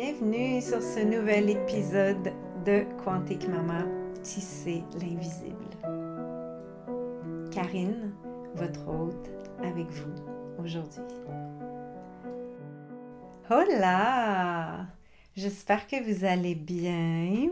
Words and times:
Bienvenue 0.00 0.62
sur 0.62 0.80
ce 0.80 1.00
nouvel 1.00 1.50
épisode 1.50 2.32
de 2.64 2.84
Quantique 3.02 3.48
Mama, 3.48 3.82
tisser 4.22 4.84
l'invisible. 5.00 5.66
Karine, 7.50 8.14
votre 8.54 8.86
hôte, 8.86 9.28
avec 9.60 9.90
vous 9.90 10.62
aujourd'hui. 10.62 11.02
Hola! 13.50 14.86
J'espère 15.34 15.88
que 15.88 16.00
vous 16.00 16.24
allez 16.24 16.54
bien. 16.54 17.48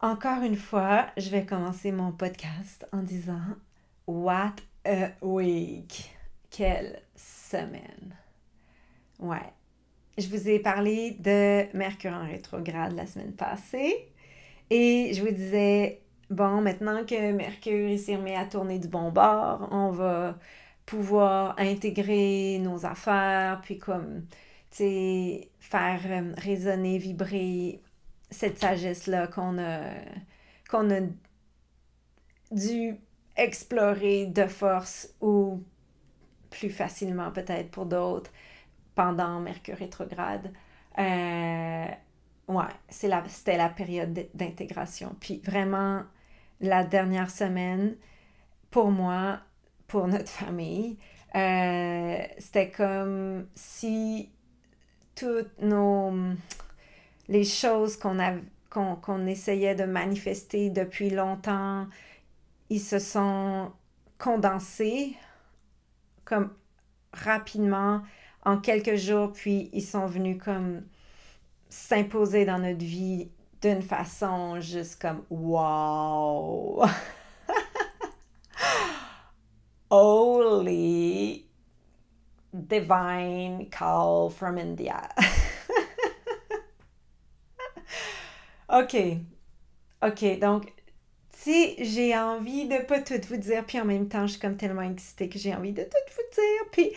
Encore 0.00 0.42
une 0.42 0.56
fois, 0.56 1.08
je 1.18 1.28
vais 1.28 1.44
commencer 1.44 1.92
mon 1.92 2.12
podcast 2.12 2.86
en 2.92 3.02
disant 3.02 3.42
What 4.06 4.54
a 4.86 5.10
week! 5.20 6.16
Quelle 6.48 7.02
semaine! 7.14 8.16
Ouais. 9.18 9.52
Je 10.20 10.28
vous 10.28 10.50
ai 10.50 10.58
parlé 10.58 11.12
de 11.12 11.74
Mercure 11.74 12.12
en 12.12 12.26
rétrograde 12.26 12.92
la 12.92 13.06
semaine 13.06 13.32
passée. 13.32 14.06
Et 14.68 15.12
je 15.14 15.22
vous 15.22 15.30
disais, 15.30 16.02
bon, 16.28 16.60
maintenant 16.60 17.06
que 17.06 17.32
Mercure 17.32 17.98
s'est 17.98 18.16
remis 18.16 18.34
à 18.34 18.44
tourner 18.44 18.78
du 18.78 18.88
bon 18.88 19.10
bord, 19.10 19.66
on 19.70 19.90
va 19.90 20.38
pouvoir 20.84 21.54
intégrer 21.58 22.58
nos 22.58 22.84
affaires, 22.84 23.62
puis 23.62 23.78
comme, 23.78 24.26
tu 24.70 24.76
sais, 24.76 25.48
faire 25.58 26.00
euh, 26.04 26.34
résonner, 26.36 26.98
vibrer 26.98 27.80
cette 28.30 28.58
sagesse-là 28.58 29.26
qu'on 29.28 29.58
a, 29.58 29.80
qu'on 30.70 30.90
a 30.90 31.00
dû 32.52 32.96
explorer 33.36 34.26
de 34.26 34.44
force 34.46 35.14
ou 35.22 35.62
plus 36.50 36.68
facilement 36.70 37.30
peut-être 37.30 37.70
pour 37.70 37.86
d'autres 37.86 38.30
pendant 39.00 39.40
Mercure 39.40 39.78
rétrograde. 39.78 40.52
Euh, 40.98 41.86
ouais, 42.48 42.64
c'était 42.90 43.56
la, 43.56 43.70
période 43.70 44.28
d'intégration. 44.34 45.16
Puis 45.18 45.40
vraiment, 45.42 46.02
la 46.60 46.84
dernière 46.84 47.30
semaine, 47.30 47.96
pour 48.70 48.90
moi, 48.90 49.40
pour 49.86 50.06
notre 50.06 50.28
famille, 50.42 50.98
euh, 51.34 52.18
c'était 52.36 52.70
comme 52.70 53.46
si 53.54 54.28
toutes 55.14 55.62
nos 55.62 56.12
les 57.28 57.44
choses 57.44 57.96
qu'on 57.96 58.18
qu'on 58.68 59.26
essayait 59.26 59.74
de 59.74 59.84
manifester 59.84 60.68
depuis 60.68 61.08
longtemps, 61.08 61.86
ils 62.68 62.80
se 62.80 62.98
sont 62.98 63.72
condensés 64.18 65.16
comme 66.26 66.52
rapidement 67.14 68.02
en 68.44 68.58
quelques 68.58 68.96
jours, 68.96 69.32
puis 69.32 69.70
ils 69.72 69.82
sont 69.82 70.06
venus 70.06 70.38
comme 70.42 70.82
s'imposer 71.68 72.44
dans 72.44 72.58
notre 72.58 72.84
vie 72.84 73.30
d'une 73.60 73.82
façon 73.82 74.60
juste 74.60 75.00
comme 75.00 75.24
wow! 75.30 76.84
Holy 79.90 81.46
divine 82.52 83.68
call 83.70 84.30
from 84.30 84.58
India. 84.58 85.08
OK. 88.68 88.96
OK, 90.02 90.38
donc 90.38 90.72
si 91.32 91.74
j'ai 91.84 92.16
envie 92.16 92.68
de 92.68 92.78
pas 92.84 93.00
tout 93.00 93.20
vous 93.28 93.36
dire, 93.36 93.64
puis 93.66 93.78
en 93.80 93.84
même 93.84 94.08
temps, 94.08 94.26
je 94.26 94.32
suis 94.32 94.40
comme 94.40 94.56
tellement 94.56 94.82
excitée 94.82 95.28
que 95.28 95.38
j'ai 95.38 95.54
envie 95.54 95.72
de 95.72 95.82
tout 95.82 96.14
vous 96.14 96.22
dire, 96.34 96.64
puis 96.70 96.90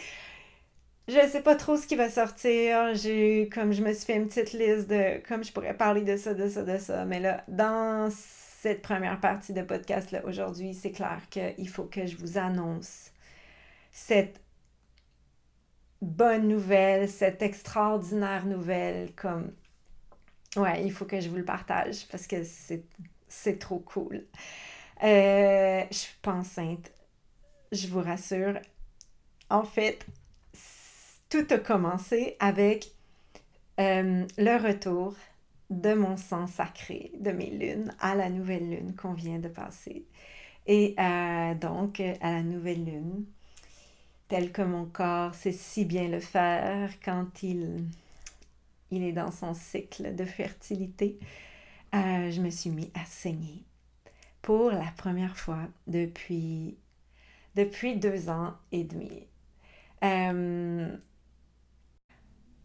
je 1.07 1.27
sais 1.27 1.41
pas 1.41 1.55
trop 1.55 1.75
ce 1.77 1.85
qui 1.85 1.95
va 1.95 2.09
sortir. 2.09 2.95
J'ai 2.95 3.49
comme 3.49 3.73
je 3.73 3.81
me 3.81 3.93
suis 3.93 4.05
fait 4.05 4.15
une 4.15 4.27
petite 4.27 4.53
liste 4.53 4.89
de 4.89 5.25
comme 5.27 5.43
je 5.43 5.51
pourrais 5.51 5.75
parler 5.75 6.01
de 6.01 6.15
ça, 6.17 6.33
de 6.33 6.47
ça, 6.47 6.63
de 6.63 6.77
ça. 6.77 7.05
Mais 7.05 7.19
là, 7.19 7.43
dans 7.47 8.09
cette 8.11 8.81
première 8.81 9.19
partie 9.19 9.53
de 9.53 9.61
podcast 9.61 10.11
là 10.11 10.25
aujourd'hui, 10.25 10.73
c'est 10.73 10.91
clair 10.91 11.19
qu'il 11.29 11.67
faut 11.67 11.83
que 11.85 12.05
je 12.05 12.15
vous 12.17 12.37
annonce 12.37 13.11
cette 13.91 14.39
bonne 16.01 16.47
nouvelle, 16.47 17.09
cette 17.09 17.41
extraordinaire 17.41 18.45
nouvelle. 18.45 19.13
Comme 19.15 19.51
ouais, 20.55 20.85
il 20.85 20.91
faut 20.91 21.05
que 21.05 21.19
je 21.19 21.29
vous 21.29 21.37
le 21.37 21.45
partage 21.45 22.07
parce 22.09 22.27
que 22.27 22.43
c'est 23.27 23.59
trop 23.59 23.79
cool. 23.79 24.25
Euh, 25.03 25.83
je 25.91 25.97
suis 25.97 26.17
pas 26.21 26.31
enceinte, 26.31 26.91
je 27.73 27.87
vous 27.87 28.01
rassure. 28.01 28.57
En 29.49 29.63
fait, 29.63 30.05
tout 31.33 31.47
a 31.49 31.57
commencé 31.57 32.37
avec 32.39 32.91
euh, 33.79 34.23
le 34.37 34.67
retour 34.67 35.15
de 35.71 35.95
mon 35.95 36.15
sang 36.15 36.45
sacré, 36.45 37.11
de 37.19 37.31
mes 37.31 37.49
lunes, 37.49 37.91
à 37.99 38.13
la 38.13 38.29
nouvelle 38.29 38.69
lune 38.69 38.95
qu'on 38.95 39.13
vient 39.13 39.39
de 39.39 39.47
passer. 39.47 40.05
Et 40.67 40.93
euh, 40.99 41.55
donc, 41.55 41.99
à 41.99 42.33
la 42.33 42.43
nouvelle 42.43 42.85
lune, 42.85 43.25
tel 44.27 44.51
que 44.51 44.61
mon 44.61 44.85
corps 44.85 45.33
sait 45.33 45.51
si 45.51 45.85
bien 45.85 46.07
le 46.07 46.19
faire 46.19 46.91
quand 47.03 47.41
il, 47.41 47.83
il 48.91 49.01
est 49.01 49.11
dans 49.11 49.31
son 49.31 49.55
cycle 49.55 50.13
de 50.13 50.25
fertilité, 50.25 51.17
euh, 51.95 52.29
je 52.29 52.41
me 52.41 52.51
suis 52.51 52.69
mis 52.69 52.91
à 52.93 53.03
saigner 53.05 53.63
pour 54.43 54.69
la 54.69 54.91
première 54.97 55.35
fois 55.35 55.67
depuis, 55.87 56.77
depuis 57.55 57.95
deux 57.95 58.29
ans 58.29 58.53
et 58.71 58.83
demi. 58.83 59.25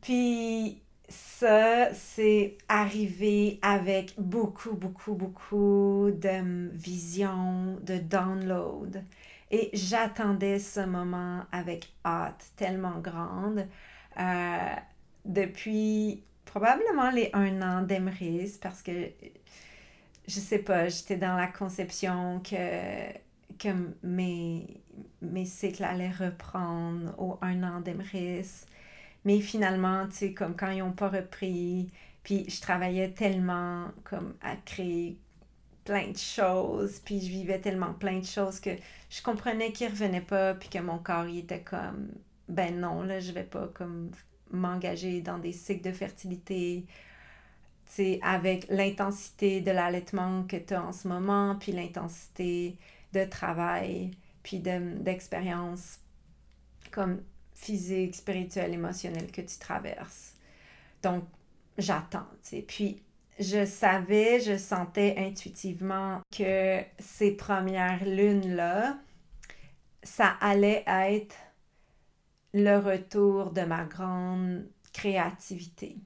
Puis 0.01 0.81
ça, 1.09 1.93
c'est 1.95 2.59
arrivé 2.69 3.59
avec 3.63 4.15
beaucoup, 4.19 4.75
beaucoup, 4.75 5.15
beaucoup 5.15 6.11
de 6.13 6.71
visions, 6.75 7.79
de 7.83 7.99
download. 7.99 9.03
Et 9.51 9.71
j'attendais 9.73 10.59
ce 10.59 10.81
moment 10.81 11.45
avec 11.53 11.91
hâte 12.05 12.53
tellement 12.57 12.99
grande 12.99 13.67
euh, 14.19 14.75
depuis 15.25 16.23
probablement 16.45 17.11
les 17.11 17.31
un 17.33 17.63
an 17.63 17.83
d'Emeris 17.83 18.59
parce 18.61 18.83
que 18.83 19.11
je 20.27 20.41
sais 20.41 20.59
pas, 20.59 20.89
j'étais 20.89 21.17
dans 21.17 21.37
la 21.37 21.47
conception 21.47 22.41
que, 22.41 23.11
que 23.59 23.69
mes, 24.03 24.67
mes 25.23 25.47
cycles 25.47 25.85
allaient 25.85 26.11
reprendre 26.11 27.15
au 27.19 27.39
un 27.41 27.63
an 27.63 27.81
d'Emeris. 27.81 28.67
Mais 29.29 29.41
finalement, 29.41 30.07
tu 30.07 30.17
sais, 30.17 30.33
comme 30.33 30.57
quand 30.57 30.71
ils 30.71 30.79
n'ont 30.79 30.93
pas 30.93 31.11
repris, 31.11 31.91
puis 32.23 32.49
je 32.49 32.63
travaillais 32.63 33.11
tellement 33.11 33.89
comme 34.03 34.35
à 34.41 34.57
créer 34.57 35.19
plein 35.85 36.09
de 36.13 36.17
choses, 36.17 36.99
puis 37.01 37.21
je 37.21 37.29
vivais 37.29 37.61
tellement 37.61 37.93
plein 37.93 38.21
de 38.21 38.25
choses 38.25 38.59
que 38.59 38.71
je 39.11 39.21
comprenais 39.21 39.73
qu'ils 39.73 39.91
revenaient 39.91 40.23
pas, 40.23 40.55
puis 40.55 40.71
que 40.71 40.79
mon 40.79 40.97
corps, 40.97 41.27
il 41.27 41.41
était 41.41 41.61
comme, 41.61 42.09
ben 42.49 42.81
non, 42.81 43.03
là, 43.03 43.21
je 43.21 43.33
vais 43.33 43.45
pas 43.45 43.69
comme 43.75 44.13
m'engager 44.51 45.21
dans 45.21 45.37
des 45.37 45.53
cycles 45.53 45.87
de 45.87 45.93
fertilité, 45.93 46.87
tu 47.85 47.93
sais, 47.93 48.21
avec 48.23 48.67
l'intensité 48.71 49.61
de 49.61 49.73
l'allaitement 49.73 50.45
que 50.45 50.57
tu 50.57 50.73
as 50.73 50.83
en 50.83 50.93
ce 50.93 51.07
moment, 51.07 51.55
puis 51.61 51.73
l'intensité 51.73 52.79
de 53.13 53.25
travail, 53.25 54.13
puis 54.43 54.61
d'expérience, 54.61 56.01
comme 56.91 57.21
physique, 57.59 58.15
spirituel, 58.15 58.73
émotionnel 58.73 59.31
que 59.31 59.41
tu 59.41 59.59
traverses. 59.59 60.35
Donc, 61.03 61.25
j'attends. 61.77 62.27
Puis, 62.67 63.03
je 63.39 63.65
savais, 63.65 64.41
je 64.41 64.57
sentais 64.57 65.17
intuitivement 65.19 66.21
que 66.37 66.81
ces 66.99 67.33
premières 67.33 68.05
lunes-là, 68.05 68.99
ça 70.03 70.29
allait 70.41 70.85
être 70.87 71.37
le 72.55 72.79
retour 72.79 73.53
de 73.53 73.63
ma 73.63 73.85
grande 73.85 74.67
créativité. 74.93 75.97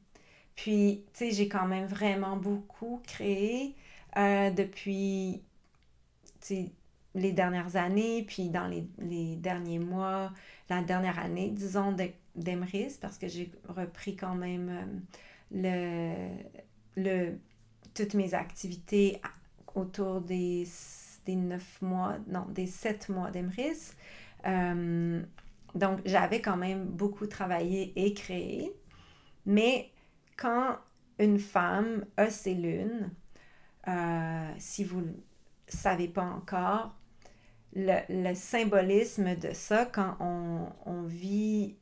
Puis, 0.57 1.05
tu 1.13 1.19
sais, 1.19 1.31
j'ai 1.33 1.49
quand 1.49 1.67
même 1.67 1.87
vraiment 1.87 2.37
beaucoup 2.37 3.01
créé 3.07 3.77
euh, 4.17 4.51
depuis, 4.51 5.43
les 7.15 7.33
dernières 7.33 7.77
années, 7.77 8.25
puis 8.27 8.49
dans 8.49 8.67
les, 8.67 8.87
les 8.99 9.37
derniers 9.37 9.79
mois, 9.79 10.33
la 10.69 10.83
dernière 10.83 11.19
année, 11.19 11.51
disons, 11.51 11.95
d'Emrys, 12.35 12.97
parce 13.01 13.19
que 13.19 13.29
j'ai 13.29 13.51
repris 13.69 14.17
quand 14.17 14.35
même 14.35 14.99
euh, 15.53 16.29
le, 16.97 17.03
le, 17.03 17.39
toutes 17.95 18.15
mes 18.15 18.35
activités 18.35 19.21
autour 19.75 20.21
des, 20.21 20.67
des 21.27 21.39
mois, 21.81 22.17
non, 22.29 22.47
des 22.49 22.67
sept 22.67 23.09
mois 23.09 23.31
d'Emrys. 23.31 23.93
Euh, 24.47 25.23
donc, 25.75 26.01
j'avais 26.05 26.41
quand 26.41 26.57
même 26.57 26.85
beaucoup 26.87 27.27
travaillé 27.27 27.93
et 27.97 28.15
créé. 28.15 28.73
Mais 29.47 29.91
quand 30.37 30.79
une 31.19 31.39
femme 31.39 32.05
a 32.17 32.31
ses 32.31 32.55
lunes, 32.55 33.11
euh, 33.89 34.53
si 34.59 34.85
vous 34.85 35.01
ne 35.01 35.13
savez 35.69 36.09
pas 36.09 36.25
encore, 36.25 36.95
le, 37.75 38.35
symbolisme 38.35 39.37
de 39.37 39.53
ça 39.53 39.87
quand 39.87 40.17
on, 40.21 41.03
vit 41.05 41.77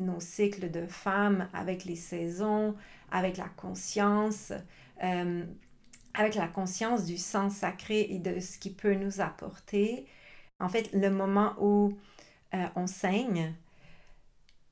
nos 0.00 0.20
cycles 0.20 0.70
de 0.70 0.86
femmes 0.86 1.48
avec 1.52 1.84
les 1.84 1.96
saisons, 1.96 2.74
avec 3.10 3.36
la 3.36 3.48
conscience, 3.48 4.52
euh, 5.02 5.44
avec 6.14 6.34
la 6.34 6.48
conscience 6.48 7.04
du 7.04 7.16
sens 7.16 7.54
sacré 7.54 8.00
et 8.10 8.18
de 8.18 8.40
ce 8.40 8.58
qui 8.58 8.70
peut 8.70 8.94
nous 8.94 9.20
apporter. 9.20 10.06
En 10.60 10.68
fait, 10.68 10.92
le 10.92 11.10
moment 11.10 11.54
où 11.60 11.96
euh, 12.54 12.66
on 12.74 12.86
saigne, 12.86 13.54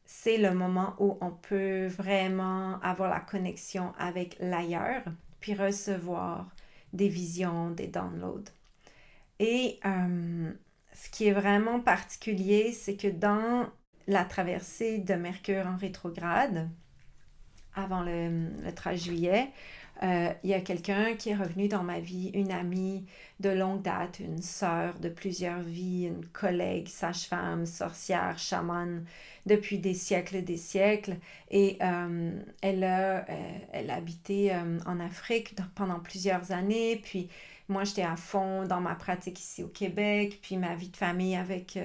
c'est 0.05 0.39
le 0.39 0.53
moment 0.53 0.95
où 0.99 1.17
on 1.21 1.31
peut 1.31 1.87
vraiment 1.87 2.79
avoir 2.81 3.09
la 3.11 3.21
connexion 3.21 3.93
avec 3.99 4.37
l'ailleurs, 4.41 5.05
puis 5.41 5.55
recevoir 5.55 6.49
des 6.93 7.09
visions, 7.09 7.71
des 7.71 7.87
downloads. 7.87 8.51
Et 9.39 9.81
euh, 9.85 10.53
ce 10.93 11.11
qui 11.11 11.27
est 11.27 11.33
vraiment 11.33 11.81
particulier, 11.81 12.73
c'est 12.73 12.97
que 12.97 13.09
dans 13.09 13.69
la 14.07 14.25
traversée 14.25 14.99
de 14.99 15.15
Mercure 15.15 15.67
en 15.67 15.77
rétrograde, 15.77 16.69
avant 17.75 18.03
le, 18.03 18.49
le 18.63 18.73
13 18.73 19.05
juillet, 19.05 19.51
euh, 20.03 20.33
il 20.43 20.51
y 20.51 20.55
a 20.55 20.61
quelqu'un 20.61 21.15
qui 21.15 21.31
est 21.31 21.35
revenu 21.35 21.69
dans 21.69 21.85
ma 21.85 22.01
vie, 22.01 22.31
une 22.35 22.51
amie 22.51 23.05
de 23.39 23.51
longue 23.51 23.83
date, 23.83 24.19
une 24.19 24.43
sœur 24.43 24.99
de 24.99 25.09
plusieurs 25.09 25.61
vies, 25.61 26.07
une 26.07 26.27
collègue, 26.27 26.89
sage-femme, 26.89 27.67
sorcière, 27.67 28.37
chamane, 28.37 29.05
depuis 29.47 29.79
des 29.79 29.95
siècles 29.95 30.37
et 30.37 30.43
des 30.43 30.57
siècles. 30.57 31.17
Et 31.51 31.79
euh, 31.83 32.33
elle, 32.63 32.83
a, 32.83 33.19
euh, 33.29 33.59
elle 33.73 33.91
a 33.91 33.97
habité 33.97 34.53
en 34.87 34.99
Afrique 34.99 35.55
pendant 35.77 36.01
plusieurs 36.01 36.51
années. 36.51 36.97
Puis 36.97 37.29
moi, 37.73 37.85
j'étais 37.85 38.03
à 38.03 38.17
fond 38.17 38.65
dans 38.65 38.81
ma 38.81 38.95
pratique 38.95 39.41
ici 39.41 39.63
au 39.63 39.69
Québec. 39.69 40.39
Puis 40.43 40.57
ma 40.57 40.75
vie 40.75 40.91
de 40.91 40.97
famille 40.97 41.37
avec 41.37 41.79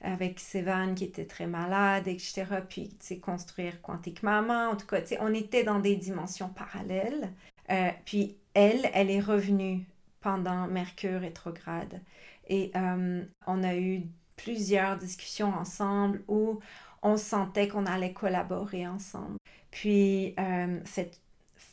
avec 0.00 0.38
Sévan 0.38 0.94
qui 0.94 1.04
était 1.04 1.24
très 1.24 1.46
malade, 1.46 2.06
etc. 2.06 2.44
Puis, 2.68 2.90
tu 2.90 2.96
sais, 3.00 3.18
construire 3.18 3.80
Quantique 3.82 4.22
Maman. 4.22 4.70
En 4.70 4.76
tout 4.76 4.86
cas, 4.86 5.00
tu 5.00 5.08
sais, 5.08 5.18
on 5.20 5.32
était 5.32 5.64
dans 5.64 5.80
des 5.80 5.96
dimensions 5.96 6.48
parallèles. 6.48 7.32
Euh, 7.70 7.90
puis, 8.04 8.36
elle, 8.54 8.88
elle 8.94 9.10
est 9.10 9.20
revenue 9.20 9.84
pendant 10.20 10.66
Mercure 10.66 11.20
rétrograde. 11.20 12.00
Et 12.48 12.70
euh, 12.76 13.24
on 13.46 13.62
a 13.64 13.76
eu 13.76 14.02
plusieurs 14.36 14.96
discussions 14.96 15.52
ensemble 15.54 16.22
où 16.28 16.60
on 17.02 17.16
sentait 17.16 17.68
qu'on 17.68 17.86
allait 17.86 18.12
collaborer 18.12 18.86
ensemble. 18.86 19.36
Puis, 19.70 20.34
euh, 20.38 20.80
cette 20.84 21.20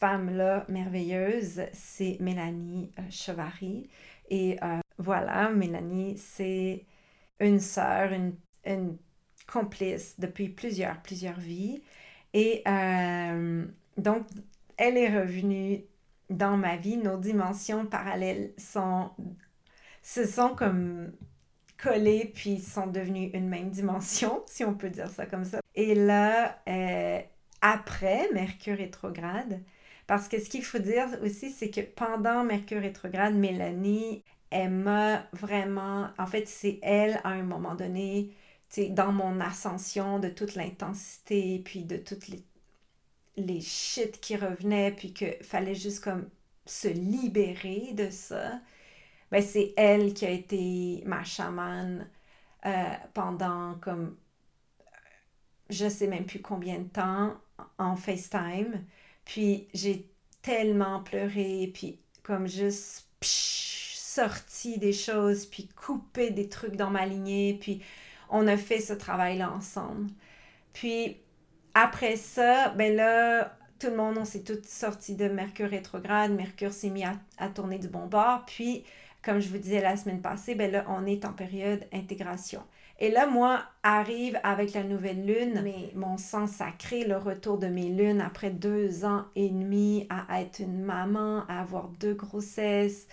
femme-là 0.03 0.65
merveilleuse, 0.67 1.61
c'est 1.71 2.17
Mélanie 2.19 2.91
Chevary. 3.09 3.89
Et 4.29 4.57
voilà, 4.97 5.50
Mélanie, 5.50 6.17
c'est 6.17 6.83
une 7.39 7.61
sœur, 7.61 8.11
une, 8.11 8.97
complice 9.47 10.19
depuis 10.19 10.50
plusieurs, 10.50 11.01
plusieurs 11.01 11.39
vies. 11.39 11.81
Et 12.33 12.63
euh, 12.67 13.65
donc, 13.97 14.27
elle 14.75 14.97
est 14.97 15.21
revenue 15.21 15.85
dans 16.29 16.57
ma 16.57 16.75
vie. 16.75 16.97
Nos 16.97 17.15
dimensions 17.15 17.85
parallèles 17.85 18.51
sont, 18.57 19.09
se 20.01 20.25
sont 20.25 20.50
comme 20.53 21.13
collées, 21.81 22.29
puis 22.35 22.59
sont 22.59 22.88
devenues 22.88 23.29
une 23.33 23.47
même 23.47 23.69
dimension, 23.69 24.44
si 24.47 24.65
on 24.65 24.73
peut 24.73 24.89
dire 24.89 25.09
ça 25.09 25.25
comme 25.25 25.45
ça. 25.45 25.61
Et 25.75 25.95
là, 25.95 26.59
euh, 26.67 27.21
après 27.61 28.27
Mercure 28.33 28.77
rétrograde, 28.77 29.61
parce 30.07 30.27
que 30.27 30.39
ce 30.39 30.50
qu'il 30.50 30.63
faut 30.63 30.79
dire 30.79 31.07
aussi, 31.23 31.51
c'est 31.51 31.69
que 31.69 31.81
pendant 31.81 32.44
Mercure 32.44 32.81
rétrograde, 32.81 33.35
Mélanie 33.35 34.23
elle 34.53 34.69
m'a 34.71 35.23
vraiment, 35.33 36.09
en 36.19 36.27
fait, 36.27 36.47
c'est 36.47 36.79
elle 36.83 37.19
à 37.23 37.29
un 37.29 37.41
moment 37.44 37.73
donné, 37.75 38.35
dans 38.91 39.11
mon 39.11 39.39
ascension 39.41 40.19
de 40.19 40.29
toute 40.29 40.53
l'intensité, 40.55 41.61
puis 41.65 41.83
de 41.85 41.97
toutes 41.97 42.27
les, 42.27 42.44
les 43.38 43.59
qui 44.21 44.35
revenaient, 44.35 44.91
puis 44.91 45.13
qu'il 45.13 45.38
fallait 45.41 45.75
juste 45.75 46.03
comme 46.03 46.29
se 46.65 46.88
libérer 46.88 47.94
de 47.94 48.09
ça, 48.11 48.61
ben 49.31 49.41
c'est 49.41 49.73
elle 49.77 50.13
qui 50.13 50.25
a 50.25 50.29
été 50.29 51.03
ma 51.07 51.23
chamane 51.23 52.07
euh, 52.65 52.95
pendant 53.13 53.75
comme 53.81 54.15
je 55.69 55.89
sais 55.89 56.07
même 56.07 56.25
plus 56.25 56.41
combien 56.41 56.79
de 56.79 56.88
temps 56.89 57.35
en 57.79 57.95
FaceTime. 57.95 58.85
Puis 59.25 59.67
j'ai 59.73 60.07
tellement 60.41 61.01
pleuré, 61.01 61.71
puis 61.73 61.99
comme 62.23 62.47
juste 62.47 63.07
sorti 63.21 64.77
des 64.77 64.93
choses, 64.93 65.45
puis 65.45 65.67
coupé 65.67 66.29
des 66.29 66.49
trucs 66.49 66.75
dans 66.75 66.91
ma 66.91 67.05
lignée, 67.05 67.57
puis 67.59 67.81
on 68.29 68.47
a 68.47 68.57
fait 68.57 68.79
ce 68.79 68.93
travail-là 68.93 69.51
ensemble. 69.51 70.09
Puis 70.73 71.17
après 71.73 72.15
ça, 72.17 72.69
ben 72.69 72.95
là, 72.95 73.57
tout 73.79 73.87
le 73.89 73.97
monde, 73.97 74.17
on 74.17 74.25
s'est 74.25 74.43
tous 74.43 74.63
sortis 74.65 75.15
de 75.15 75.27
Mercure 75.27 75.69
rétrograde. 75.69 76.31
Mercure 76.31 76.71
s'est 76.71 76.89
mis 76.89 77.03
à, 77.03 77.47
tourner 77.49 77.79
du 77.79 77.87
bon 77.87 78.05
bord. 78.05 78.45
Puis, 78.45 78.83
comme 79.21 79.39
je 79.39 79.49
vous 79.49 79.57
disais 79.57 79.81
la 79.81 79.97
semaine 79.97 80.21
passée, 80.21 80.55
ben 80.55 80.71
là, 80.71 80.85
on 80.87 81.05
est 81.05 81.25
en 81.25 81.33
période 81.33 81.85
intégration. 81.91 82.63
Et 82.99 83.11
là, 83.11 83.27
moi, 83.27 83.63
arrive 83.81 84.39
avec 84.43 84.73
la 84.73 84.83
nouvelle 84.83 85.25
lune, 85.25 85.61
mais 85.63 85.91
mon 85.95 86.17
sang 86.17 86.47
sacré, 86.47 87.03
le 87.03 87.17
retour 87.17 87.57
de 87.57 87.67
mes 87.67 87.89
lunes 87.89 88.21
après 88.21 88.49
deux 88.51 89.03
ans 89.03 89.25
et 89.35 89.49
demi 89.49 90.07
à 90.09 90.41
être 90.41 90.59
une 90.59 90.81
maman, 90.83 91.43
à 91.47 91.59
avoir 91.61 91.89
deux 91.99 92.13
grossesses, 92.13 93.07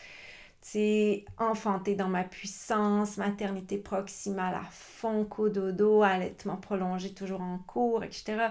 c'est 0.60 1.24
enfanter 1.38 1.94
dans 1.94 2.08
ma 2.08 2.24
puissance, 2.24 3.16
maternité 3.16 3.78
proximale 3.78 4.54
à 4.54 4.64
fond, 4.70 5.24
cododo, 5.24 6.02
allaitement 6.02 6.56
prolongé 6.56 7.14
toujours 7.14 7.40
en 7.40 7.58
cours, 7.66 8.04
etc. 8.04 8.50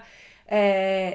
Euh, 0.52 1.12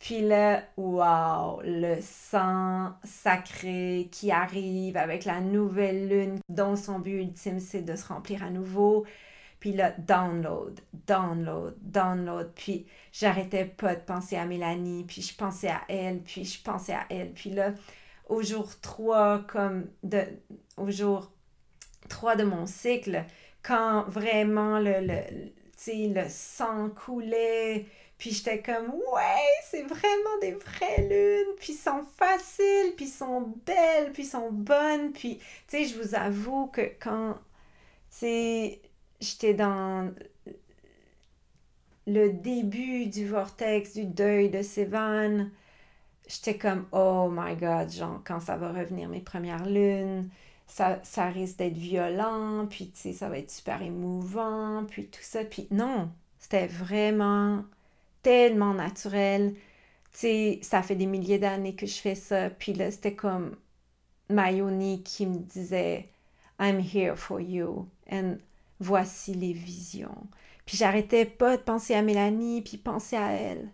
puis 0.00 0.20
là, 0.20 0.64
wow, 0.76 1.60
le 1.64 2.00
sang 2.00 2.92
sacré 3.04 4.08
qui 4.10 4.32
arrive 4.32 4.96
avec 4.96 5.24
la 5.24 5.40
nouvelle 5.40 6.08
lune 6.08 6.40
dont 6.48 6.74
son 6.74 6.98
but 6.98 7.20
ultime 7.20 7.60
c'est 7.60 7.82
de 7.82 7.94
se 7.94 8.08
remplir 8.08 8.42
à 8.42 8.50
nouveau. 8.50 9.06
Puis 9.62 9.74
là, 9.74 9.92
download, 9.96 10.80
download, 10.92 11.76
download. 11.80 12.50
Puis 12.52 12.84
j'arrêtais 13.12 13.64
pas 13.64 13.94
de 13.94 14.00
penser 14.00 14.34
à 14.34 14.44
Mélanie, 14.44 15.04
puis 15.04 15.22
je 15.22 15.36
pensais 15.36 15.68
à 15.68 15.82
elle, 15.88 16.18
puis 16.18 16.44
je 16.44 16.60
pensais 16.60 16.94
à 16.94 17.06
elle. 17.10 17.30
Puis 17.32 17.50
là, 17.50 17.72
au 18.28 18.42
jour 18.42 18.68
3, 18.80 19.44
comme 19.46 19.86
de, 20.02 20.24
au 20.76 20.90
jour 20.90 21.30
3 22.08 22.34
de 22.34 22.42
mon 22.42 22.66
cycle, 22.66 23.24
quand 23.62 24.02
vraiment 24.08 24.80
le, 24.80 24.94
le, 25.00 25.20
le 25.86 26.28
sang 26.28 26.90
coulait, 26.90 27.86
puis 28.18 28.32
j'étais 28.32 28.62
comme, 28.62 28.90
ouais, 28.90 29.60
c'est 29.70 29.84
vraiment 29.84 30.38
des 30.40 30.54
vraies 30.54 31.06
lunes, 31.08 31.54
puis 31.60 31.74
sont 31.74 32.04
faciles, 32.18 32.94
puis 32.96 33.06
sont 33.06 33.54
belles, 33.64 34.10
puis 34.12 34.24
sont 34.24 34.50
bonnes, 34.50 35.12
puis, 35.12 35.38
tu 35.38 35.44
sais, 35.68 35.84
je 35.84 36.02
vous 36.02 36.16
avoue 36.16 36.66
que 36.66 36.90
quand, 37.00 37.38
tu 38.18 38.80
j'étais 39.22 39.54
dans 39.54 40.12
le 42.06 42.32
début 42.32 43.06
du 43.06 43.26
vortex, 43.26 43.94
du 43.94 44.04
deuil 44.04 44.50
de 44.50 44.62
Sévan, 44.62 45.48
j'étais 46.28 46.58
comme, 46.58 46.86
oh 46.92 47.30
my 47.32 47.54
god, 47.56 47.90
genre, 47.90 48.20
quand 48.24 48.40
ça 48.40 48.56
va 48.56 48.72
revenir 48.72 49.08
mes 49.08 49.20
premières 49.20 49.66
lunes, 49.66 50.28
ça, 50.66 51.00
ça 51.04 51.26
risque 51.28 51.58
d'être 51.58 51.76
violent, 51.76 52.66
puis 52.68 52.90
tu 52.90 53.00
sais, 53.00 53.12
ça 53.12 53.28
va 53.28 53.38
être 53.38 53.50
super 53.50 53.82
émouvant, 53.82 54.84
puis 54.88 55.06
tout 55.06 55.20
ça. 55.22 55.44
Puis 55.44 55.68
non, 55.70 56.10
c'était 56.38 56.66
vraiment 56.66 57.64
tellement 58.22 58.74
naturel. 58.74 59.54
Tu 60.12 60.18
sais, 60.18 60.58
ça 60.62 60.82
fait 60.82 60.96
des 60.96 61.06
milliers 61.06 61.38
d'années 61.38 61.74
que 61.74 61.86
je 61.86 62.00
fais 62.00 62.14
ça, 62.14 62.50
puis 62.50 62.72
là, 62.72 62.90
c'était 62.90 63.14
comme 63.14 63.56
Mayoni 64.28 65.02
qui 65.02 65.26
me 65.26 65.38
disait, 65.38 66.08
I'm 66.58 66.80
here 66.80 67.16
for 67.16 67.40
you, 67.40 67.88
and 68.10 68.38
voici 68.80 69.34
les 69.34 69.52
visions. 69.52 70.26
Puis 70.66 70.76
j'arrêtais 70.76 71.24
pas 71.24 71.56
de 71.56 71.62
penser 71.62 71.94
à 71.94 72.02
Mélanie, 72.02 72.62
puis 72.62 72.76
penser 72.76 73.16
à 73.16 73.32
elle. 73.32 73.68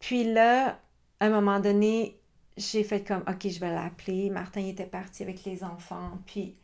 Puis 0.00 0.24
là, 0.24 0.80
à 1.20 1.26
un 1.26 1.30
moment 1.30 1.60
donné, 1.60 2.18
j'ai 2.56 2.84
fait 2.84 3.06
comme, 3.06 3.22
OK, 3.28 3.48
je 3.48 3.60
vais 3.60 3.72
l'appeler. 3.72 4.30
Martin 4.30 4.66
était 4.66 4.86
parti 4.86 5.22
avec 5.22 5.44
les 5.44 5.62
enfants. 5.64 6.18
Puis 6.26 6.56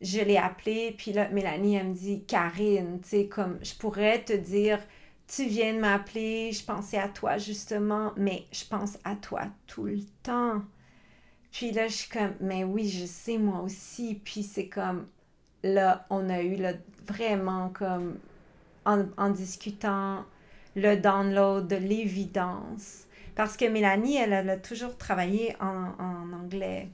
je 0.00 0.20
l'ai 0.20 0.36
appelé. 0.36 0.94
Puis 0.96 1.12
là, 1.12 1.28
Mélanie, 1.30 1.76
elle 1.76 1.88
me 1.88 1.94
dit, 1.94 2.24
Karine, 2.24 3.00
tu 3.02 3.08
sais, 3.08 3.26
comme, 3.26 3.58
je 3.62 3.74
pourrais 3.74 4.22
te 4.24 4.32
dire, 4.32 4.80
tu 5.26 5.46
viens 5.46 5.74
de 5.74 5.80
m'appeler, 5.80 6.52
je 6.52 6.64
pensais 6.64 6.98
à 6.98 7.08
toi 7.08 7.38
justement, 7.38 8.12
mais 8.16 8.44
je 8.52 8.64
pense 8.64 8.98
à 9.04 9.16
toi 9.16 9.42
tout 9.66 9.84
le 9.84 10.02
temps. 10.22 10.62
Puis 11.50 11.70
là, 11.70 11.88
je 11.88 11.94
suis 11.94 12.10
comme, 12.10 12.34
mais 12.40 12.64
oui, 12.64 12.88
je 12.88 13.06
sais, 13.06 13.38
moi 13.38 13.60
aussi. 13.60 14.20
Puis 14.24 14.42
c'est 14.42 14.68
comme, 14.68 15.06
là, 15.64 16.06
on 16.10 16.30
a 16.30 16.40
eu 16.42 16.56
vraiment 17.08 17.70
comme, 17.70 18.18
en, 18.84 19.02
en 19.16 19.30
discutant, 19.30 20.24
le 20.76 20.96
download 20.96 21.66
de 21.66 21.76
l'évidence 21.76 23.04
parce 23.34 23.56
que 23.56 23.64
Mélanie, 23.64 24.16
elle, 24.16 24.32
a 24.32 24.56
toujours 24.56 24.96
travaillé 24.96 25.56
en, 25.60 26.32
anglais. 26.32 26.88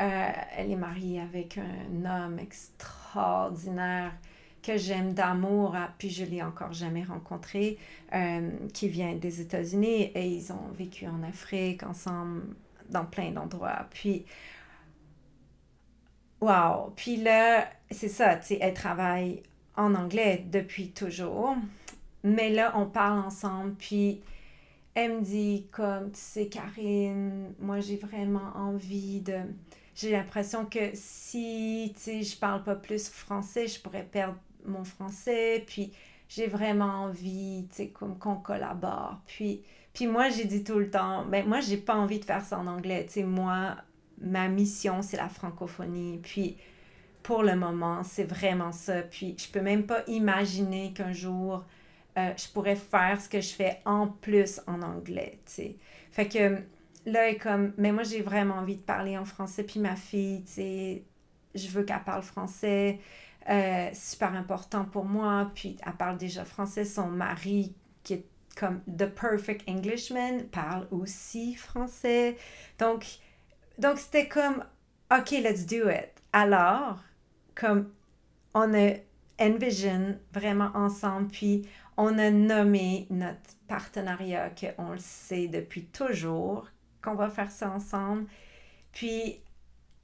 Euh, 0.00 0.30
elle 0.56 0.70
est 0.70 0.76
mariée 0.76 1.20
avec 1.20 1.58
un 1.58 2.26
homme 2.26 2.38
extraordinaire 2.38 4.12
que 4.62 4.76
j'aime 4.76 5.12
d'amour, 5.12 5.74
ah, 5.76 5.90
puis 5.98 6.08
je 6.08 6.24
l'ai 6.24 6.42
encore 6.42 6.72
jamais 6.72 7.02
rencontré, 7.02 7.78
euh, 8.14 8.50
qui 8.72 8.88
vient 8.88 9.14
des 9.14 9.40
États-Unis 9.40 10.12
et 10.14 10.26
ils 10.26 10.52
ont 10.52 10.70
vécu 10.78 11.06
en 11.06 11.22
Afrique 11.24 11.82
ensemble 11.82 12.42
dans 12.88 13.04
plein 13.04 13.32
d'endroits. 13.32 13.86
Puis, 13.90 14.24
wow! 16.42 16.92
Puis 16.96 17.16
là, 17.16 17.68
c'est 17.90 18.08
ça, 18.08 18.36
tu 18.36 18.48
sais, 18.48 18.58
elle 18.60 18.74
travaille 18.74 19.42
en 19.76 19.94
anglais 19.94 20.44
depuis 20.50 20.90
toujours, 20.90 21.56
mais 22.24 22.50
là, 22.50 22.72
on 22.76 22.86
parle 22.86 23.20
ensemble, 23.20 23.74
puis 23.74 24.20
elle 24.94 25.18
me 25.18 25.20
dit 25.22 25.66
comme, 25.70 26.10
tu 26.10 26.20
sais, 26.20 26.46
Karine, 26.48 27.54
moi 27.60 27.80
j'ai 27.80 27.96
vraiment 27.96 28.52
envie 28.54 29.20
de... 29.20 29.38
J'ai 29.94 30.10
l'impression 30.10 30.64
que 30.64 30.90
si, 30.94 31.92
tu 31.94 32.00
sais, 32.00 32.22
je 32.22 32.36
parle 32.36 32.62
pas 32.62 32.74
plus 32.74 33.08
français, 33.08 33.68
je 33.68 33.80
pourrais 33.80 34.04
perdre 34.04 34.38
mon 34.66 34.84
français, 34.84 35.62
puis 35.66 35.92
j'ai 36.28 36.46
vraiment 36.46 37.04
envie, 37.04 37.66
tu 37.70 37.76
sais, 37.76 37.88
comme 37.88 38.18
qu'on 38.18 38.36
collabore. 38.36 39.20
Puis, 39.26 39.62
puis 39.92 40.06
moi, 40.06 40.30
j'ai 40.30 40.46
dit 40.46 40.64
tout 40.64 40.78
le 40.78 40.90
temps, 40.90 41.24
ben 41.26 41.46
moi, 41.46 41.60
j'ai 41.60 41.76
pas 41.76 41.94
envie 41.94 42.18
de 42.18 42.24
faire 42.24 42.44
ça 42.44 42.58
en 42.58 42.66
anglais, 42.66 43.04
tu 43.06 43.12
sais, 43.12 43.22
moi, 43.22 43.76
ma 44.22 44.48
mission, 44.48 45.02
c'est 45.02 45.16
la 45.16 45.28
francophonie, 45.28 46.18
puis 46.22 46.56
pour 47.22 47.42
le 47.42 47.56
moment, 47.56 48.02
c'est 48.02 48.24
vraiment 48.24 48.72
ça. 48.72 49.02
Puis 49.02 49.36
je 49.38 49.48
peux 49.48 49.60
même 49.60 49.86
pas 49.86 50.02
imaginer 50.06 50.92
qu'un 50.92 51.12
jour, 51.12 51.64
euh, 52.18 52.32
je 52.36 52.48
pourrais 52.48 52.76
faire 52.76 53.20
ce 53.20 53.28
que 53.28 53.40
je 53.40 53.54
fais 53.54 53.80
en 53.84 54.08
plus 54.08 54.60
en 54.66 54.82
anglais, 54.82 55.38
tu. 55.46 55.76
Fait 56.10 56.28
que 56.28 56.58
là, 57.06 57.28
est 57.28 57.36
comme, 57.36 57.72
mais 57.76 57.92
moi, 57.92 58.02
j'ai 58.02 58.22
vraiment 58.22 58.56
envie 58.56 58.76
de 58.76 58.82
parler 58.82 59.16
en 59.16 59.24
français. 59.24 59.64
Puis 59.64 59.80
ma 59.80 59.96
fille, 59.96 60.42
tu 60.44 60.52
sais, 60.52 61.04
je 61.54 61.68
veux 61.68 61.84
qu'elle 61.84 62.04
parle 62.04 62.22
français. 62.22 63.00
Euh, 63.48 63.88
super 63.92 64.34
important 64.34 64.84
pour 64.84 65.04
moi. 65.04 65.50
Puis 65.54 65.76
elle 65.84 65.92
parle 65.94 66.16
déjà 66.16 66.44
français. 66.44 66.84
Son 66.84 67.08
mari, 67.08 67.74
qui 68.02 68.14
est 68.14 68.26
comme 68.56 68.80
The 68.84 69.06
Perfect 69.06 69.68
Englishman, 69.68 70.44
parle 70.50 70.86
aussi 70.90 71.54
français. 71.54 72.36
Donc, 72.78 73.04
donc 73.78 73.98
c'était 73.98 74.28
comme, 74.28 74.64
OK, 75.10 75.30
let's 75.30 75.66
do 75.66 75.88
it. 75.88 76.10
Alors, 76.32 76.98
comme 77.54 77.90
on 78.54 78.74
a 78.74 78.94
envision 79.40 80.18
vraiment 80.32 80.70
ensemble, 80.74 81.28
puis 81.28 81.68
on 81.96 82.18
a 82.18 82.30
nommé 82.30 83.06
notre 83.10 83.56
partenariat 83.68 84.50
qu'on 84.50 84.92
le 84.92 84.98
sait 84.98 85.48
depuis 85.48 85.84
toujours 85.84 86.68
qu'on 87.02 87.14
va 87.14 87.28
faire 87.28 87.50
ça 87.50 87.70
ensemble. 87.70 88.26
Puis 88.92 89.40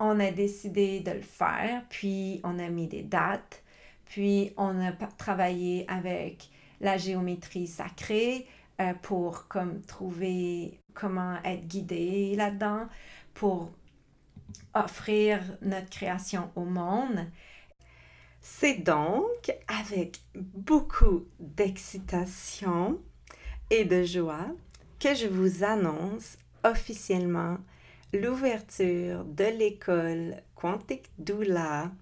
on 0.01 0.21
a 0.21 0.31
décidé 0.31 1.01
de 1.01 1.13
le 1.13 1.23
faire, 1.23 1.83
puis 1.89 2.41
on 2.45 2.59
a 2.59 2.69
mis 2.69 2.89
des 2.89 3.03
dates, 3.03 3.63
puis 4.05 4.53
on 4.57 4.81
a 4.81 4.93
travaillé 4.93 5.85
avec 5.89 6.51
la 6.81 6.97
géométrie 6.97 7.67
sacrée 7.67 8.47
euh, 8.81 8.95
pour 9.03 9.47
trouver 9.87 10.81
comment 10.95 11.37
être 11.45 11.67
guidé 11.67 12.35
là-dedans, 12.37 12.87
pour 13.39 13.71
offrir 14.75 15.41
notre 15.63 15.89
création 15.91 16.51
au 16.57 16.65
monde. 16.65 17.27
C'est 18.41 18.79
donc 18.79 19.53
avec 19.69 20.21
beaucoup 20.35 21.27
d'excitation 21.39 23.01
et 23.71 23.85
de 23.85 24.03
joie 24.03 24.49
que 24.99 25.15
je 25.15 25.29
vous 25.29 25.63
annonce 25.63 26.37
officiellement 26.65 27.59
l'ouverture 28.13 29.25
de 29.25 29.45
l'école 29.45 30.43
Quantique 30.57 31.11
Doula 31.19 31.93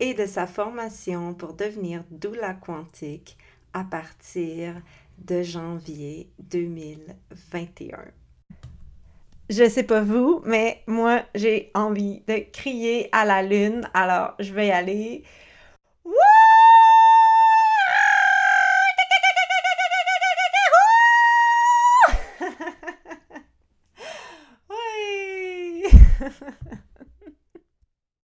et 0.00 0.14
de 0.14 0.24
sa 0.24 0.46
formation 0.46 1.34
pour 1.34 1.52
devenir 1.52 2.04
doula 2.10 2.54
quantique 2.54 3.36
à 3.74 3.84
partir 3.84 4.80
de 5.18 5.42
janvier 5.42 6.30
2021. 6.38 8.25
Je 9.48 9.68
sais 9.68 9.84
pas 9.84 10.00
vous, 10.00 10.42
mais 10.44 10.82
moi 10.86 11.22
j'ai 11.34 11.70
envie 11.74 12.20
de 12.26 12.50
crier 12.52 13.08
à 13.12 13.24
la 13.24 13.42
lune, 13.42 13.88
alors 13.94 14.34
je 14.40 14.52
vais 14.52 14.68
y 14.68 14.70
aller. 14.72 15.24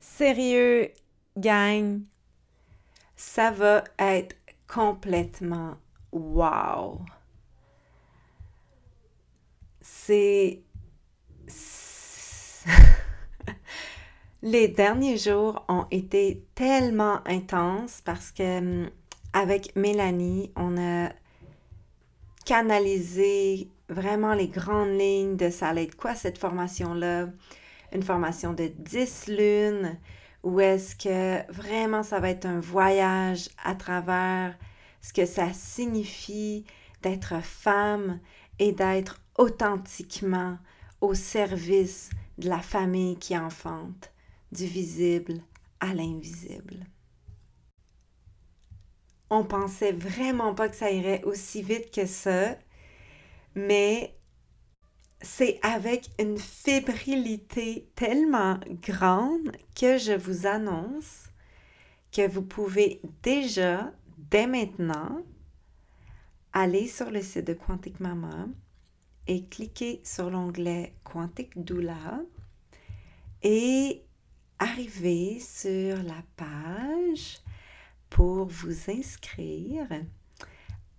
Sérieux, 0.01 0.93
gang, 1.37 2.03
ça 3.17 3.51
va 3.51 3.85
être 3.99 4.37
complètement 4.67 5.77
wow. 6.13 7.01
C'est. 9.81 10.63
Les 14.43 14.69
derniers 14.69 15.17
jours 15.17 15.65
ont 15.69 15.87
été 15.91 16.45
tellement 16.55 17.21
intenses 17.27 18.03
parce 18.05 18.31
que 18.31 18.59
hum, 18.59 18.91
avec 19.33 19.75
Mélanie, 19.75 20.53
on 20.57 20.77
a 20.79 21.11
canalisé 22.45 23.69
vraiment 23.89 24.35
les 24.35 24.49
grandes 24.49 24.99
lignes 24.99 25.37
de 25.37 25.51
ça 25.51 25.69
allait 25.69 25.85
être 25.85 25.97
quoi 25.97 26.15
cette 26.15 26.39
formation-là? 26.39 27.29
Une 27.93 28.03
formation 28.03 28.53
de 28.53 28.67
10 28.67 29.29
lunes 29.29 29.99
où 30.43 30.61
est-ce 30.61 30.95
que 30.95 31.51
vraiment 31.53 32.03
ça 32.03 32.21
va 32.21 32.31
être 32.31 32.45
un 32.45 32.61
voyage 32.61 33.49
à 33.65 33.75
travers 33.75 34.55
ce 35.01 35.13
que 35.13 35.27
ça 35.27 35.53
signifie 35.53 36.65
d'être 37.03 37.43
femme 37.43 38.21
et 38.59 38.73
d'être 38.73 39.21
authentiquement 39.37 40.59
au 41.01 41.15
service 41.15 42.11
de 42.39 42.49
la 42.49 42.61
famille 42.61 43.17
qui 43.17 43.37
enfante, 43.37 44.13
du 44.53 44.67
visible 44.67 45.41
à 45.81 45.95
l'invisible. 45.95 46.87
On 49.31 49.45
pensait 49.45 49.93
vraiment 49.93 50.55
pas 50.55 50.69
que 50.69 50.77
ça 50.77 50.91
irait 50.91 51.23
aussi 51.25 51.63
vite 51.63 51.91
que 51.93 52.07
ça, 52.07 52.57
mais 53.55 54.17
c'est 55.21 55.59
avec 55.63 56.11
une 56.19 56.39
fébrilité 56.39 57.89
tellement 57.95 58.61
grande 58.83 59.51
que 59.75 59.99
je 59.99 60.13
vous 60.13 60.47
annonce 60.47 61.25
que 62.13 62.29
vous 62.29 62.43
pouvez 62.43 63.01
déjà, 63.23 63.93
dès 64.19 64.47
maintenant, 64.47 65.21
aller 66.53 66.87
sur 66.87 67.11
le 67.11 67.23
site 67.23 67.47
de 67.47 67.55
Quantique 67.55 67.99
Mama 67.99 68.47
et 69.27 69.45
cliquer 69.45 70.01
sur 70.05 70.31
l'onglet 70.31 70.95
Quantique 71.05 71.63
Doula 71.63 72.21
et 73.43 74.03
arriver 74.59 75.41
sur 75.41 76.03
la 76.03 76.23
page 76.37 77.39
pour 78.11 78.47
vous 78.47 78.91
inscrire 78.91 79.87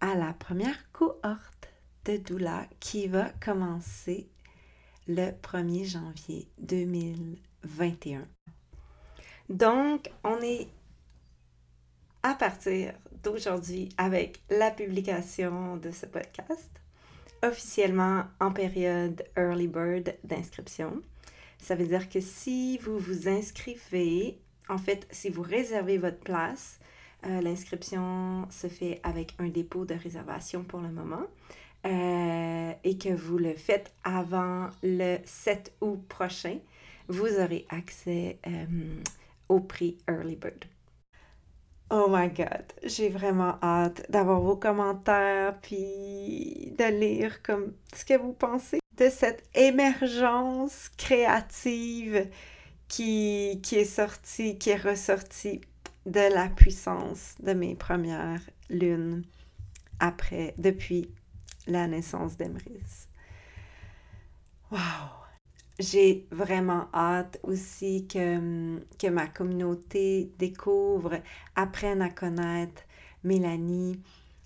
à 0.01 0.15
la 0.15 0.33
première 0.33 0.91
cohorte 0.91 1.69
de 2.05 2.17
doula 2.17 2.67
qui 2.79 3.07
va 3.07 3.29
commencer 3.43 4.29
le 5.07 5.31
1er 5.31 5.85
janvier 5.85 6.47
2021. 6.59 8.27
Donc, 9.49 10.11
on 10.23 10.39
est 10.41 10.67
à 12.23 12.33
partir 12.33 12.93
d'aujourd'hui 13.23 13.89
avec 13.97 14.41
la 14.49 14.71
publication 14.71 15.77
de 15.77 15.91
ce 15.91 16.05
podcast, 16.05 16.81
officiellement 17.45 18.23
en 18.39 18.51
période 18.51 19.23
Early 19.37 19.67
Bird 19.67 20.15
d'inscription. 20.23 21.01
Ça 21.59 21.75
veut 21.75 21.87
dire 21.87 22.09
que 22.09 22.19
si 22.19 22.77
vous 22.79 22.97
vous 22.97 23.27
inscrivez, 23.27 24.37
en 24.69 24.77
fait, 24.77 25.07
si 25.11 25.29
vous 25.29 25.41
réservez 25.41 25.97
votre 25.97 26.19
place, 26.19 26.79
euh, 27.25 27.41
l'inscription 27.41 28.47
se 28.49 28.67
fait 28.67 28.99
avec 29.03 29.33
un 29.39 29.47
dépôt 29.47 29.85
de 29.85 29.95
réservation 29.95 30.63
pour 30.63 30.81
le 30.81 30.89
moment. 30.89 31.25
Euh, 31.85 32.71
et 32.83 32.97
que 32.97 33.09
vous 33.09 33.37
le 33.37 33.53
faites 33.53 33.93
avant 34.03 34.69
le 34.81 35.17
7 35.23 35.71
août 35.81 36.03
prochain, 36.09 36.57
vous 37.07 37.27
aurez 37.39 37.67
accès 37.69 38.39
euh, 38.47 38.65
au 39.49 39.59
prix 39.59 39.97
Early 40.09 40.35
Bird. 40.35 40.65
Oh 41.91 42.07
my 42.09 42.29
god, 42.29 42.65
j'ai 42.83 43.09
vraiment 43.09 43.57
hâte 43.61 44.09
d'avoir 44.09 44.39
vos 44.39 44.55
commentaires 44.55 45.55
puis 45.61 46.73
de 46.77 46.99
lire 46.99 47.43
comme 47.43 47.73
ce 47.93 48.03
que 48.03 48.17
vous 48.17 48.33
pensez 48.33 48.79
de 48.97 49.09
cette 49.09 49.43
émergence 49.53 50.89
créative 50.97 52.27
qui, 52.87 53.59
qui 53.61 53.75
est 53.75 53.85
sortie, 53.85 54.57
qui 54.57 54.71
est 54.71 54.81
ressortie 54.81 55.61
de 56.05 56.33
la 56.33 56.49
puissance 56.49 57.35
de 57.39 57.53
mes 57.53 57.75
premières 57.75 58.41
lunes 58.69 59.23
après, 59.99 60.53
depuis 60.57 61.09
la 61.67 61.87
naissance 61.87 62.37
d'Emrys. 62.37 63.07
Wow! 64.71 65.24
J'ai 65.79 66.25
vraiment 66.31 66.87
hâte 66.93 67.39
aussi 67.43 68.07
que, 68.07 68.79
que 68.97 69.07
ma 69.07 69.27
communauté 69.27 70.31
découvre, 70.39 71.19
apprenne 71.55 72.01
à 72.01 72.09
connaître 72.09 72.83
Mélanie, 73.23 73.99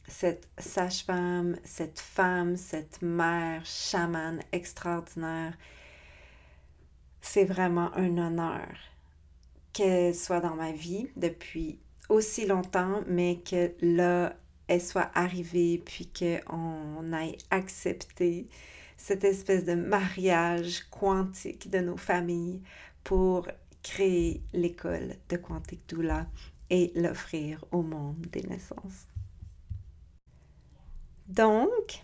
cette 0.08 0.48
sage-femme, 0.58 1.58
cette 1.64 2.00
femme, 2.00 2.58
cette 2.58 3.02
mère 3.02 3.64
chamane 3.66 4.40
extraordinaire. 4.52 5.54
C'est 7.22 7.46
vraiment 7.46 7.94
un 7.96 8.18
honneur 8.18 8.68
qu'elle 9.74 10.16
soit 10.16 10.40
dans 10.40 10.56
ma 10.56 10.72
vie 10.72 11.10
depuis 11.16 11.80
aussi 12.10 12.48
longtemps, 12.48 13.04
mais 13.08 13.40
que 13.48 13.72
là, 13.82 14.36
elle 14.68 14.82
soit 14.82 15.12
arrivée, 15.14 15.82
puis 15.84 16.08
qu'on 16.08 17.14
ait 17.14 17.38
accepté 17.52 18.48
cette 19.00 19.24
espèce 19.24 19.64
de 19.64 19.76
mariage 19.76 20.84
quantique 20.92 21.70
de 21.72 21.80
nos 21.80 21.96
familles 21.96 22.62
pour 23.06 23.48
créer 23.82 24.44
l'école 24.52 25.16
de 25.30 25.38
Quantique 25.38 25.88
Doula 25.88 26.28
et 26.70 26.92
l'offrir 26.96 27.64
au 27.72 27.82
monde 27.82 28.28
des 28.30 28.44
naissances. 28.44 29.08
Donc, 31.28 32.04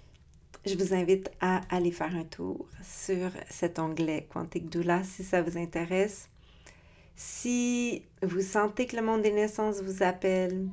je 0.66 0.76
vous 0.76 0.94
invite 0.94 1.30
à 1.42 1.62
aller 1.70 1.92
faire 1.92 2.16
un 2.16 2.24
tour 2.24 2.66
sur 2.82 3.30
cet 3.50 3.78
onglet 3.78 4.26
Quantique 4.32 4.70
Doula 4.70 5.04
si 5.04 5.26
ça 5.26 5.42
vous 5.42 5.58
intéresse. 5.58 6.30
Si 7.18 8.04
vous 8.24 8.42
sentez 8.42 8.88
que 8.88 8.96
le 8.96 9.02
monde 9.02 9.22
des 9.22 9.34
naissances 9.34 9.82
vous 9.82 10.02
appelle, 10.02 10.70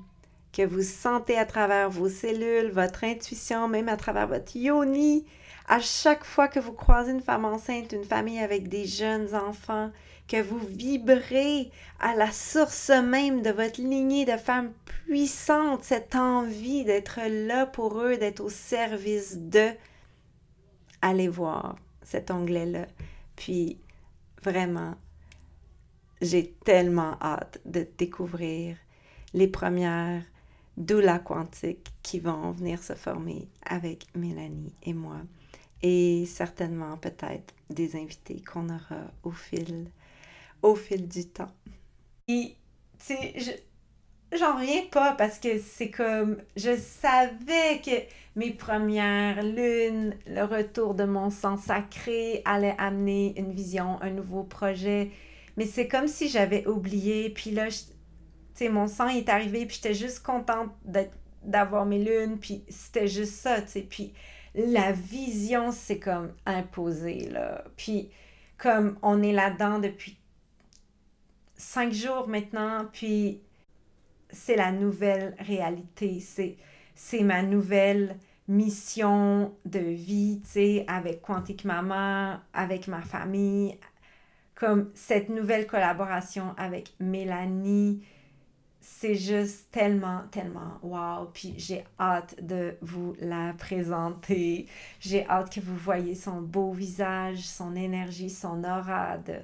que 0.52 0.62
vous 0.62 0.82
sentez 0.82 1.36
à 1.36 1.46
travers 1.46 1.90
vos 1.90 2.08
cellules, 2.08 2.70
votre 2.70 3.02
intuition, 3.02 3.66
même 3.66 3.88
à 3.88 3.96
travers 3.96 4.28
votre 4.28 4.56
yoni, 4.56 5.26
à 5.72 5.80
chaque 5.80 6.24
fois 6.24 6.48
que 6.48 6.60
vous 6.60 6.74
croisez 6.74 7.12
une 7.12 7.22
femme 7.22 7.46
enceinte, 7.46 7.92
une 7.92 8.04
famille 8.04 8.40
avec 8.40 8.68
des 8.68 8.84
jeunes 8.84 9.34
enfants, 9.34 9.90
que 10.28 10.36
vous 10.42 10.58
vibrez 10.58 11.70
à 11.98 12.14
la 12.14 12.30
source 12.30 12.90
même 12.90 13.40
de 13.40 13.48
votre 13.48 13.80
lignée 13.80 14.26
de 14.26 14.36
femmes 14.36 14.74
puissantes, 15.06 15.82
cette 15.82 16.14
envie 16.14 16.84
d'être 16.84 17.20
là 17.26 17.64
pour 17.64 17.98
eux, 18.02 18.18
d'être 18.18 18.40
au 18.40 18.50
service 18.50 19.38
d'eux, 19.38 19.72
allez 21.00 21.28
voir 21.28 21.76
cet 22.02 22.30
onglet-là. 22.30 22.86
Puis, 23.34 23.78
vraiment, 24.42 24.94
j'ai 26.20 26.52
tellement 26.66 27.16
hâte 27.22 27.62
de 27.64 27.88
découvrir 27.96 28.76
les 29.32 29.48
premières 29.48 30.22
doulas 30.76 31.20
quantiques 31.20 31.94
qui 32.02 32.20
vont 32.20 32.50
venir 32.50 32.82
se 32.82 32.92
former 32.92 33.48
avec 33.64 34.04
Mélanie 34.14 34.74
et 34.82 34.92
moi 34.92 35.22
et 35.82 36.24
certainement 36.26 36.96
peut-être 36.96 37.54
des 37.70 37.96
invités 37.96 38.42
qu'on 38.42 38.68
aura 38.68 39.10
au 39.22 39.30
fil, 39.30 39.90
au 40.62 40.74
fil 40.74 41.08
du 41.08 41.26
temps. 41.26 41.50
Et, 42.28 42.56
tu 42.98 43.14
sais, 43.14 43.62
j'en 44.32 44.56
reviens 44.56 44.82
pas 44.90 45.12
parce 45.12 45.38
que 45.38 45.58
c'est 45.58 45.90
comme, 45.90 46.38
je 46.56 46.76
savais 46.76 47.80
que 47.84 47.90
mes 48.36 48.52
premières 48.52 49.42
lunes, 49.42 50.16
le 50.26 50.44
retour 50.44 50.94
de 50.94 51.04
mon 51.04 51.30
sang 51.30 51.56
sacré 51.56 52.42
allait 52.44 52.76
amener 52.78 53.34
une 53.36 53.52
vision, 53.52 54.00
un 54.00 54.10
nouveau 54.10 54.44
projet. 54.44 55.10
Mais 55.56 55.66
c'est 55.66 55.88
comme 55.88 56.08
si 56.08 56.28
j'avais 56.28 56.66
oublié. 56.66 57.28
Puis 57.30 57.50
là, 57.50 57.66
tu 57.68 57.84
sais, 58.54 58.68
mon 58.68 58.86
sang 58.86 59.08
est 59.08 59.28
arrivé, 59.28 59.66
puis 59.66 59.76
j'étais 59.76 59.94
juste 59.94 60.22
contente 60.22 60.70
d'avoir 61.42 61.84
mes 61.84 62.02
lunes, 62.02 62.38
puis 62.38 62.64
c'était 62.68 63.08
juste 63.08 63.34
ça, 63.34 63.60
tu 63.60 63.68
sais. 63.68 63.80
Puis 63.82 64.12
la 64.54 64.92
vision, 64.92 65.72
c'est 65.72 65.98
comme 65.98 66.32
imposé, 66.46 67.28
là. 67.30 67.64
Puis, 67.76 68.10
comme 68.58 68.98
on 69.02 69.22
est 69.22 69.32
là-dedans 69.32 69.78
depuis 69.78 70.18
cinq 71.56 71.92
jours 71.92 72.28
maintenant, 72.28 72.86
puis 72.92 73.40
c'est 74.30 74.56
la 74.56 74.72
nouvelle 74.72 75.34
réalité, 75.38 76.20
c'est, 76.20 76.56
c'est 76.94 77.22
ma 77.22 77.42
nouvelle 77.42 78.18
mission 78.48 79.54
de 79.64 79.78
vie, 79.78 80.40
tu 80.42 80.50
sais, 80.50 80.84
avec 80.88 81.22
Quantique 81.22 81.64
Maman, 81.64 82.38
avec 82.52 82.88
ma 82.88 83.00
famille, 83.00 83.78
comme 84.54 84.90
cette 84.94 85.28
nouvelle 85.28 85.66
collaboration 85.66 86.54
avec 86.56 86.92
Mélanie, 87.00 88.02
c'est 88.84 89.14
juste 89.14 89.70
tellement, 89.70 90.24
tellement 90.32 90.78
wow. 90.82 91.26
Puis 91.32 91.54
j'ai 91.56 91.84
hâte 92.00 92.34
de 92.44 92.76
vous 92.82 93.14
la 93.20 93.54
présenter. 93.54 94.66
J'ai 94.98 95.26
hâte 95.28 95.54
que 95.54 95.60
vous 95.60 95.76
voyez 95.76 96.16
son 96.16 96.42
beau 96.42 96.72
visage, 96.72 97.46
son 97.46 97.76
énergie, 97.76 98.28
son 98.28 98.64
aura 98.64 99.18
de 99.18 99.36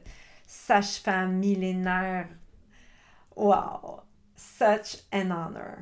sage-femme 0.45 1.37
millénaire. 1.37 2.29
Wow! 3.37 4.01
Such 4.35 5.05
an 5.13 5.31
honor. 5.31 5.79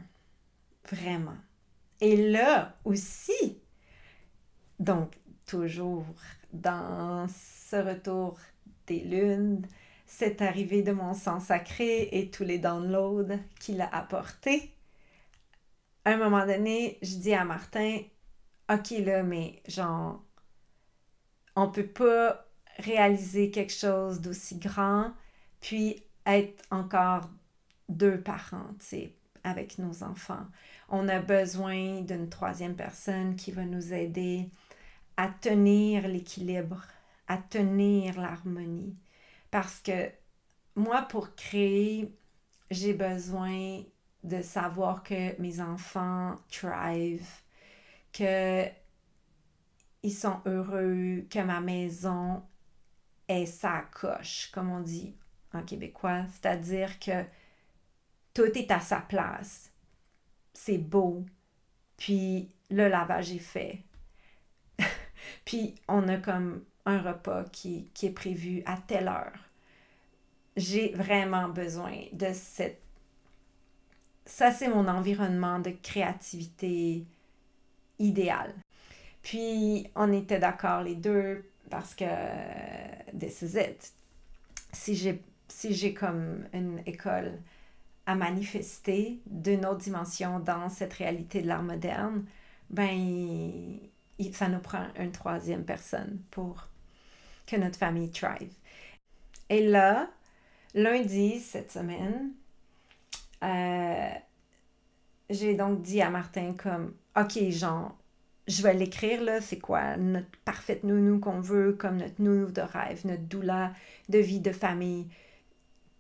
Vraiment. 0.91 1.39
Et 2.01 2.31
là 2.31 2.77
aussi, 2.85 3.59
donc 4.79 5.19
toujours 5.47 6.05
dans 6.53 7.27
ce 7.29 7.77
retour 7.77 8.39
des 8.87 9.01
lunes, 9.01 9.67
cette 10.19 10.41
arrivée 10.41 10.81
de 10.81 10.93
mon 10.93 11.13
sang 11.13 11.41
sacré 11.41 12.09
et 12.11 12.31
tous 12.31 12.43
les 12.43 12.57
downloads 12.57 13.39
qu'il 13.61 13.83
a 13.83 13.95
apportés. 13.95 14.73
À 16.07 16.13
un 16.13 16.17
moment 16.17 16.47
donné, 16.47 16.97
je 17.03 17.17
dis 17.17 17.35
à 17.35 17.45
Martin, 17.45 17.99
OK 18.73 18.93
là, 19.05 19.23
mais 19.23 19.63
genre, 19.69 20.25
on 21.55 21.71
peut 21.71 21.87
pas 21.87 22.47
réaliser 22.79 23.51
quelque 23.51 23.75
chose 23.75 24.23
d'aussi 24.23 24.57
grand, 24.57 25.13
puis 25.61 26.03
être 26.25 26.65
encore 26.71 27.29
deux 27.91 28.19
parents, 28.19 28.71
tu 28.89 29.11
avec 29.45 29.77
nos 29.77 30.03
enfants. 30.03 30.47
On 30.89 31.09
a 31.09 31.21
besoin 31.21 32.01
d'une 32.01 32.31
troisième 32.31 32.75
personne 32.75 33.37
qui 33.37 33.53
va 33.53 33.67
nous 33.67 33.93
aider 33.93 34.49
à 35.19 35.29
tenir 35.29 36.09
l'équilibre, 36.09 36.83
à 37.29 37.37
tenir 37.37 38.19
l'harmonie. 38.19 38.97
Parce 39.57 39.81
que 39.81 40.11
moi, 40.75 41.01
pour 41.01 41.35
créer, 41.35 42.15
j'ai 42.71 42.93
besoin 42.93 43.83
de 44.23 44.43
savoir 44.43 45.03
que 45.03 45.41
mes 45.41 45.63
enfants 45.63 46.35
thrive, 46.51 47.27
que 48.13 48.67
ils 50.03 50.13
sont 50.13 50.43
heureux, 50.45 51.27
que 51.31 51.39
ma 51.39 51.61
maison 51.61 52.43
est 53.29 53.47
sa 53.47 53.81
coche, 53.99 54.51
comme 54.53 54.71
on 54.71 54.81
dit 54.81 55.17
en 55.55 55.63
québécois, 55.63 56.27
c'est-à-dire 56.35 56.99
que 56.99 57.25
tout 58.35 58.53
est 58.59 58.71
à 58.71 58.81
sa 58.81 59.01
place. 59.01 59.73
C'est 60.53 60.77
beau. 60.77 61.25
Puis 61.97 62.53
le 62.69 62.89
lavage 62.89 63.33
est 63.33 63.39
fait. 63.39 63.85
Puis 65.47 65.77
on 65.89 66.07
a 66.09 66.19
comme 66.19 66.63
un 66.85 67.01
repas 67.01 67.45
qui, 67.45 67.91
qui 67.95 68.05
est 68.05 68.11
prévu 68.11 68.63
à 68.67 68.77
telle 68.77 69.09
heure 69.09 69.46
j'ai 70.57 70.93
vraiment 70.93 71.49
besoin 71.49 71.95
de 72.13 72.29
cette... 72.33 72.81
Ça, 74.25 74.51
c'est 74.51 74.69
mon 74.69 74.89
environnement 74.89 75.61
de 75.61 75.71
créativité 75.71 77.05
idéal. 77.99 78.55
Puis, 79.23 79.89
on 79.95 80.13
était 80.13 80.39
d'accord 80.39 80.83
les 80.83 80.95
deux 80.95 81.45
parce 81.71 81.95
que 81.95 82.05
this 83.19 83.43
is 83.43 83.59
it. 83.59 83.93
Si 84.73 84.95
j'ai, 84.97 85.23
si 85.49 85.95
comme 85.95 86.45
une 86.53 86.81
école 86.87 87.39
à 88.07 88.15
manifester 88.15 89.21
d'une 89.27 89.67
autre 89.67 89.79
dimension 89.79 90.39
dans 90.39 90.69
cette 90.69 90.93
réalité 90.93 91.43
de 91.43 91.49
l'art 91.49 91.63
moderne, 91.63 92.25
ben, 92.71 93.79
ça 94.33 94.49
nous 94.49 94.61
prend 94.61 94.87
une 94.99 95.13
troisième 95.13 95.65
personne 95.65 96.21
pour 96.31 96.69
que 97.47 97.57
notre 97.57 97.79
famille 97.79 98.11
thrive. 98.11 98.53
Et 99.49 99.67
là, 99.69 100.09
lundi 100.77 101.41
cette 101.41 101.73
semaine, 101.73 102.31
euh, 103.43 104.11
j'ai 105.29 105.55
donc 105.55 105.83
dit 105.83 106.01
à 106.01 106.11
Martin 106.11 106.55
comme, 106.57 106.95
OK, 107.17 107.51
genre, 107.51 107.97
je 108.47 108.63
vais 108.63 108.75
l'écrire 108.75 109.23
là, 109.23 109.41
c'est 109.41 109.59
quoi 109.59 109.97
notre 109.97 110.29
parfaite 110.45 110.85
nounou 110.85 111.19
qu'on 111.19 111.41
veut, 111.41 111.73
comme 111.73 111.97
notre 111.97 112.23
nounou 112.23 112.53
de 112.53 112.61
rêve, 112.61 113.05
notre 113.05 113.25
doula 113.25 113.73
de 114.09 114.19
vie, 114.19 114.39
de 114.39 114.53
famille. 114.53 115.09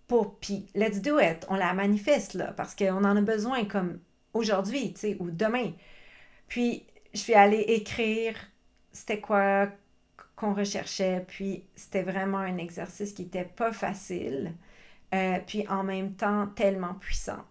Pour, 0.07 0.37
puis, 0.37 0.67
let's 0.77 1.03
do 1.03 1.19
it, 1.19 1.45
on 1.49 1.57
la 1.57 1.75
manifeste 1.75 2.35
là, 2.35 2.53
parce 2.53 2.77
qu'on 2.77 3.03
en 3.03 3.17
a 3.17 3.21
besoin 3.21 3.65
comme 3.65 3.99
aujourd'hui, 4.35 4.93
tu 4.93 5.01
sais, 5.01 5.17
ou 5.19 5.31
demain. 5.33 5.73
Puis, 6.47 6.85
je 7.12 7.19
suis 7.19 7.35
allée 7.35 7.65
écrire 7.67 8.37
c'était 8.93 9.21
quoi 9.21 9.69
qu'on 10.37 10.55
recherchait, 10.55 11.25
puis 11.27 11.65
c'était 11.75 12.03
vraiment 12.03 12.39
un 12.39 12.59
exercice 12.59 13.12
qui 13.12 13.23
n'était 13.23 13.45
pas 13.45 13.73
facile. 13.73 14.53
Euh, 15.14 15.38
puis 15.47 15.66
en 15.69 15.85
même 15.85 16.14
temps 16.14 16.49
tellement 16.49 16.95
puissant. 16.95 17.45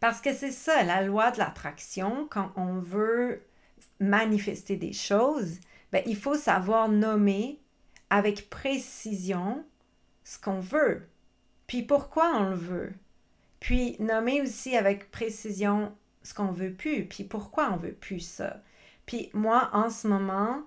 Parce 0.00 0.20
que 0.20 0.32
c'est 0.32 0.52
ça, 0.52 0.84
la 0.84 1.02
loi 1.02 1.30
de 1.32 1.38
l'attraction, 1.38 2.28
quand 2.30 2.52
on 2.56 2.78
veut 2.78 3.42
manifester 3.98 4.76
des 4.76 4.92
choses, 4.92 5.58
ben, 5.90 6.02
il 6.06 6.16
faut 6.16 6.36
savoir 6.36 6.88
nommer 6.88 7.60
avec 8.10 8.48
précision 8.48 9.64
ce 10.22 10.38
qu'on 10.38 10.60
veut, 10.60 11.08
puis 11.66 11.82
pourquoi 11.82 12.32
on 12.36 12.50
le 12.50 12.56
veut. 12.56 12.92
Puis 13.60 13.96
nommer 13.98 14.40
aussi 14.40 14.76
avec 14.76 15.10
précision 15.10 15.92
ce 16.22 16.34
qu'on 16.34 16.52
veut 16.52 16.72
plus, 16.72 17.06
puis 17.06 17.24
pourquoi 17.24 17.72
on 17.72 17.76
veut 17.76 17.92
plus 17.92 18.20
ça. 18.20 18.62
Puis 19.06 19.30
moi, 19.32 19.70
en 19.72 19.90
ce 19.90 20.06
moment, 20.06 20.62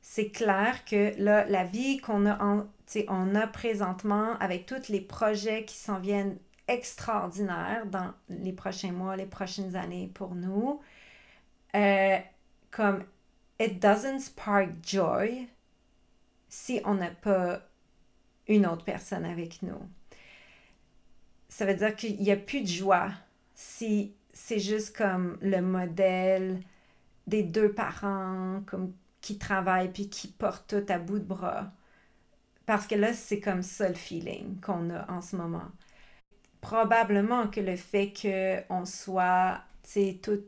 c'est 0.00 0.30
clair 0.30 0.84
que 0.84 1.14
la 1.18 1.64
vie 1.64 1.98
qu'on 1.98 2.26
a, 2.26 2.42
en, 2.42 2.66
on 3.08 3.34
a 3.34 3.46
présentement 3.46 4.38
avec 4.38 4.66
tous 4.66 4.88
les 4.88 5.00
projets 5.00 5.64
qui 5.64 5.76
s'en 5.76 5.98
viennent 5.98 6.38
extraordinaires 6.68 7.86
dans 7.86 8.12
les 8.28 8.52
prochains 8.52 8.92
mois, 8.92 9.16
les 9.16 9.26
prochaines 9.26 9.76
années 9.76 10.10
pour 10.14 10.34
nous, 10.34 10.80
euh, 11.74 12.18
comme 12.70 13.04
it 13.60 13.80
doesn't 13.80 14.20
spark 14.20 14.70
joy 14.82 15.46
si 16.48 16.80
on 16.84 16.94
n'a 16.94 17.10
pas 17.10 17.60
une 18.48 18.66
autre 18.66 18.84
personne 18.84 19.24
avec 19.24 19.62
nous. 19.62 19.80
Ça 21.48 21.64
veut 21.66 21.74
dire 21.74 21.94
qu'il 21.94 22.20
n'y 22.20 22.30
a 22.30 22.36
plus 22.36 22.62
de 22.62 22.66
joie 22.66 23.10
si 23.54 24.14
c'est 24.32 24.58
juste 24.60 24.96
comme 24.96 25.38
le 25.40 25.60
modèle 25.60 26.60
des 27.26 27.42
deux 27.42 27.72
parents 27.72 28.62
comme 28.66 28.92
qui 29.20 29.38
travaillent 29.38 29.90
puis 29.90 30.08
qui 30.08 30.28
portent 30.28 30.68
tout 30.68 30.92
à 30.92 30.98
bout 30.98 31.18
de 31.18 31.24
bras. 31.24 31.72
Parce 32.66 32.86
que 32.86 32.94
là, 32.96 33.12
c'est 33.12 33.40
comme 33.40 33.62
ça 33.62 33.88
le 33.88 33.94
feeling 33.94 34.60
qu'on 34.60 34.90
a 34.90 35.10
en 35.10 35.20
ce 35.22 35.36
moment. 35.36 35.70
Probablement 36.60 37.48
que 37.48 37.60
le 37.60 37.76
fait 37.76 38.12
qu'on 38.12 38.84
soit, 38.84 39.60
tout 40.22 40.42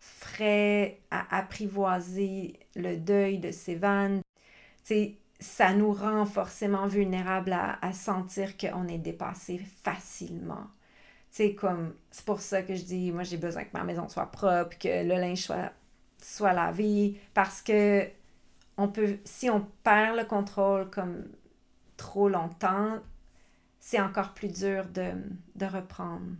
frais 0.00 1.00
à 1.10 1.36
apprivoiser 1.36 2.58
le 2.76 2.96
deuil 2.96 3.38
de 3.38 3.50
Sévan, 3.50 4.20
ça 5.38 5.74
nous 5.74 5.92
rend 5.92 6.24
forcément 6.26 6.86
vulnérables 6.86 7.52
à, 7.52 7.78
à 7.84 7.92
sentir 7.92 8.56
qu'on 8.56 8.88
est 8.88 8.98
dépassé 8.98 9.58
facilement. 9.82 10.66
C'est 11.30 11.54
comme, 11.54 11.94
c'est 12.10 12.24
pour 12.24 12.40
ça 12.40 12.62
que 12.62 12.74
je 12.74 12.84
dis, 12.84 13.12
moi 13.12 13.24
j'ai 13.24 13.36
besoin 13.36 13.64
que 13.64 13.72
ma 13.76 13.84
maison 13.84 14.08
soit 14.08 14.30
propre, 14.30 14.78
que 14.78 14.88
le 14.88 15.16
linge 15.20 15.42
soit 15.42 15.72
soit 16.24 16.52
la 16.54 16.72
vie, 16.72 17.16
parce 17.34 17.60
que 17.62 18.08
on 18.76 18.88
peut, 18.88 19.18
si 19.24 19.48
on 19.50 19.60
perd 19.82 20.16
le 20.16 20.24
contrôle 20.24 20.90
comme 20.90 21.24
trop 21.96 22.28
longtemps, 22.28 22.98
c'est 23.78 24.00
encore 24.00 24.34
plus 24.34 24.48
dur 24.48 24.86
de, 24.86 25.12
de 25.54 25.66
reprendre 25.66 26.36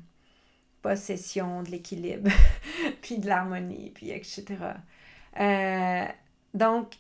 possession 0.83 1.63
de 1.63 1.71
l'équilibre, 1.71 2.31
puis 3.03 3.19
de 3.19 3.27
l'harmonie, 3.27 3.91
puis 3.95 4.11
etc. 4.11 4.45
Euh, 5.41 6.05
donc, 6.53 6.97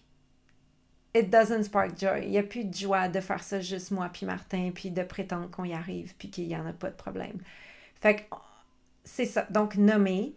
it 1.15 1.31
doesn't 1.31 1.65
spark 1.65 1.99
joy. 1.99 2.23
Il 2.25 2.31
n'y 2.31 2.39
a 2.39 2.43
plus 2.43 2.65
de 2.65 2.75
joie 2.75 3.09
de 3.09 3.21
faire 3.21 3.43
ça 3.43 3.61
juste 3.61 3.91
moi 3.91 4.09
puis 4.09 4.27
Martin, 4.27 4.71
puis 4.75 4.91
de 4.91 5.03
prétendre 5.03 5.51
qu'on 5.51 5.65
y 5.65 5.75
arrive, 5.75 6.15
puis 6.17 6.31
qu'il 6.31 6.49
n'y 6.49 6.57
en 6.57 6.67
a 6.67 6.73
pas 6.73 6.91
de 6.91 6.97
problème. 6.97 7.39
Fait 7.95 8.17
que 8.17 8.23
c'est 9.05 9.27
ça. 9.27 9.47
Donc, 9.51 9.77
nommer, 9.77 10.35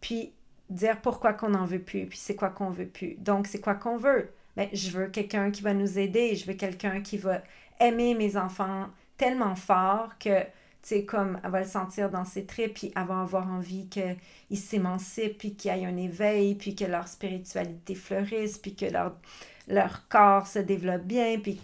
puis 0.00 0.32
dire 0.74 1.00
pourquoi 1.00 1.32
qu'on 1.32 1.50
n'en 1.50 1.64
veut 1.64 1.80
plus, 1.80 2.06
puis 2.06 2.18
c'est 2.18 2.34
quoi 2.34 2.50
qu'on 2.50 2.70
veut 2.70 2.86
plus. 2.86 3.14
Donc, 3.18 3.46
c'est 3.46 3.60
quoi 3.60 3.74
qu'on 3.74 3.96
veut? 3.96 4.30
Ben, 4.56 4.68
je 4.72 4.90
veux 4.90 5.06
quelqu'un 5.08 5.50
qui 5.50 5.62
va 5.62 5.74
nous 5.74 5.98
aider, 5.98 6.36
je 6.36 6.46
veux 6.46 6.54
quelqu'un 6.54 7.00
qui 7.00 7.18
va 7.18 7.42
aimer 7.80 8.14
mes 8.14 8.36
enfants 8.36 8.88
tellement 9.16 9.56
fort 9.56 10.18
que, 10.18 10.40
tu 10.42 10.48
sais, 10.82 11.04
comme 11.04 11.40
elle 11.42 11.50
va 11.50 11.60
le 11.60 11.66
sentir 11.66 12.10
dans 12.10 12.24
ses 12.24 12.44
tripes, 12.44 12.74
puis 12.74 12.92
elle 12.94 13.06
va 13.06 13.20
avoir 13.20 13.48
envie 13.50 13.88
qu'ils 13.88 14.58
s'émancipent, 14.58 15.38
puis 15.38 15.54
qu'il 15.54 15.74
y 15.74 15.80
ait 15.80 15.86
un 15.86 15.96
éveil, 15.96 16.54
puis 16.54 16.74
que 16.74 16.84
leur 16.84 17.08
spiritualité 17.08 17.94
fleurisse, 17.94 18.58
puis 18.58 18.74
que 18.74 18.86
leur, 18.86 20.08
corps 20.08 20.46
se 20.46 20.60
développe 20.60 21.02
bien, 21.02 21.38
puis 21.40 21.60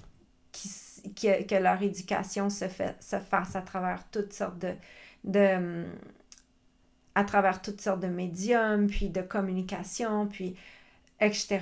que, 1.14 1.62
leur 1.62 1.82
éducation 1.82 2.50
se, 2.50 2.68
fait, 2.68 2.96
se 3.00 3.18
fasse 3.18 3.54
à 3.54 3.62
travers 3.62 4.08
toutes 4.10 4.32
sortes 4.32 4.58
de, 4.58 4.74
de 5.24 5.86
à 7.20 7.24
travers 7.24 7.60
toutes 7.60 7.82
sortes 7.82 8.00
de 8.00 8.08
médiums, 8.08 8.86
puis 8.86 9.10
de 9.10 9.20
communication, 9.20 10.26
puis 10.26 10.56
etc. 11.20 11.60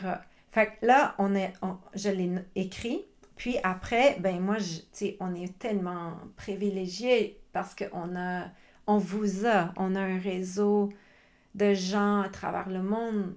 Fait 0.52 0.66
que 0.66 0.86
là, 0.86 1.16
on 1.18 1.34
est, 1.34 1.52
je 1.94 2.10
l'ai 2.10 2.30
écrit, 2.54 3.04
puis 3.34 3.56
après, 3.64 4.18
ben 4.20 4.40
moi, 4.40 4.56
tu 4.92 5.16
on 5.18 5.34
est 5.34 5.58
tellement 5.58 6.12
privilégiés 6.36 7.40
parce 7.52 7.74
qu'on 7.74 8.16
a, 8.16 8.44
on 8.86 8.98
vous 8.98 9.46
a, 9.46 9.72
on 9.76 9.96
a 9.96 10.00
un 10.00 10.18
réseau 10.18 10.90
de 11.56 11.74
gens 11.74 12.20
à 12.20 12.28
travers 12.28 12.68
le 12.68 12.82
monde, 12.82 13.36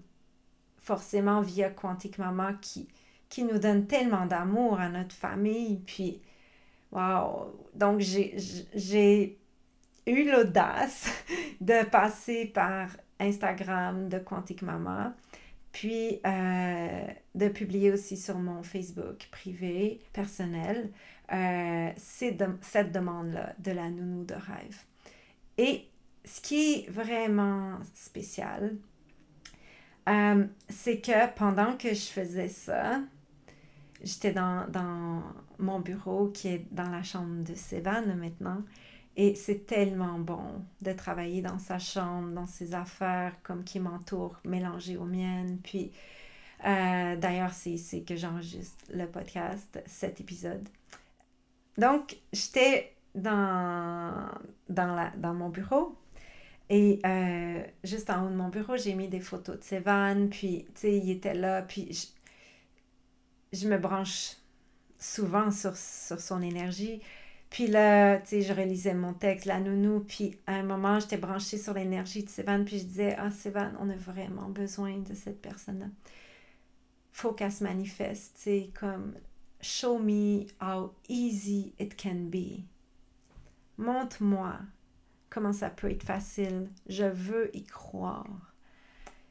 forcément 0.77 1.41
via 1.41 1.71
Quantique 1.71 2.19
Mama, 2.19 2.53
qui, 2.61 2.87
qui 3.29 3.43
nous 3.43 3.57
donne 3.57 3.87
tellement 3.87 4.27
d'amour 4.27 4.79
à 4.79 4.89
notre 4.89 5.15
famille, 5.15 5.77
puis, 5.87 6.21
wow! 6.91 7.51
Donc, 7.73 7.99
j'ai 7.99 9.40
l'audace 10.15 11.09
de 11.61 11.83
passer 11.85 12.45
par 12.45 12.89
Instagram 13.19 14.09
de 14.09 14.19
Quantique 14.19 14.61
Mama, 14.61 15.15
puis 15.71 16.19
euh, 16.25 17.07
de 17.35 17.47
publier 17.47 17.91
aussi 17.91 18.17
sur 18.17 18.37
mon 18.37 18.63
Facebook 18.63 19.27
privé, 19.31 20.01
personnel, 20.13 20.91
euh, 21.31 21.89
cette 21.95 22.91
demande-là 22.91 23.53
de 23.59 23.71
la 23.71 23.89
nounou 23.89 24.25
de 24.25 24.33
rêve. 24.33 24.83
Et 25.57 25.87
ce 26.25 26.41
qui 26.41 26.73
est 26.73 26.89
vraiment 26.89 27.77
spécial, 27.93 28.75
euh, 30.09 30.45
c'est 30.67 30.99
que 30.99 31.33
pendant 31.35 31.77
que 31.77 31.89
je 31.89 32.05
faisais 32.05 32.47
ça, 32.47 33.01
j'étais 34.03 34.33
dans, 34.33 34.67
dans, 34.69 35.21
mon 35.59 35.79
bureau 35.79 36.29
qui 36.29 36.47
est 36.47 36.65
dans 36.71 36.89
la 36.89 37.03
chambre 37.03 37.43
de 37.43 37.53
Sévan 37.53 38.15
maintenant, 38.15 38.63
et 39.17 39.35
c'est 39.35 39.65
tellement 39.65 40.19
bon 40.19 40.63
de 40.81 40.91
travailler 40.93 41.41
dans 41.41 41.59
sa 41.59 41.79
chambre, 41.79 42.29
dans 42.31 42.45
ses 42.45 42.73
affaires 42.73 43.35
comme 43.43 43.63
qui 43.63 43.79
m'entourent, 43.79 44.39
mélangées 44.45 44.97
aux 44.97 45.05
miennes. 45.05 45.59
Puis, 45.63 45.91
euh, 46.65 47.15
d'ailleurs, 47.17 47.53
c'est 47.53 47.71
ici 47.71 48.05
que 48.05 48.15
j'enregistre 48.15 48.85
le 48.93 49.07
podcast, 49.07 49.81
cet 49.85 50.21
épisode. 50.21 50.67
Donc, 51.77 52.17
j'étais 52.31 52.95
dans, 53.15 54.29
dans, 54.69 55.11
dans 55.17 55.33
mon 55.33 55.49
bureau 55.49 55.97
et 56.69 57.01
euh, 57.05 57.61
juste 57.83 58.09
en 58.09 58.25
haut 58.25 58.29
de 58.29 58.35
mon 58.35 58.47
bureau, 58.47 58.77
j'ai 58.77 58.95
mis 58.95 59.09
des 59.09 59.19
photos 59.19 59.59
de 59.59 59.63
Sévan, 59.63 60.29
puis, 60.29 60.65
tu 60.73 60.81
sais, 60.81 60.97
il 60.97 61.09
était 61.09 61.33
là, 61.33 61.61
puis 61.63 61.91
je, 61.91 63.57
je 63.57 63.67
me 63.67 63.77
branche 63.77 64.37
souvent 64.97 65.51
sur, 65.51 65.75
sur 65.75 66.21
son 66.21 66.41
énergie. 66.41 67.01
Puis 67.51 67.67
là, 67.67 68.17
tu 68.19 68.29
sais, 68.29 68.41
je 68.41 68.53
réalisais 68.53 68.93
mon 68.93 69.13
texte, 69.13 69.45
la 69.45 69.59
nounou, 69.59 69.99
puis 69.99 70.39
à 70.47 70.55
un 70.55 70.63
moment, 70.63 71.01
j'étais 71.01 71.17
branchée 71.17 71.57
sur 71.57 71.73
l'énergie 71.73 72.23
de 72.23 72.29
Sévan, 72.29 72.63
puis 72.63 72.79
je 72.79 72.85
disais, 72.85 73.15
ah, 73.19 73.29
Sévan, 73.29 73.73
on 73.79 73.89
a 73.89 73.95
vraiment 73.95 74.47
besoin 74.47 74.97
de 74.99 75.13
cette 75.13 75.41
personne-là. 75.41 75.87
Faut 77.11 77.33
qu'elle 77.33 77.51
se 77.51 77.65
manifeste, 77.65 78.37
tu 78.37 78.41
sais, 78.41 78.69
comme, 78.73 79.15
show 79.59 79.99
me 79.99 80.45
how 80.61 80.93
easy 81.09 81.73
it 81.77 82.01
can 82.01 82.29
be. 82.29 82.63
Montre-moi 83.77 84.57
comment 85.29 85.53
ça 85.53 85.69
peut 85.69 85.91
être 85.91 86.03
facile. 86.03 86.69
Je 86.87 87.03
veux 87.03 87.53
y 87.55 87.63
croire. 87.65 88.53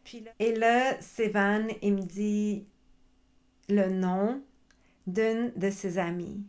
Puis 0.05 0.25
et 0.39 0.55
là, 0.55 1.01
Sévan, 1.01 1.69
il 1.81 1.95
me 1.95 2.03
dit 2.03 2.67
le 3.71 3.89
nom 3.89 4.43
d'une 5.07 5.53
de 5.57 5.71
ses 5.71 5.97
amies. 5.97 6.45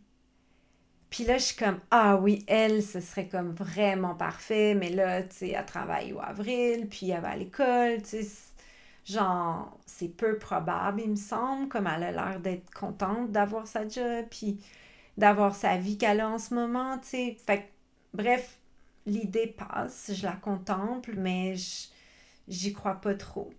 Puis 1.11 1.25
là, 1.25 1.37
je 1.37 1.43
suis 1.43 1.57
comme, 1.57 1.79
ah 1.91 2.15
oui, 2.17 2.45
elle, 2.47 2.81
ce 2.81 3.01
serait 3.01 3.27
comme 3.27 3.53
vraiment 3.53 4.15
parfait, 4.15 4.75
mais 4.75 4.89
là, 4.89 5.23
tu 5.23 5.35
sais, 5.35 5.49
elle 5.49 5.65
travaille 5.65 6.13
au 6.13 6.21
avril, 6.21 6.87
puis 6.89 7.09
elle 7.11 7.21
va 7.21 7.31
à 7.31 7.35
l'école, 7.35 8.01
tu 8.01 8.23
sais, 8.23 8.27
genre, 9.05 9.77
c'est 9.85 10.07
peu 10.07 10.37
probable, 10.39 11.01
il 11.01 11.11
me 11.11 11.15
semble, 11.17 11.67
comme 11.67 11.87
elle 11.87 12.03
a 12.03 12.11
l'air 12.13 12.39
d'être 12.39 12.73
contente 12.73 13.31
d'avoir 13.31 13.67
sa 13.67 13.87
job, 13.87 14.25
puis 14.31 14.63
d'avoir 15.17 15.53
sa 15.53 15.77
vie 15.77 15.97
qu'elle 15.97 16.21
a 16.21 16.29
en 16.29 16.39
ce 16.39 16.53
moment, 16.53 16.97
tu 16.99 17.09
sais. 17.09 17.37
Fait 17.45 17.69
bref, 18.13 18.59
l'idée 19.05 19.47
passe, 19.47 20.11
je 20.15 20.25
la 20.25 20.33
contemple, 20.33 21.15
mais 21.17 21.55
j'y 22.47 22.73
crois 22.73 22.95
pas 22.95 23.15
trop. 23.15 23.51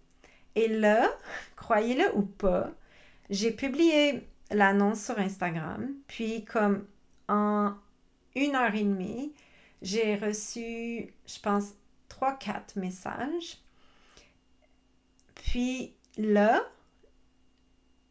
Et 0.55 0.69
là, 0.69 1.07
croyez-le 1.57 2.17
ou 2.17 2.23
pas, 2.23 2.71
j'ai 3.31 3.53
publié 3.53 4.27
l'annonce 4.51 5.05
sur 5.05 5.19
Instagram, 5.19 5.91
puis 6.09 6.45
comme 6.47 6.87
en 7.33 7.75
une 8.35 8.55
heure 8.55 8.75
et 8.75 8.85
demie, 8.85 9.33
j'ai 9.81 10.17
reçu, 10.17 11.13
je 11.27 11.41
pense, 11.43 11.75
trois, 12.09 12.35
quatre 12.35 12.77
messages. 12.77 13.59
Puis 15.35 15.95
là, 16.19 16.63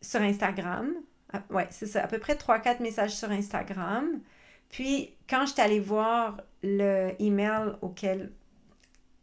sur 0.02 0.22
Instagram, 0.22 0.94
ouais, 1.50 1.68
c'est 1.70 1.86
ça, 1.86 2.04
à 2.04 2.08
peu 2.08 2.20
près 2.20 2.36
trois, 2.36 2.60
quatre 2.60 2.80
messages 2.82 3.16
sur 3.16 3.32
Instagram. 3.32 4.22
Puis 4.70 5.16
quand 5.30 5.46
je 5.46 5.62
allée 5.62 5.80
voir 5.80 6.42
le 6.64 7.12
email 7.20 7.74
auquel, 7.82 8.32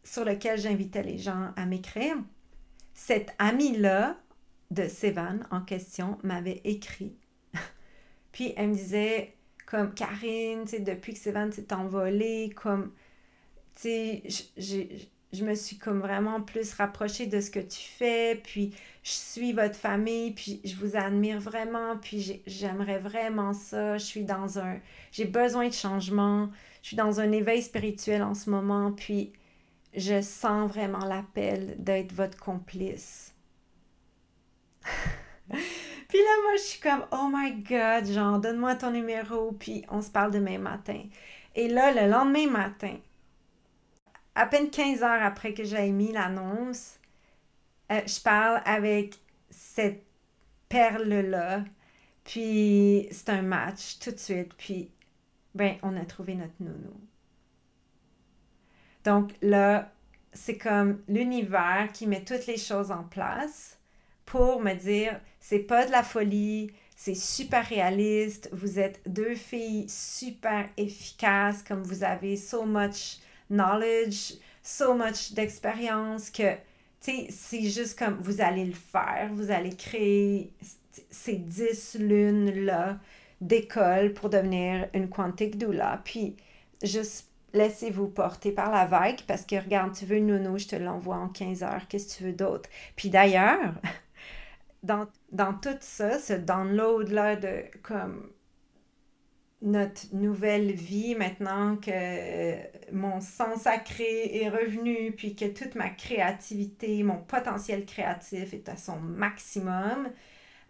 sur 0.03 0.23
lequel 0.23 0.59
j'invitais 0.59 1.03
les 1.03 1.17
gens 1.17 1.51
à 1.55 1.65
m'écrire, 1.65 2.15
cette 2.93 3.33
amie-là 3.39 4.17
de 4.71 4.87
Sévan 4.87 5.39
en 5.51 5.61
question 5.61 6.19
m'avait 6.23 6.61
écrit 6.63 7.15
Puis 8.31 8.53
elle 8.55 8.69
me 8.69 8.75
disait, 8.75 9.35
comme 9.69 9.93
Karine, 9.93 10.63
tu 10.63 10.71
sais, 10.71 10.79
depuis 10.79 11.13
que 11.13 11.19
Sylvain 11.19 11.51
s'est 11.51 11.71
envolé, 11.73 12.49
comme, 12.55 12.91
tu 13.75 13.81
sais, 13.81 14.23
je 15.31 15.45
me 15.45 15.53
suis 15.53 15.77
comme 15.77 15.99
vraiment 15.99 16.41
plus 16.41 16.73
rapprochée 16.73 17.27
de 17.27 17.39
ce 17.39 17.51
que 17.51 17.59
tu 17.59 17.79
fais, 17.79 18.41
puis 18.43 18.73
je 19.03 19.11
suis 19.11 19.53
votre 19.53 19.75
famille, 19.75 20.31
puis 20.31 20.59
je 20.65 20.75
vous 20.75 20.95
admire 20.95 21.39
vraiment, 21.39 21.97
puis 21.97 22.41
j'aimerais 22.47 22.97
vraiment 22.97 23.53
ça. 23.53 23.97
Je 23.99 24.05
suis 24.05 24.23
dans 24.23 24.57
un... 24.57 24.79
J'ai 25.11 25.25
besoin 25.25 25.67
de 25.67 25.73
changement. 25.73 26.49
Je 26.81 26.87
suis 26.87 26.97
dans 26.97 27.19
un 27.19 27.31
éveil 27.31 27.61
spirituel 27.61 28.23
en 28.23 28.33
ce 28.33 28.49
moment, 28.49 28.91
puis 28.91 29.33
je 29.95 30.21
sens 30.21 30.69
vraiment 30.71 31.05
l'appel 31.05 31.75
d'être 31.77 32.11
votre 32.11 32.39
complice. 32.39 33.35
puis 36.09 36.17
là, 36.17 36.41
moi, 36.41 36.55
je 36.55 36.61
suis 36.63 36.79
comme, 36.79 37.05
oh 37.11 37.29
my 37.31 37.53
God, 37.61 38.11
genre, 38.11 38.39
donne-moi 38.39 38.75
ton 38.75 38.89
numéro, 38.89 39.51
puis 39.51 39.85
on 39.89 40.01
se 40.01 40.09
parle 40.09 40.31
demain 40.31 40.57
matin. 40.57 41.03
Et 41.53 41.67
là, 41.67 41.91
le 41.91 42.11
lendemain 42.11 42.49
matin, 42.49 42.97
à 44.33 44.47
peine 44.47 44.71
15 44.71 45.03
heures 45.03 45.21
après 45.21 45.53
que 45.53 45.63
j'ai 45.63 45.91
mis 45.91 46.11
l'annonce, 46.11 46.97
euh, 47.91 48.01
je 48.07 48.19
parle 48.21 48.59
avec 48.65 49.19
cette 49.51 50.03
perle-là. 50.67 51.63
Puis 52.23 53.07
c'est 53.11 53.29
un 53.29 53.43
match 53.43 53.99
tout 53.99 54.11
de 54.11 54.17
suite. 54.17 54.53
Puis, 54.55 54.91
ben, 55.53 55.77
on 55.83 55.95
a 55.95 56.05
trouvé 56.05 56.33
notre 56.33 56.53
nounou. 56.59 56.99
Donc 59.03 59.33
là, 59.43 59.91
c'est 60.33 60.57
comme 60.57 61.03
l'univers 61.07 61.89
qui 61.93 62.07
met 62.07 62.23
toutes 62.23 62.47
les 62.47 62.57
choses 62.57 62.91
en 62.91 63.03
place 63.03 63.78
pour 64.29 64.61
me 64.61 64.73
dire 64.73 65.19
c'est 65.39 65.59
pas 65.59 65.85
de 65.85 65.91
la 65.91 66.03
folie, 66.03 66.71
c'est 66.95 67.15
super 67.15 67.65
réaliste, 67.65 68.49
vous 68.51 68.79
êtes 68.79 69.01
deux 69.07 69.35
filles 69.35 69.87
super 69.89 70.67
efficaces, 70.77 71.63
comme 71.63 71.81
vous 71.81 72.03
avez 72.03 72.35
so 72.35 72.63
much 72.63 73.17
knowledge, 73.49 74.33
so 74.61 74.93
much 74.93 75.33
d'expérience 75.33 76.29
que, 76.29 76.55
c'est 77.01 77.61
juste 77.61 77.97
comme 77.97 78.19
vous 78.21 78.41
allez 78.41 78.65
le 78.65 78.73
faire, 78.73 79.29
vous 79.33 79.49
allez 79.51 79.75
créer 79.75 80.51
ces 81.09 81.37
dix 81.37 81.95
lunes-là 81.97 82.99
d'école 83.41 84.13
pour 84.13 84.29
devenir 84.29 84.89
une 84.93 85.09
quantique 85.09 85.57
doula. 85.57 86.01
Puis, 86.03 86.35
juste 86.83 87.29
laissez-vous 87.53 88.07
porter 88.07 88.51
par 88.51 88.71
la 88.71 88.85
vague 88.85 89.21
parce 89.27 89.45
que, 89.45 89.55
regarde, 89.55 89.95
tu 89.95 90.05
veux 90.05 90.17
une 90.17 90.27
nounou, 90.27 90.57
je 90.57 90.67
te 90.67 90.75
l'envoie 90.75 91.15
en 91.15 91.29
15 91.29 91.63
heures, 91.63 91.87
qu'est-ce 91.87 92.13
que 92.13 92.17
tu 92.17 92.23
veux 92.25 92.33
d'autre? 92.33 92.69
Puis 92.95 93.09
d'ailleurs, 93.09 93.73
dans, 94.83 95.07
dans 95.31 95.53
tout 95.53 95.77
ça, 95.81 96.19
ce 96.19 96.33
download-là 96.33 97.35
de 97.35 97.63
comme 97.83 98.31
notre 99.61 100.15
nouvelle 100.15 100.71
vie 100.71 101.15
maintenant 101.15 101.75
que 101.77 101.91
euh, 101.91 102.63
mon 102.93 103.19
sang 103.19 103.57
sacré 103.57 104.41
est 104.41 104.49
revenu, 104.49 105.11
puis 105.11 105.35
que 105.35 105.45
toute 105.45 105.75
ma 105.75 105.89
créativité, 105.89 107.03
mon 107.03 107.17
potentiel 107.17 107.85
créatif 107.85 108.53
est 108.53 108.69
à 108.69 108.77
son 108.77 108.99
maximum, 108.99 110.09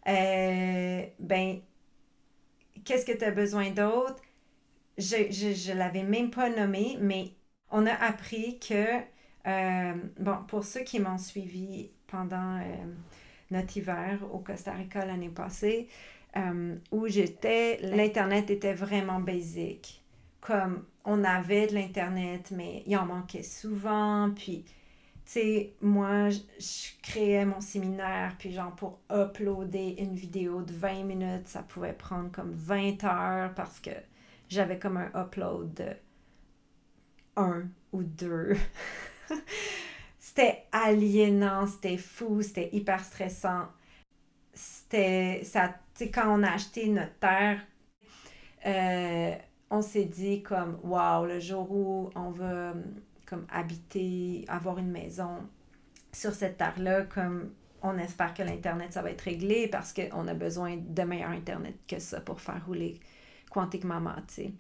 euh, 0.07 1.03
ben, 1.19 1.61
qu'est-ce 2.83 3.05
que 3.05 3.17
tu 3.17 3.23
as 3.25 3.31
besoin 3.31 3.71
d'autre? 3.71 4.21
Je 4.97 5.71
ne 5.71 5.77
l'avais 5.77 6.03
même 6.03 6.31
pas 6.31 6.49
nommé, 6.49 6.97
mais 7.01 7.33
on 7.71 7.85
a 7.85 7.93
appris 7.93 8.59
que, 8.59 8.99
euh, 9.47 9.93
bon, 10.19 10.37
pour 10.47 10.63
ceux 10.65 10.81
qui 10.81 10.99
m'ont 10.99 11.17
suivi 11.17 11.91
pendant 12.07 12.59
notre 13.51 13.77
hiver 13.77 14.19
au 14.31 14.39
Costa 14.39 14.73
Rica 14.73 15.05
l'année 15.05 15.29
passée, 15.29 15.87
euh, 16.37 16.75
où 16.91 17.07
j'étais, 17.07 17.79
l'Internet 17.81 18.49
était 18.49 18.73
vraiment 18.73 19.19
basique. 19.19 20.03
Comme 20.41 20.85
on 21.03 21.23
avait 21.23 21.67
de 21.67 21.73
l'Internet, 21.73 22.51
mais 22.55 22.83
il 22.85 22.95
en 22.97 23.05
manquait 23.05 23.43
souvent. 23.43 24.31
Puis, 24.35 24.63
tu 24.63 24.71
sais, 25.25 25.73
moi, 25.81 26.29
je, 26.29 26.37
créais 27.01 27.45
mon 27.45 27.61
séminaire, 27.61 28.35
puis 28.37 28.53
genre 28.53 28.75
pour 28.75 28.99
uploader 29.11 29.95
une 29.97 30.15
vidéo 30.15 30.61
de 30.61 30.71
20 30.71 31.03
minutes, 31.03 31.47
ça 31.47 31.63
pouvait 31.63 31.93
prendre 31.93 32.31
comme 32.31 32.51
20 32.51 33.03
heures 33.03 33.53
parce 33.55 33.79
que 33.79 33.91
j'avais 34.47 34.79
comme 34.79 34.97
un 34.97 35.11
upload 35.15 35.73
de 35.73 35.89
un 37.35 37.63
ou 37.91 38.03
deux. 38.03 38.55
c'était 40.39 40.63
aliénant, 40.71 41.67
c'était 41.67 41.97
fou, 41.97 42.41
c'était 42.41 42.69
hyper 42.71 43.03
stressant. 43.03 43.67
C'était 44.53 45.41
ça 45.43 45.75
quand 46.13 46.39
on 46.39 46.43
a 46.43 46.51
acheté 46.51 46.87
notre 46.87 47.13
terre, 47.19 47.59
euh, 48.65 49.35
on 49.69 49.81
s'est 49.81 50.05
dit 50.05 50.41
comme, 50.41 50.79
wow, 50.81 51.25
le 51.25 51.41
jour 51.41 51.69
où 51.69 52.09
on 52.15 52.29
va 52.29 52.73
comme 53.25 53.45
habiter, 53.51 54.45
avoir 54.47 54.77
une 54.77 54.91
maison 54.91 55.39
sur 56.13 56.33
cette 56.33 56.57
terre-là, 56.57 57.01
comme 57.03 57.51
on 57.81 57.97
espère 57.97 58.33
que 58.33 58.41
l'Internet, 58.41 58.93
ça 58.93 59.01
va 59.01 59.11
être 59.11 59.21
réglé 59.21 59.67
parce 59.67 59.93
qu'on 59.93 60.25
a 60.25 60.33
besoin 60.33 60.77
de 60.77 61.03
meilleur 61.03 61.31
Internet 61.31 61.75
que 61.85 61.99
ça 61.99 62.21
pour 62.21 62.39
faire 62.39 62.65
rouler 62.65 62.97
Quantique 63.51 63.83
Mama, 63.83 64.15
tu 64.29 64.33
sais, 64.35 64.53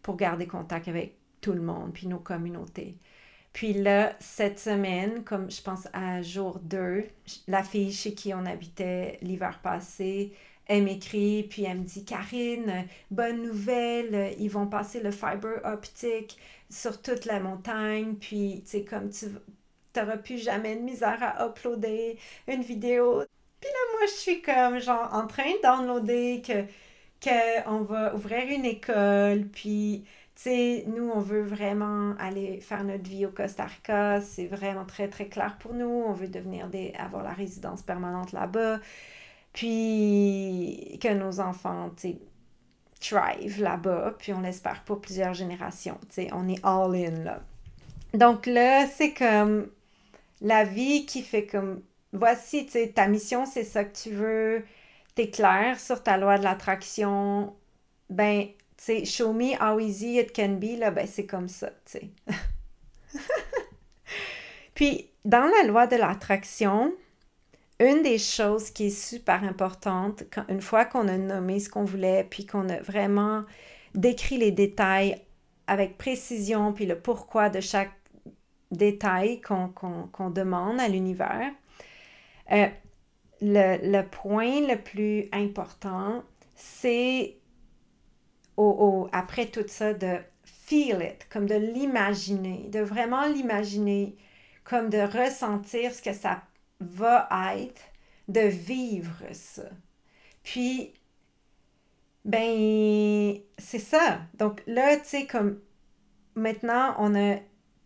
pour 0.00 0.16
garder 0.16 0.46
contact 0.46 0.88
avec 0.88 1.18
tout 1.42 1.52
le 1.52 1.60
monde, 1.60 1.92
puis 1.92 2.06
nos 2.06 2.18
communautés. 2.18 2.96
Puis 3.58 3.72
là, 3.72 4.14
cette 4.20 4.60
semaine, 4.60 5.24
comme 5.24 5.50
je 5.50 5.60
pense 5.60 5.88
à 5.92 6.22
jour 6.22 6.60
2, 6.60 7.02
la 7.48 7.64
fille 7.64 7.92
chez 7.92 8.14
qui 8.14 8.32
on 8.32 8.46
habitait 8.46 9.18
l'hiver 9.20 9.58
passé, 9.64 10.32
elle 10.68 10.84
m'écrit, 10.84 11.42
puis 11.42 11.64
elle 11.64 11.78
me 11.78 11.82
dit 11.82 12.04
Karine, 12.04 12.86
bonne 13.10 13.42
nouvelle, 13.42 14.32
ils 14.38 14.48
vont 14.48 14.68
passer 14.68 15.00
le 15.00 15.10
fiber 15.10 15.60
optique 15.64 16.38
sur 16.70 17.02
toute 17.02 17.24
la 17.24 17.40
montagne, 17.40 18.14
puis 18.14 18.62
tu 18.64 18.70
sais, 18.70 18.84
comme 18.84 19.10
tu 19.10 19.26
n'auras 19.96 20.18
plus 20.18 20.38
jamais 20.38 20.76
de 20.76 20.82
misère 20.82 21.18
à 21.20 21.44
uploader 21.44 22.16
une 22.46 22.62
vidéo. 22.62 23.24
Puis 23.60 23.70
là, 23.70 23.98
moi, 23.98 24.06
je 24.06 24.20
suis 24.20 24.40
comme, 24.40 24.78
genre, 24.78 25.12
en 25.12 25.26
train 25.26 25.50
de 25.50 25.62
downloader 25.64 26.42
que 26.46 26.64
qu'on 27.20 27.82
va 27.82 28.14
ouvrir 28.14 28.44
une 28.48 28.64
école, 28.64 29.48
puis, 29.48 30.04
sais, 30.42 30.84
nous, 30.86 31.10
on 31.10 31.18
veut 31.18 31.42
vraiment 31.42 32.14
aller 32.18 32.60
faire 32.60 32.84
notre 32.84 33.08
vie 33.08 33.26
au 33.26 33.30
Costa 33.30 33.64
Rica, 33.64 34.20
c'est 34.20 34.46
vraiment 34.46 34.84
très, 34.84 35.08
très 35.08 35.26
clair 35.26 35.56
pour 35.58 35.74
nous, 35.74 36.04
on 36.06 36.12
veut 36.12 36.28
devenir 36.28 36.68
des, 36.68 36.92
avoir 36.96 37.24
la 37.24 37.32
résidence 37.32 37.82
permanente 37.82 38.30
là-bas. 38.30 38.78
Puis 39.52 40.98
que 41.02 41.12
nos 41.12 41.40
enfants, 41.40 41.90
tu 41.96 42.10
sais, 42.10 42.18
thrive 43.00 43.60
là-bas, 43.60 44.14
puis 44.18 44.32
on 44.32 44.40
l'espère 44.40 44.84
pour 44.84 45.00
plusieurs 45.00 45.34
générations, 45.34 45.98
tu 46.08 46.22
sais, 46.22 46.28
on 46.32 46.48
est 46.48 46.64
all 46.64 46.94
in 46.94 47.24
là. 47.24 47.40
Donc 48.14 48.46
là, 48.46 48.86
c'est 48.86 49.14
comme 49.14 49.68
la 50.40 50.62
vie 50.62 51.04
qui 51.04 51.22
fait 51.22 51.46
comme, 51.46 51.82
voici, 52.12 52.66
tu 52.66 52.72
sais, 52.72 52.88
ta 52.88 53.08
mission, 53.08 53.44
c'est 53.44 53.64
ça 53.64 53.82
que 53.84 53.96
tu 53.96 54.10
veux, 54.10 54.64
t'es 55.16 55.30
clair 55.30 55.80
sur 55.80 56.00
ta 56.00 56.16
loi 56.16 56.38
de 56.38 56.44
l'attraction, 56.44 57.54
ben, 58.08 58.46
sais, 58.84 59.04
show 59.04 59.32
me 59.32 59.54
how 59.60 59.78
easy 59.78 60.18
it 60.18 60.34
can 60.34 60.54
be, 60.60 60.78
là, 60.78 60.90
ben, 60.90 61.06
c'est 61.06 61.26
comme 61.26 61.48
ça, 61.48 61.70
tu 61.84 61.98
sais. 61.98 62.10
Puis, 64.74 65.10
dans 65.24 65.50
la 65.60 65.66
loi 65.66 65.86
de 65.86 65.96
l'attraction, 65.96 66.94
une 67.80 68.02
des 68.02 68.18
choses 68.18 68.70
qui 68.70 68.86
est 68.86 68.90
super 68.90 69.44
importante, 69.44 70.24
une 70.48 70.60
fois 70.60 70.84
qu'on 70.84 71.08
a 71.08 71.16
nommé 71.16 71.60
ce 71.60 71.68
qu'on 71.68 71.84
voulait, 71.84 72.26
puis 72.28 72.46
qu'on 72.46 72.68
a 72.68 72.80
vraiment 72.80 73.44
décrit 73.94 74.36
les 74.36 74.50
détails 74.50 75.20
avec 75.66 75.98
précision, 75.98 76.72
puis 76.72 76.86
le 76.86 76.98
pourquoi 76.98 77.50
de 77.50 77.60
chaque 77.60 77.92
détail 78.70 79.40
qu'on 79.40 80.30
demande 80.30 80.80
à 80.80 80.88
l'univers, 80.88 81.50
euh, 82.52 82.66
le, 83.40 84.02
point 84.02 84.60
le 84.60 84.76
plus 84.76 85.28
important, 85.32 86.22
c'est 86.56 87.36
après 89.12 89.46
tout 89.46 89.64
ça 89.66 89.94
de 89.94 90.18
feel 90.44 91.02
it, 91.02 91.26
comme 91.30 91.46
de 91.46 91.54
l'imaginer, 91.54 92.66
de 92.68 92.80
vraiment 92.80 93.26
l'imaginer, 93.26 94.16
comme 94.64 94.90
de 94.90 94.98
ressentir 94.98 95.94
ce 95.94 96.02
que 96.02 96.12
ça 96.12 96.42
va 96.80 97.28
être 97.56 97.82
de 98.28 98.40
vivre 98.40 99.22
ça. 99.32 99.62
Puis, 100.42 100.92
ben, 102.24 103.38
c'est 103.58 103.78
ça. 103.78 104.20
Donc 104.34 104.62
là, 104.66 104.96
tu 104.96 105.04
sais, 105.04 105.26
comme 105.26 105.58
maintenant, 106.34 106.94
on 106.98 107.14
a 107.14 107.36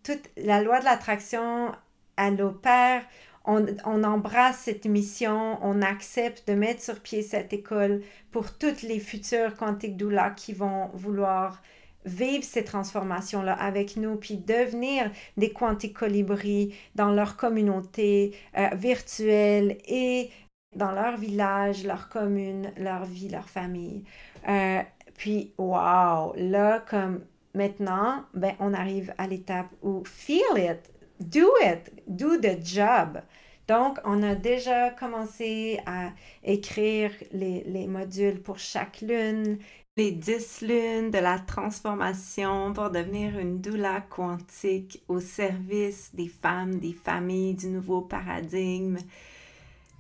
toute 0.02 0.30
la 0.36 0.62
loi 0.62 0.80
de 0.80 0.84
l'attraction 0.84 1.72
à 2.16 2.30
l'opère. 2.30 3.04
On, 3.44 3.66
on, 3.84 4.04
embrasse 4.04 4.58
cette 4.58 4.86
mission, 4.86 5.58
on 5.62 5.82
accepte 5.82 6.46
de 6.48 6.54
mettre 6.54 6.80
sur 6.80 7.00
pied 7.00 7.22
cette 7.22 7.52
école 7.52 8.02
pour 8.30 8.56
toutes 8.56 8.82
les 8.82 9.00
futures 9.00 9.56
quantiques 9.56 9.96
doula 9.96 10.30
qui 10.30 10.52
vont 10.52 10.90
vouloir 10.94 11.60
vivre 12.04 12.44
ces 12.44 12.64
transformations-là 12.64 13.52
avec 13.52 13.96
nous, 13.96 14.16
puis 14.16 14.36
devenir 14.36 15.10
des 15.36 15.52
quantiques 15.52 15.96
colibris 15.96 16.74
dans 16.94 17.10
leur 17.10 17.36
communauté 17.36 18.34
euh, 18.56 18.68
virtuelle 18.74 19.78
et 19.86 20.30
dans 20.74 20.92
leur 20.92 21.16
village, 21.16 21.84
leur 21.84 22.08
commune, 22.08 22.72
leur 22.76 23.04
vie, 23.04 23.28
leur 23.28 23.48
famille. 23.48 24.04
Euh, 24.48 24.80
puis, 25.16 25.52
wow, 25.58 26.32
là, 26.36 26.82
comme 26.88 27.20
maintenant, 27.54 28.24
ben, 28.34 28.54
on 28.58 28.72
arrive 28.72 29.12
à 29.18 29.26
l'étape 29.26 29.68
où 29.82 30.02
feel 30.04 30.40
it, 30.56 30.91
do 31.28 31.52
it, 31.62 31.92
do 32.06 32.38
the 32.38 32.64
job. 32.64 33.22
Donc, 33.68 33.98
on 34.04 34.22
a 34.22 34.34
déjà 34.34 34.90
commencé 34.90 35.80
à 35.86 36.10
écrire 36.42 37.12
les, 37.32 37.62
les 37.64 37.86
modules 37.86 38.42
pour 38.42 38.58
chaque 38.58 39.00
lune, 39.00 39.58
les 39.96 40.10
10 40.10 40.62
lunes 40.62 41.10
de 41.10 41.18
la 41.18 41.38
transformation 41.38 42.72
pour 42.72 42.90
devenir 42.90 43.38
une 43.38 43.60
doula 43.60 44.00
quantique 44.00 45.02
au 45.06 45.20
service 45.20 46.14
des 46.14 46.28
femmes, 46.28 46.78
des 46.78 46.92
familles, 46.94 47.54
du 47.54 47.68
nouveau 47.68 48.00
paradigme. 48.00 48.98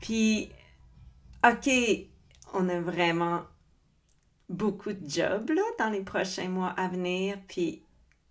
Puis, 0.00 0.50
OK, 1.44 1.70
on 2.54 2.68
a 2.68 2.80
vraiment 2.80 3.42
beaucoup 4.48 4.92
de 4.92 5.08
jobs 5.08 5.50
dans 5.78 5.90
les 5.90 6.02
prochains 6.02 6.48
mois 6.48 6.74
à 6.76 6.88
venir. 6.88 7.38
Puis 7.48 7.82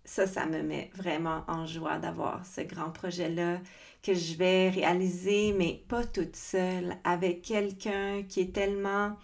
ça, 0.04 0.26
ça 0.26 0.46
me 0.46 0.62
met 0.62 0.90
vraiment 0.94 1.44
en 1.48 1.66
joie 1.66 1.98
d'avoir 1.98 2.44
ce 2.46 2.60
grand 2.62 2.90
projet-là 2.90 3.58
que 4.02 4.14
je 4.14 4.34
vais 4.34 4.68
réaliser, 4.68 5.52
mais 5.52 5.84
pas 5.88 6.04
toute 6.04 6.36
seule, 6.36 6.96
avec 7.04 7.42
quelqu'un 7.42 8.22
qui 8.28 8.40
est 8.40 8.52
tellement 8.52 9.16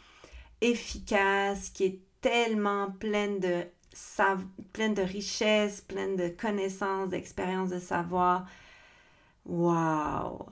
efficace, 0.60 1.70
qui 1.70 1.84
est 1.84 2.00
tellement 2.20 2.90
pleine 2.92 3.40
de, 3.40 3.64
pleine 4.72 4.94
de 4.94 5.02
richesse, 5.02 5.80
pleine 5.80 6.16
de 6.16 6.28
connaissances, 6.28 7.10
d'expériences, 7.10 7.70
de 7.70 7.80
savoir. 7.80 8.46
Wow! 9.46 10.46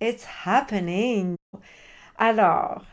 It's 0.00 0.26
happening! 0.44 1.36
Alors, 2.16 2.84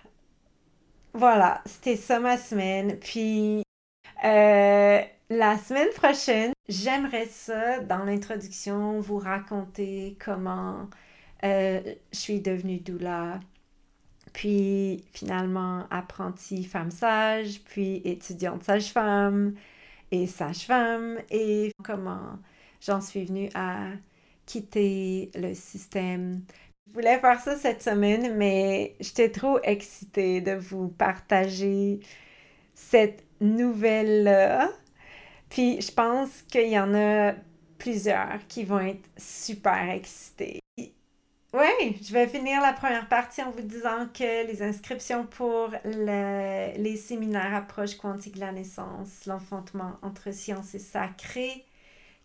voilà, 1.14 1.62
c'était 1.66 1.96
ça 1.96 2.20
ma 2.20 2.38
semaine. 2.38 2.98
Puis, 3.00 3.64
euh, 4.24 5.02
la 5.32 5.58
semaine 5.58 5.90
prochaine, 5.96 6.52
j'aimerais 6.68 7.26
ça, 7.26 7.80
dans 7.80 8.04
l'introduction, 8.04 9.00
vous 9.00 9.18
raconter 9.18 10.18
comment 10.20 10.90
euh, 11.46 11.80
je 12.12 12.18
suis 12.18 12.42
devenue 12.42 12.80
doula, 12.80 13.40
puis 14.34 15.06
finalement 15.14 15.88
apprentie 15.90 16.66
femme 16.66 16.92
sage, 16.92 17.62
puis 17.64 18.02
étudiante 18.04 18.66
sage-femme 18.66 19.56
et 20.12 20.28
sage-femme, 20.28 21.20
et 21.30 21.72
comment 21.82 22.38
j'en 22.82 23.00
suis 23.00 23.24
venue 23.24 23.50
à 23.56 23.86
quitter 24.46 25.32
le 25.36 25.54
système. 25.54 26.42
Je 26.90 26.94
voulais 26.94 27.20
faire 27.20 27.40
ça 27.40 27.56
cette 27.56 27.82
semaine, 27.82 28.36
mais 28.36 28.98
j'étais 29.00 29.32
trop 29.32 29.60
excitée 29.64 30.42
de 30.42 30.56
vous 30.56 30.90
partager 30.90 32.02
cette 32.76 33.24
nouvelle-là. 33.40 34.70
Puis 35.52 35.82
je 35.82 35.92
pense 35.92 36.44
qu'il 36.44 36.70
y 36.70 36.80
en 36.80 36.96
a 36.96 37.34
plusieurs 37.78 38.40
qui 38.48 38.64
vont 38.64 38.80
être 38.80 39.08
super 39.18 39.90
excités. 39.92 40.62
Oui, 41.54 42.00
je 42.02 42.14
vais 42.14 42.28
finir 42.28 42.62
la 42.62 42.72
première 42.72 43.10
partie 43.10 43.44
en 43.44 43.52
vous 43.52 43.62
disant 43.62 44.08
que 44.14 44.48
les 44.48 44.64
inscriptions 44.64 45.26
pour 45.26 45.70
les 45.84 46.96
séminaires 46.96 47.54
Approche 47.54 47.98
quantique 47.98 48.36
de 48.36 48.40
la 48.40 48.54
naissance, 48.54 49.26
l'enfantement 49.26 49.98
entre 50.02 50.32
sciences 50.32 50.74
et 50.74 50.80
sacré, 50.80 51.66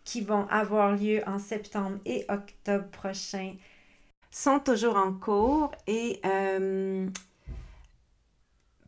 qui 0.05 0.21
vont 0.21 0.47
avoir 0.47 0.95
lieu 0.95 1.21
en 1.27 1.37
septembre 1.37 1.97
et 2.05 2.25
octobre 2.29 2.87
prochain, 2.87 3.55
sont 4.31 4.59
toujours 4.59 4.95
en 4.95 5.11
cours. 5.11 5.71
Et 5.87 6.21
euh, 6.25 7.09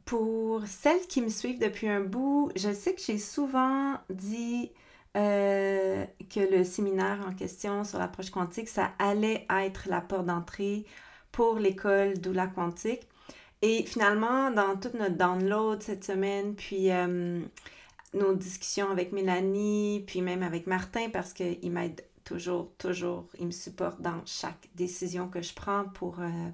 pour 0.10 0.66
celles 0.66 1.06
qui 1.06 1.22
me 1.22 1.30
suivent 1.30 1.60
depuis 1.60 1.88
un 1.88 2.00
bout, 2.00 2.52
je 2.56 2.74
sais 2.74 2.96
que 2.96 3.00
j'ai 3.00 3.20
souvent 3.20 3.94
dit 4.10 4.72
euh, 5.16 6.04
que 6.34 6.40
le 6.40 6.64
séminaire 6.64 7.24
en 7.28 7.36
question 7.36 7.84
sur 7.84 8.00
l'approche 8.00 8.32
quantique, 8.32 8.70
ça 8.70 8.90
allait 8.98 9.46
être 9.52 9.88
la 9.88 10.02
porte 10.02 10.26
d'entrée 10.26 10.84
pour 11.32 11.60
l'école 11.60 12.18
Doula 12.18 12.48
Quantique. 12.48 13.08
Et 13.62 13.84
finalement, 13.84 14.50
dans 14.50 14.78
toute 14.78 14.96
notre 14.96 15.16
download 15.16 15.84
cette 15.84 16.04
semaine, 16.04 16.56
puis 16.56 16.90
euh, 16.90 17.44
nos 18.16 18.34
discussions 18.34 18.90
avec 18.90 19.12
Mélanie, 19.12 20.04
puis 20.08 20.24
même 20.24 20.42
avec 20.42 20.66
Martin, 20.66 21.10
parce 21.14 21.34
qu'il 21.34 21.72
m'aide 21.72 22.04
toujours, 22.24 22.72
toujours, 22.80 23.28
il 23.40 23.46
me 23.46 23.52
supporte 23.52 24.02
dans 24.02 24.26
chaque 24.26 24.70
décision 24.74 25.28
que 25.28 25.44
je 25.44 25.54
prends 25.54 25.84
pour, 25.84 26.20
euh, 26.20 26.50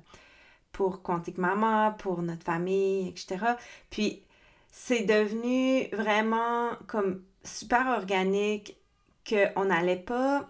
Quantique 0.75 1.38
Mama, 1.38 1.95
pour 1.99 2.21
notre 2.21 2.43
famille, 2.43 3.07
etc. 3.07 3.38
Puis, 3.89 4.23
c'est 4.71 5.03
devenu 5.03 5.88
vraiment 5.93 6.71
comme 6.88 7.23
super 7.43 7.88
organique 7.88 8.77
qu'on 9.27 9.65
n'allait 9.65 9.95
pas 9.95 10.49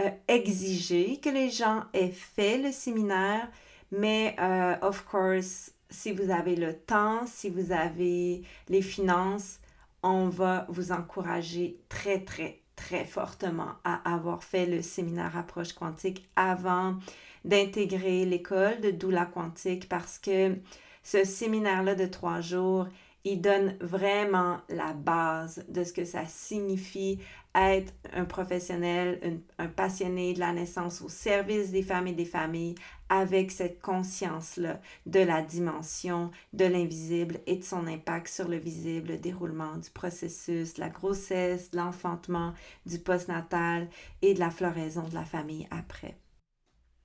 euh, 0.00 0.10
exiger 0.28 1.18
que 1.20 1.28
les 1.28 1.50
gens 1.50 1.84
aient 1.92 2.10
fait 2.10 2.58
le 2.58 2.72
séminaire, 2.72 3.48
mais 3.90 4.36
euh, 4.40 4.76
of 4.82 5.04
course, 5.04 5.72
si 5.90 6.12
vous 6.12 6.30
avez 6.30 6.56
le 6.56 6.76
temps, 6.76 7.26
si 7.26 7.50
vous 7.50 7.72
avez 7.72 8.42
les 8.68 8.82
finances, 8.82 9.58
on 10.02 10.28
va 10.28 10.66
vous 10.68 10.92
encourager 10.92 11.78
très, 11.88 12.20
très, 12.20 12.60
très 12.76 13.04
fortement 13.04 13.72
à 13.84 14.14
avoir 14.14 14.42
fait 14.42 14.66
le 14.66 14.82
séminaire 14.82 15.36
approche 15.36 15.72
quantique 15.72 16.28
avant 16.36 16.96
d'intégrer 17.44 18.24
l'école 18.24 18.80
de 18.80 18.90
doula 18.90 19.26
quantique 19.26 19.88
parce 19.88 20.18
que 20.18 20.56
ce 21.02 21.24
séminaire-là 21.24 21.94
de 21.94 22.06
trois 22.06 22.40
jours, 22.40 22.86
il 23.24 23.40
donne 23.40 23.76
vraiment 23.80 24.58
la 24.68 24.92
base 24.92 25.64
de 25.68 25.84
ce 25.84 25.92
que 25.92 26.04
ça 26.04 26.26
signifie 26.26 27.18
être 27.54 27.92
un 28.14 28.24
professionnel, 28.24 29.40
un, 29.58 29.66
passionné 29.66 30.32
de 30.32 30.40
la 30.40 30.52
naissance 30.52 31.02
au 31.02 31.08
service 31.08 31.70
des 31.70 31.82
femmes 31.82 32.06
et 32.06 32.12
des 32.12 32.24
familles 32.24 32.74
avec 33.08 33.50
cette 33.50 33.80
conscience-là 33.80 34.80
de 35.04 35.20
la 35.20 35.42
dimension 35.42 36.30
de 36.54 36.64
l'invisible 36.64 37.40
et 37.46 37.56
de 37.56 37.64
son 37.64 37.86
impact 37.86 38.28
sur 38.28 38.48
le 38.48 38.56
visible, 38.56 39.10
le 39.10 39.18
déroulement 39.18 39.76
du 39.76 39.90
processus, 39.90 40.78
la 40.78 40.88
grossesse, 40.88 41.70
l'enfantement, 41.74 42.54
du 42.86 42.98
postnatal 42.98 43.88
et 44.22 44.32
de 44.32 44.40
la 44.40 44.50
floraison 44.50 45.02
de 45.02 45.14
la 45.14 45.24
famille 45.24 45.68
après. 45.70 46.16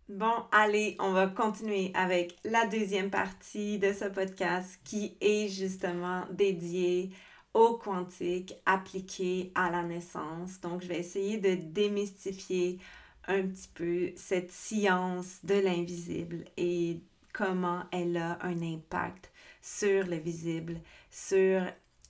Bon, 0.09 0.45
allez, 0.53 0.95
on 0.99 1.11
va 1.11 1.27
continuer 1.27 1.91
avec 1.93 2.37
la 2.45 2.65
deuxième 2.65 3.09
partie 3.09 3.77
de 3.77 3.91
ce 3.91 4.05
podcast 4.05 4.79
qui 4.85 5.17
est 5.19 5.49
justement 5.49 6.23
dédiée 6.31 7.11
au 7.53 7.73
quantique 7.73 8.53
appliqué 8.65 9.51
à 9.53 9.69
la 9.69 9.83
naissance. 9.83 10.61
Donc, 10.61 10.81
je 10.81 10.87
vais 10.87 10.99
essayer 10.99 11.39
de 11.39 11.55
démystifier 11.55 12.79
un 13.27 13.45
petit 13.47 13.67
peu 13.73 14.11
cette 14.15 14.53
science 14.53 15.43
de 15.43 15.55
l'invisible 15.55 16.45
et 16.55 17.01
comment 17.33 17.83
elle 17.91 18.15
a 18.15 18.39
un 18.43 18.61
impact 18.61 19.29
sur 19.61 20.07
le 20.07 20.15
visible, 20.15 20.79
sur 21.11 21.63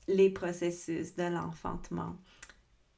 les 0.08 0.30
processus 0.30 1.16
de 1.16 1.24
l'enfantement 1.24 2.16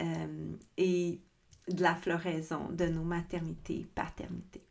euh, 0.02 0.52
et 0.78 1.22
de 1.70 1.82
la 1.82 1.96
floraison 1.96 2.68
de 2.70 2.84
nos 2.84 3.04
maternités, 3.04 3.88
paternités. 3.96 4.69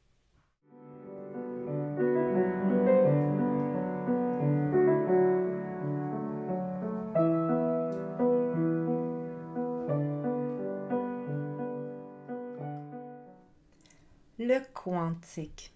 Quantique. 14.98 15.72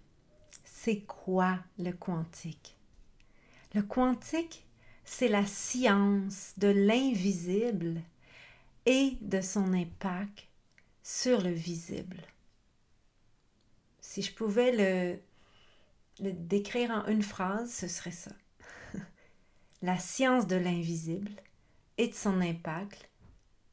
C'est 0.64 1.02
quoi 1.02 1.58
le 1.78 1.92
quantique? 1.92 2.76
Le 3.72 3.82
quantique, 3.82 4.66
c'est 5.04 5.28
la 5.28 5.46
science 5.46 6.54
de 6.56 6.66
l'invisible 6.66 8.02
et 8.84 9.16
de 9.20 9.40
son 9.40 9.72
impact 9.74 10.48
sur 11.04 11.40
le 11.40 11.50
visible. 11.50 12.20
Si 14.00 14.22
je 14.22 14.34
pouvais 14.34 14.72
le, 14.72 15.18
le 16.18 16.32
décrire 16.32 16.90
en 16.90 17.06
une 17.06 17.22
phrase, 17.22 17.72
ce 17.72 17.86
serait 17.86 18.10
ça. 18.10 18.32
la 19.82 19.98
science 19.98 20.48
de 20.48 20.56
l'invisible 20.56 21.30
et 21.96 22.08
de 22.08 22.14
son 22.14 22.40
impact 22.40 23.08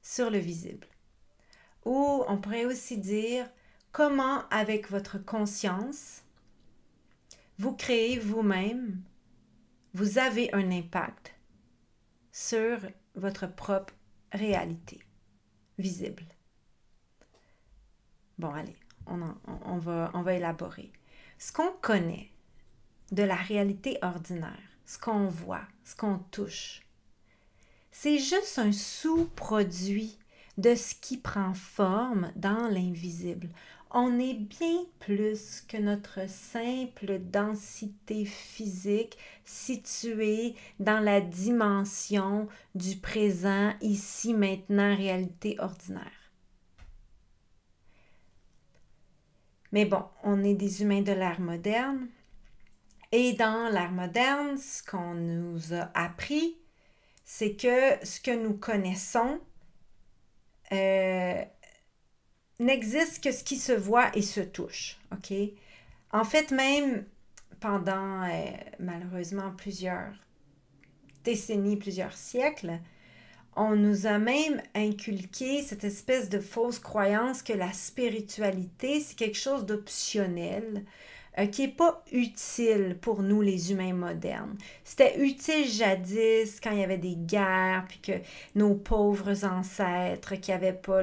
sur 0.03 0.29
le 0.29 0.37
visible. 0.37 0.87
Ou 1.85 2.23
on 2.27 2.37
pourrait 2.37 2.65
aussi 2.65 2.99
dire 2.99 3.49
comment 3.91 4.47
avec 4.49 4.89
votre 4.89 5.17
conscience, 5.17 6.23
vous 7.57 7.75
créez 7.75 8.19
vous-même, 8.19 9.01
vous 9.93 10.17
avez 10.17 10.53
un 10.53 10.71
impact 10.71 11.35
sur 12.31 12.79
votre 13.15 13.47
propre 13.47 13.93
réalité 14.31 15.01
visible? 15.77 16.23
Bon, 18.37 18.51
allez, 18.51 18.77
on, 19.07 19.77
va, 19.79 20.11
on 20.13 20.21
va 20.21 20.33
élaborer. 20.33 20.91
Ce 21.37 21.51
qu'on 21.51 21.71
connaît 21.81 22.31
de 23.11 23.23
la 23.23 23.35
réalité 23.35 23.97
ordinaire, 24.01 24.57
ce 24.85 24.97
qu'on 24.97 25.27
voit, 25.27 25.67
ce 25.83 25.95
qu'on 25.95 26.19
touche. 26.31 26.81
C'est 27.91 28.19
juste 28.19 28.59
un 28.59 28.71
sous-produit 28.71 30.17
de 30.57 30.75
ce 30.75 30.93
qui 30.95 31.17
prend 31.17 31.53
forme 31.53 32.31
dans 32.35 32.67
l'invisible. 32.67 33.49
On 33.91 34.19
est 34.19 34.35
bien 34.35 34.85
plus 34.99 35.61
que 35.67 35.77
notre 35.77 36.29
simple 36.29 37.17
densité 37.17 38.23
physique 38.23 39.17
située 39.45 40.53
dans 40.79 40.99
la 40.99 41.21
dimension 41.21 42.47
du 42.75 42.97
présent, 42.97 43.73
ici, 43.81 44.35
maintenant, 44.35 44.95
réalité 44.95 45.55
ordinaire. 45.59 46.31
Mais 49.71 49.85
bon, 49.85 50.03
on 50.23 50.43
est 50.43 50.53
des 50.53 50.83
humains 50.83 51.01
de 51.01 51.11
l'ère 51.11 51.39
moderne. 51.39 52.09
Et 53.11 53.33
dans 53.33 53.69
l'ère 53.71 53.91
moderne, 53.91 54.57
ce 54.57 54.83
qu'on 54.83 55.15
nous 55.15 55.73
a 55.73 55.89
appris, 55.95 56.57
c'est 57.25 57.55
que 57.55 58.05
ce 58.05 58.19
que 58.21 58.35
nous 58.35 58.53
connaissons 58.53 59.39
euh, 60.71 61.43
n'existe 62.59 63.23
que 63.23 63.31
ce 63.31 63.43
qui 63.43 63.57
se 63.57 63.71
voit 63.71 64.15
et 64.15 64.21
se 64.21 64.41
touche. 64.41 64.97
OK? 65.11 65.33
En 66.11 66.23
fait, 66.23 66.51
même 66.51 67.05
pendant 67.59 68.23
euh, 68.23 68.51
malheureusement 68.79 69.51
plusieurs 69.55 70.13
décennies, 71.23 71.77
plusieurs 71.77 72.13
siècles, 72.13 72.79
on 73.55 73.75
nous 73.75 74.07
a 74.07 74.19
même 74.19 74.61
inculqué 74.73 75.61
cette 75.63 75.83
espèce 75.83 76.29
de 76.29 76.39
fausse 76.39 76.79
croyance 76.79 77.41
que 77.41 77.53
la 77.53 77.73
spiritualité, 77.73 79.01
c'est 79.01 79.17
quelque 79.17 79.37
chose 79.37 79.65
d'optionnel, 79.65 80.85
euh, 81.39 81.45
qui 81.45 81.61
n'est 81.63 81.73
pas 81.73 82.03
utile 82.11 82.97
pour 82.99 83.21
nous 83.21 83.41
les 83.41 83.71
humains 83.71 83.93
modernes. 83.93 84.57
C'était 84.83 85.19
utile 85.19 85.67
jadis 85.67 86.59
quand 86.61 86.71
il 86.71 86.79
y 86.79 86.83
avait 86.83 86.97
des 86.97 87.15
guerres, 87.15 87.85
puis 87.87 87.99
que 87.99 88.19
nos 88.55 88.75
pauvres 88.75 89.45
ancêtres 89.45 90.35
qui 90.35 90.51
n'avaient 90.51 90.73
pas 90.73 91.01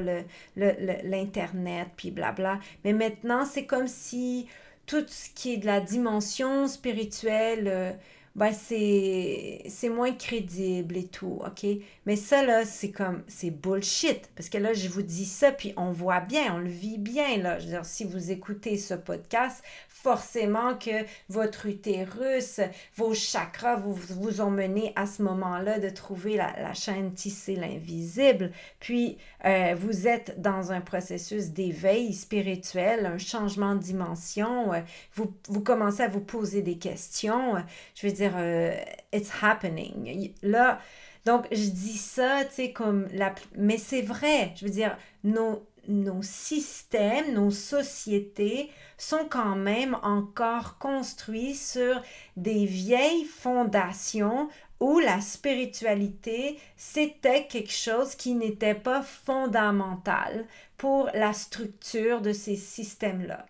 l'Internet, 0.57 1.89
puis 1.97 2.11
blabla. 2.11 2.61
Mais 2.85 2.93
maintenant, 2.93 3.45
c'est 3.45 3.67
comme 3.67 3.89
si 3.89 4.47
tout 4.87 5.05
ce 5.09 5.31
qui 5.35 5.55
est 5.55 5.59
de 5.59 5.67
la 5.67 5.81
dimension 5.81 6.69
spirituelle... 6.69 7.99
Ben 8.37 8.53
c'est 8.53 9.89
moins 9.89 10.13
crédible 10.13 10.99
et 10.99 11.07
tout, 11.07 11.41
OK? 11.43 11.67
Mais 12.05 12.17
ça, 12.17 12.45
là, 12.45 12.67
c'est 12.67 12.91
comme, 12.91 13.23
c'est 13.29 13.51
bullshit. 13.51 14.29
Parce 14.37 14.51
que 14.51 14.59
là, 14.59 14.75
je 14.75 14.91
vous 14.91 15.01
dis 15.01 15.25
ça, 15.25 15.53
puis 15.53 15.73
on 15.79 15.91
voit 15.91 16.21
bien, 16.21 16.55
on 16.55 16.59
le 16.59 16.69
vit 16.69 16.99
bien, 16.99 17.39
là. 17.39 17.59
Je 17.59 17.65
veux 17.65 17.71
dire, 17.71 17.87
si 17.87 18.05
vous 18.05 18.31
écoutez 18.31 18.77
ce 18.77 18.93
podcast, 18.93 19.65
forcément 19.89 20.77
que 20.77 21.05
votre 21.31 21.67
utérus, 21.67 22.61
vos 22.95 23.15
chakras 23.15 23.77
vous, 23.77 23.95
vous 23.95 24.41
ont 24.43 24.51
mené 24.51 24.93
à 24.95 25.07
ce 25.07 25.23
moment-là 25.23 25.79
de 25.79 25.89
trouver 25.89 26.37
la, 26.37 26.75
chaîne 26.75 27.15
tissée, 27.15 27.57
l'invisible. 27.57 28.53
Puis, 28.79 29.17
euh, 29.47 29.75
vous 29.77 30.07
êtes 30.07 30.41
dans 30.41 30.73
un 30.73 30.83
processus 30.83 31.49
d'éveil 31.49 32.13
spirituel, 32.13 33.07
un 33.07 33.19
changement 33.19 33.75
de 33.75 33.81
dimension. 33.81 34.75
Euh, 34.75 34.81
vous, 35.15 35.33
vous 35.49 35.63
commencez 35.63 36.03
à 36.03 36.09
vous 36.09 36.21
poser 36.21 36.61
des 36.61 36.77
questions. 36.77 37.55
Je 37.95 38.07
veux 38.07 38.13
dire, 38.29 38.39
euh, 38.39 38.75
it's 39.13 39.31
happening. 39.43 40.33
Là, 40.43 40.81
donc, 41.27 41.47
je 41.51 41.71
dis 41.71 41.99
ça, 41.99 42.45
tu 42.45 42.55
sais, 42.55 42.73
comme 42.73 43.09
la... 43.13 43.35
Mais 43.57 43.79
c'est 43.79 44.03
vrai, 44.03 44.53
je 44.57 44.65
veux 44.65 44.71
dire, 44.71 44.97
nos, 45.25 45.67
nos 45.89 46.23
systèmes, 46.23 47.35
nos 47.35 47.51
sociétés 47.51 48.71
sont 48.97 49.27
quand 49.29 49.57
même 49.57 49.97
encore 50.03 50.79
construits 50.79 51.57
sur 51.57 52.01
des 52.37 52.65
vieilles 52.65 53.25
fondations 53.25 54.49
où 54.79 55.01
la 55.01 55.21
spiritualité, 55.21 56.61
c'était 56.77 57.47
quelque 57.47 57.73
chose 57.73 58.15
qui 58.15 58.35
n'était 58.35 58.75
pas 58.75 59.03
fondamental 59.03 60.47
pour 60.77 61.11
la 61.13 61.33
structure 61.33 62.21
de 62.21 62.33
ces 62.33 62.57
systèmes-là. 62.57 63.47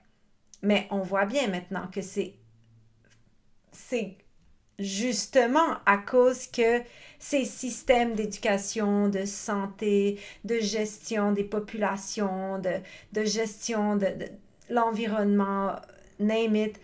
Mais 0.62 0.86
on 0.90 1.00
voit 1.00 1.26
bien 1.26 1.48
maintenant 1.48 1.88
que 1.92 2.00
c'est 2.00 2.34
justement 4.78 5.78
à 5.86 5.98
cause 5.98 6.46
que 6.46 6.82
ces 7.18 7.44
systèmes 7.44 8.14
d'éducation, 8.14 9.08
de 9.08 9.24
santé, 9.24 10.20
de 10.44 10.58
gestion 10.60 11.32
des 11.32 11.44
populations, 11.44 12.58
de, 12.58 13.24
gestion 13.24 13.96
de, 13.96 14.06
l'environnement, 14.68 15.76
name 16.18 16.56
it, 16.56 16.80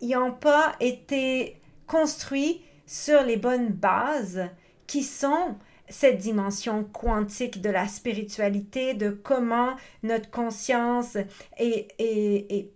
ils 0.00 0.10
n'ont 0.10 0.32
pas 0.32 0.74
été 0.80 1.60
construits 1.86 2.62
sur 2.86 3.22
les 3.22 3.36
bonnes 3.36 3.70
bases 3.70 4.48
qui 4.86 5.02
sont 5.02 5.56
cette 5.88 6.18
dimension 6.18 6.84
quantique 6.84 7.60
de 7.60 7.70
la 7.70 7.86
spiritualité, 7.86 8.94
de 8.94 9.10
comment 9.10 9.74
notre 10.02 10.30
conscience 10.30 11.16
est 11.58 12.72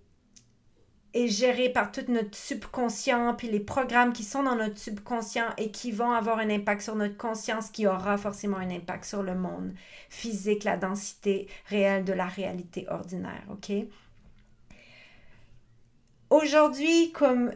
est 1.16 1.28
géré 1.28 1.70
par 1.70 1.90
tout 1.90 2.04
notre 2.08 2.36
subconscient, 2.36 3.34
puis 3.34 3.48
les 3.48 3.60
programmes 3.60 4.12
qui 4.12 4.22
sont 4.22 4.42
dans 4.42 4.54
notre 4.54 4.78
subconscient 4.78 5.46
et 5.56 5.70
qui 5.70 5.90
vont 5.90 6.12
avoir 6.12 6.38
un 6.38 6.50
impact 6.50 6.82
sur 6.82 6.94
notre 6.94 7.16
conscience, 7.16 7.70
qui 7.70 7.86
aura 7.86 8.18
forcément 8.18 8.58
un 8.58 8.70
impact 8.70 9.04
sur 9.04 9.22
le 9.22 9.34
monde 9.34 9.72
physique, 10.10 10.64
la 10.64 10.76
densité 10.76 11.48
réelle 11.66 12.04
de 12.04 12.12
la 12.12 12.26
réalité 12.26 12.86
ordinaire, 12.88 13.42
OK? 13.50 13.72
Aujourd'hui, 16.28 17.12
comme 17.12 17.52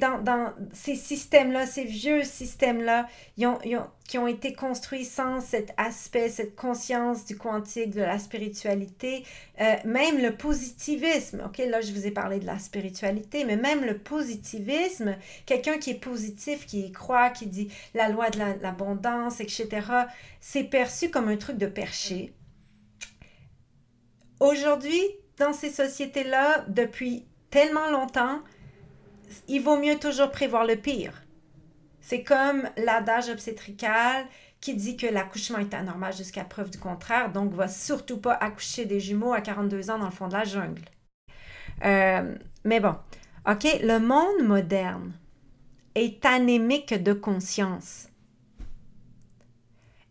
dans, 0.00 0.22
dans 0.22 0.52
ces 0.72 0.94
systèmes-là, 0.94 1.66
ces 1.66 1.84
vieux 1.84 2.24
systèmes-là, 2.24 3.08
qui 3.36 4.18
ont 4.18 4.26
été 4.26 4.54
construits 4.54 5.04
sans 5.04 5.40
cet 5.40 5.72
aspect, 5.76 6.28
cette 6.28 6.56
conscience 6.56 7.24
du 7.26 7.36
quantique, 7.36 7.90
de 7.90 8.00
la 8.00 8.18
spiritualité, 8.18 9.24
euh, 9.60 9.74
même 9.84 10.18
le 10.18 10.34
positivisme, 10.36 11.42
ok, 11.44 11.58
là 11.58 11.80
je 11.80 11.92
vous 11.92 12.06
ai 12.06 12.10
parlé 12.10 12.38
de 12.38 12.46
la 12.46 12.58
spiritualité, 12.58 13.44
mais 13.44 13.56
même 13.56 13.84
le 13.84 13.98
positivisme, 13.98 15.16
quelqu'un 15.44 15.78
qui 15.78 15.90
est 15.90 16.00
positif, 16.00 16.66
qui 16.66 16.86
y 16.86 16.92
croit, 16.92 17.30
qui 17.30 17.46
dit 17.46 17.70
la 17.94 18.08
loi 18.08 18.30
de 18.30 18.38
l'abondance, 18.62 19.40
etc., 19.40 19.68
c'est 20.40 20.64
perçu 20.64 21.10
comme 21.10 21.28
un 21.28 21.36
truc 21.36 21.58
de 21.58 21.66
perché. 21.66 22.32
Aujourd'hui, 24.40 25.00
dans 25.38 25.52
ces 25.52 25.70
sociétés-là, 25.70 26.64
depuis 26.68 27.26
tellement 27.50 27.90
longtemps, 27.90 28.40
il 29.48 29.60
vaut 29.60 29.78
mieux 29.78 29.98
toujours 29.98 30.30
prévoir 30.30 30.64
le 30.64 30.76
pire. 30.76 31.22
C'est 32.00 32.22
comme 32.22 32.68
l'adage 32.76 33.28
obstétrical 33.28 34.26
qui 34.60 34.74
dit 34.74 34.96
que 34.96 35.06
l'accouchement 35.06 35.58
est 35.58 35.74
anormal 35.74 36.14
jusqu'à 36.14 36.44
preuve 36.44 36.70
du 36.70 36.78
contraire, 36.78 37.32
donc 37.32 37.52
va 37.52 37.68
surtout 37.68 38.18
pas 38.18 38.34
accoucher 38.34 38.84
des 38.84 39.00
jumeaux 39.00 39.32
à 39.32 39.40
42 39.40 39.90
ans 39.90 39.98
dans 39.98 40.06
le 40.06 40.10
fond 40.10 40.28
de 40.28 40.32
la 40.32 40.44
jungle. 40.44 40.82
Euh, 41.84 42.34
mais 42.64 42.80
bon, 42.80 42.94
OK, 43.48 43.64
le 43.82 43.98
monde 43.98 44.46
moderne 44.46 45.12
est 45.94 46.24
anémique 46.24 46.94
de 46.94 47.12
conscience. 47.12 48.08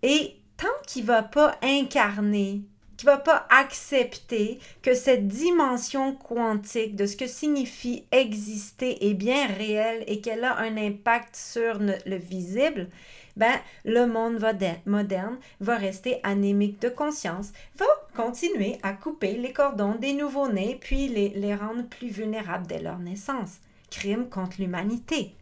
Et 0.04 0.42
tant 0.58 0.68
qu'il 0.88 1.04
ne 1.04 1.08
va 1.08 1.24
pas 1.24 1.58
incarner 1.62 2.64
qui 2.98 3.06
va 3.06 3.18
pas 3.18 3.46
accepter 3.50 4.60
que 4.82 4.94
cette 4.94 5.28
dimension 5.28 6.16
quantique 6.16 6.96
de 6.96 7.06
ce 7.06 7.18
que 7.18 7.28
signifie 7.28 8.06
exister 8.12 9.10
est 9.10 9.14
bien 9.14 9.48
réelle 9.48 10.04
et 10.08 10.22
qu'elle 10.22 10.44
a 10.44 10.58
un 10.58 10.78
impact 10.78 11.36
sur 11.36 11.80
le 11.80 12.16
visible, 12.16 12.90
ben, 13.36 13.60
le 13.84 14.06
monde 14.06 14.40
moderne 14.86 15.38
va 15.60 15.76
rester 15.76 16.20
anémique 16.24 16.82
de 16.82 16.90
conscience, 16.90 17.52
va 17.76 17.86
continuer 18.16 18.80
à 18.82 18.94
couper 18.94 19.34
les 19.34 19.52
cordons 19.52 19.96
des 19.96 20.14
nouveau-nés 20.14 20.78
puis 20.80 21.10
les, 21.10 21.30
les 21.30 21.56
rendre 21.56 21.88
plus 21.88 22.08
vulnérables 22.08 22.68
dès 22.68 22.82
leur 22.82 23.00
naissance. 23.00 23.58
Crime 23.92 24.30
contre 24.30 24.62
l'humanité. 24.62 25.36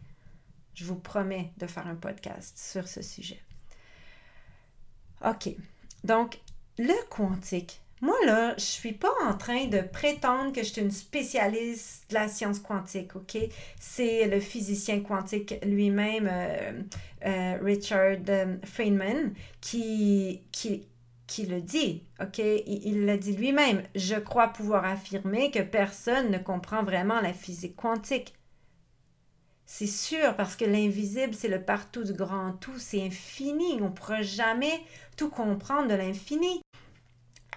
Je 0.74 0.84
vous 0.84 0.96
promets 0.96 1.52
de 1.56 1.68
faire 1.68 1.86
un 1.86 1.94
podcast 1.94 2.58
sur 2.58 2.88
ce 2.88 3.00
sujet. 3.00 3.40
OK. 5.24 5.50
Donc, 6.02 6.38
le 6.78 6.94
quantique. 7.08 7.80
Moi, 8.00 8.16
là, 8.26 8.54
je 8.58 8.64
suis 8.64 8.92
pas 8.92 9.12
en 9.26 9.34
train 9.34 9.64
de 9.64 9.80
prétendre 9.80 10.52
que 10.52 10.62
je 10.62 10.72
suis 10.72 10.82
une 10.82 10.90
spécialiste 10.90 12.04
de 12.10 12.14
la 12.14 12.28
science 12.28 12.58
quantique, 12.58 13.16
OK? 13.16 13.38
C'est 13.80 14.26
le 14.26 14.40
physicien 14.40 15.00
quantique 15.00 15.54
lui-même, 15.64 16.28
euh, 16.30 16.72
euh, 17.24 17.58
Richard 17.62 18.18
euh, 18.28 18.56
Feynman, 18.62 19.32
qui, 19.62 20.42
qui, 20.52 20.86
qui 21.26 21.46
le 21.46 21.62
dit, 21.62 22.02
OK? 22.20 22.38
Il 22.66 23.06
l'a 23.06 23.16
dit 23.16 23.36
lui-même. 23.36 23.82
Je 23.94 24.16
crois 24.16 24.48
pouvoir 24.48 24.84
affirmer 24.84 25.50
que 25.50 25.62
personne 25.62 26.30
ne 26.30 26.38
comprend 26.38 26.82
vraiment 26.82 27.22
la 27.22 27.32
physique 27.32 27.76
quantique. 27.76 28.34
C'est 29.66 29.86
sûr, 29.86 30.36
parce 30.36 30.56
que 30.56 30.64
l'invisible, 30.64 31.34
c'est 31.34 31.48
le 31.48 31.62
partout 31.62 32.04
du 32.04 32.12
grand 32.12 32.52
tout, 32.52 32.78
c'est 32.78 33.02
infini. 33.02 33.78
On 33.80 33.84
ne 33.84 33.88
pourra 33.88 34.22
jamais 34.22 34.80
tout 35.16 35.30
comprendre 35.30 35.88
de 35.88 35.94
l'infini. 35.94 36.60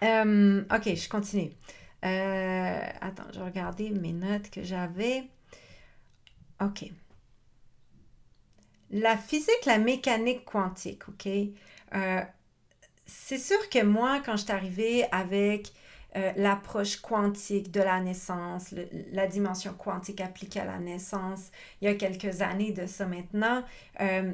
Euh, 0.03 0.63
ok, 0.73 0.95
je 0.95 1.09
continue. 1.09 1.51
Euh, 2.05 2.79
attends, 3.01 3.27
je 3.33 3.39
vais 3.39 3.45
regarder 3.45 3.89
mes 3.89 4.13
notes 4.13 4.49
que 4.49 4.63
j'avais. 4.63 5.23
OK. 6.61 6.85
La 8.89 9.17
physique, 9.17 9.65
la 9.65 9.77
mécanique 9.77 10.45
quantique, 10.45 11.09
OK? 11.09 11.27
Euh, 11.27 12.21
c'est 13.05 13.37
sûr 13.37 13.69
que 13.69 13.83
moi, 13.83 14.21
quand 14.25 14.37
je 14.37 14.43
suis 14.43 14.51
arrivée 14.51 15.05
avec 15.11 15.73
euh, 16.17 16.31
l'approche 16.35 16.97
quantique 16.97 17.71
de 17.71 17.79
la 17.79 18.01
naissance, 18.01 18.73
la 19.11 19.27
dimension 19.27 19.73
quantique 19.73 20.19
appliquée 20.19 20.61
à 20.61 20.65
la 20.65 20.79
naissance, 20.79 21.51
il 21.81 21.85
y 21.85 21.87
a 21.87 21.93
quelques 21.93 22.41
années 22.41 22.71
de 22.71 22.87
ça 22.87 23.05
maintenant, 23.05 23.63
euh, 24.01 24.33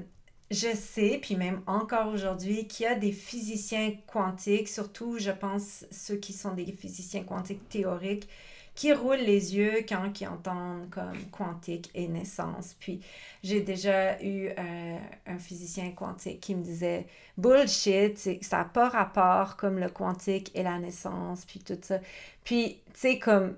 je 0.49 0.73
sais, 0.75 1.19
puis 1.21 1.35
même 1.35 1.61
encore 1.67 2.13
aujourd'hui, 2.13 2.67
qu'il 2.67 2.85
y 2.85 2.87
a 2.87 2.95
des 2.95 3.11
physiciens 3.11 3.91
quantiques, 4.07 4.69
surtout, 4.69 5.17
je 5.19 5.31
pense, 5.31 5.85
ceux 5.91 6.15
qui 6.15 6.31
sont 6.31 6.53
des 6.53 6.71
physiciens 6.71 7.23
quantiques 7.23 7.67
théoriques, 7.67 8.29
qui 8.75 8.91
roulent 8.91 9.17
les 9.17 9.55
yeux 9.55 9.85
quand 9.87 10.19
ils 10.19 10.27
entendent 10.27 10.89
comme 10.89 11.17
quantique 11.31 11.91
et 11.93 12.07
naissance. 12.07 12.75
Puis 12.79 13.01
j'ai 13.43 13.61
déjà 13.61 14.21
eu 14.21 14.47
euh, 14.47 14.97
un 15.27 15.37
physicien 15.37 15.91
quantique 15.91 16.39
qui 16.39 16.55
me 16.55 16.63
disait 16.63 17.05
bullshit, 17.37 18.17
ça 18.41 18.57
n'a 18.57 18.65
pas 18.65 18.89
rapport 18.89 19.57
comme 19.57 19.79
le 19.79 19.89
quantique 19.89 20.51
et 20.55 20.63
la 20.63 20.79
naissance, 20.79 21.45
puis 21.45 21.59
tout 21.59 21.77
ça. 21.81 21.99
Puis, 22.43 22.81
tu 22.93 22.99
sais, 22.99 23.19
comme, 23.19 23.55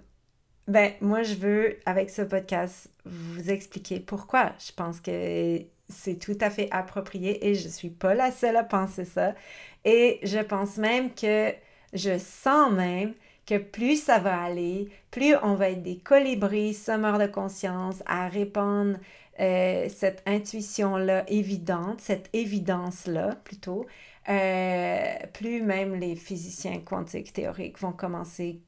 ben, 0.68 0.93
moi, 1.01 1.24
je 1.24 1.36
veux, 1.36 1.78
avec 1.86 2.09
ce 2.09 2.22
podcast, 2.22 2.89
vous 3.05 3.49
expliquer 3.49 3.99
pourquoi 3.99 4.53
je 4.59 4.72
pense 4.72 4.99
que 4.99 5.61
c'est 5.89 6.20
tout 6.20 6.38
à 6.41 6.49
fait 6.49 6.68
approprié 6.72 7.47
et 7.47 7.55
je 7.55 7.68
suis 7.68 7.89
pas 7.89 8.13
la 8.16 8.32
seule 8.32 8.57
à 8.57 8.63
penser 8.63 9.05
ça. 9.05 9.36
Et 9.84 10.20
je 10.24 10.39
pense 10.39 10.78
même 10.78 11.13
que 11.13 11.53
je 11.93 12.18
sens 12.18 12.72
même 12.72 13.13
que 13.45 13.57
plus 13.57 14.03
ça 14.03 14.19
va 14.19 14.41
aller, 14.41 14.89
plus 15.11 15.35
on 15.43 15.55
va 15.55 15.69
être 15.69 15.83
des 15.83 15.97
colibris 15.97 16.73
sommeurs 16.73 17.19
de 17.19 17.27
conscience 17.27 18.01
à 18.05 18.27
répandre 18.27 18.97
euh, 19.39 19.87
cette 19.89 20.23
intuition-là 20.25 21.25
évidente, 21.29 22.01
cette 22.01 22.29
évidence-là 22.33 23.35
plutôt, 23.43 23.85
euh, 24.29 25.13
plus 25.33 25.61
même 25.61 25.95
les 25.95 26.15
physiciens 26.15 26.79
quantiques 26.79 27.33
théoriques 27.33 27.79
vont 27.79 27.91
commencer, 27.91 28.59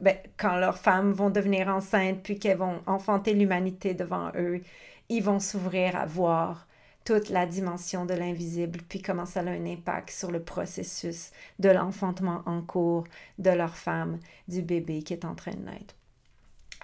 ben, 0.00 0.16
quand 0.36 0.56
leurs 0.56 0.78
femmes 0.78 1.12
vont 1.12 1.30
devenir 1.30 1.68
enceintes, 1.68 2.22
puis 2.22 2.38
qu'elles 2.38 2.58
vont 2.58 2.80
enfanter 2.86 3.34
l'humanité 3.34 3.94
devant 3.94 4.30
eux, 4.36 4.60
ils 5.08 5.22
vont 5.22 5.40
s'ouvrir 5.40 5.96
à 5.96 6.06
voir 6.06 6.66
toute 7.04 7.28
la 7.28 7.46
dimension 7.46 8.06
de 8.06 8.14
l'invisible, 8.14 8.80
puis 8.88 9.02
comment 9.02 9.26
ça 9.26 9.40
a 9.40 9.44
un 9.44 9.66
impact 9.66 10.10
sur 10.10 10.30
le 10.30 10.42
processus 10.42 11.30
de 11.58 11.68
l'enfantement 11.68 12.42
en 12.46 12.62
cours 12.62 13.04
de 13.38 13.50
leur 13.50 13.76
femme, 13.76 14.18
du 14.48 14.62
bébé 14.62 15.02
qui 15.02 15.12
est 15.12 15.24
en 15.24 15.34
train 15.34 15.52
de 15.52 15.64
naître. 15.64 15.94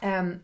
Euh, 0.05 0.35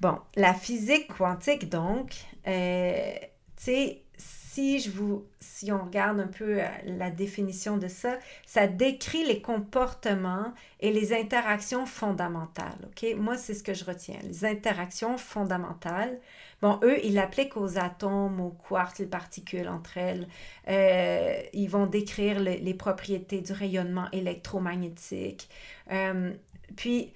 bon, 0.00 0.18
la 0.36 0.54
physique 0.54 1.08
quantique, 1.08 1.68
donc, 1.68 2.14
euh, 2.46 3.12
tu 3.56 3.64
sais, 3.64 4.02
si, 4.50 4.80
je 4.80 4.90
vous, 4.90 5.26
si 5.38 5.70
on 5.70 5.84
regarde 5.84 6.20
un 6.20 6.26
peu 6.26 6.60
euh, 6.60 6.66
la 6.84 7.10
définition 7.10 7.76
de 7.76 7.88
ça, 7.88 8.18
ça 8.46 8.66
décrit 8.66 9.24
les 9.24 9.40
comportements 9.40 10.52
et 10.80 10.92
les 10.92 11.12
interactions 11.12 11.86
fondamentales. 11.86 12.88
OK? 12.88 13.14
Moi, 13.16 13.36
c'est 13.36 13.54
ce 13.54 13.62
que 13.62 13.74
je 13.74 13.84
retiens. 13.84 14.18
Les 14.24 14.44
interactions 14.44 15.16
fondamentales. 15.18 16.18
Bon, 16.62 16.78
eux, 16.82 16.98
ils 17.04 17.14
l'appliquent 17.14 17.56
aux 17.56 17.78
atomes, 17.78 18.40
aux 18.40 18.50
quarks, 18.50 18.98
les 18.98 19.06
particules 19.06 19.68
entre 19.68 19.96
elles. 19.96 20.28
Euh, 20.68 21.40
ils 21.52 21.68
vont 21.68 21.86
décrire 21.86 22.38
les 22.40 22.74
propriétés 22.74 23.40
du 23.40 23.52
rayonnement 23.52 24.08
électromagnétique. 24.12 25.48
Euh, 25.90 26.34
puis, 26.76 27.12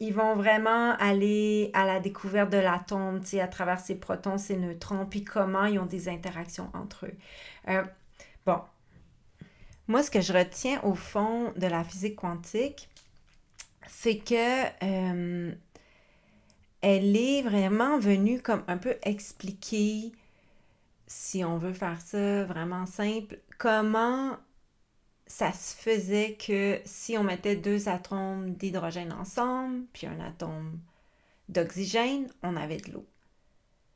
ils 0.00 0.12
vont 0.12 0.34
vraiment 0.34 0.92
aller 0.98 1.70
à 1.72 1.86
la 1.86 2.00
découverte 2.00 2.50
de 2.50 2.58
l'atome, 2.58 3.20
tu 3.20 3.30
sais, 3.30 3.40
à 3.40 3.48
travers 3.48 3.80
ses 3.80 3.94
protons, 3.94 4.38
ses 4.38 4.56
neutrons, 4.56 5.06
puis 5.06 5.24
comment 5.24 5.64
ils 5.66 5.78
ont 5.78 5.86
des 5.86 6.08
interactions 6.08 6.70
entre 6.74 7.06
eux. 7.06 7.14
Euh, 7.68 7.84
bon, 8.44 8.60
moi, 9.86 10.02
ce 10.02 10.10
que 10.10 10.20
je 10.20 10.32
retiens 10.32 10.80
au 10.82 10.94
fond 10.94 11.52
de 11.56 11.66
la 11.66 11.84
physique 11.84 12.16
quantique, 12.16 12.88
c'est 13.86 14.18
que 14.18 14.64
euh, 14.82 15.52
elle 16.86 17.16
est 17.16 17.40
vraiment 17.40 17.98
venue 17.98 18.42
comme 18.42 18.62
un 18.68 18.76
peu 18.76 18.96
expliquer, 19.04 20.12
si 21.06 21.42
on 21.42 21.56
veut 21.56 21.72
faire 21.72 21.98
ça 22.02 22.44
vraiment 22.44 22.84
simple, 22.84 23.38
comment 23.56 24.36
ça 25.26 25.50
se 25.54 25.74
faisait 25.74 26.34
que 26.34 26.78
si 26.84 27.16
on 27.16 27.24
mettait 27.24 27.56
deux 27.56 27.88
atomes 27.88 28.52
d'hydrogène 28.52 29.14
ensemble, 29.14 29.86
puis 29.94 30.06
un 30.06 30.20
atome 30.20 30.78
d'oxygène, 31.48 32.28
on 32.42 32.54
avait 32.54 32.76
de 32.76 32.92
l'eau. 32.92 33.06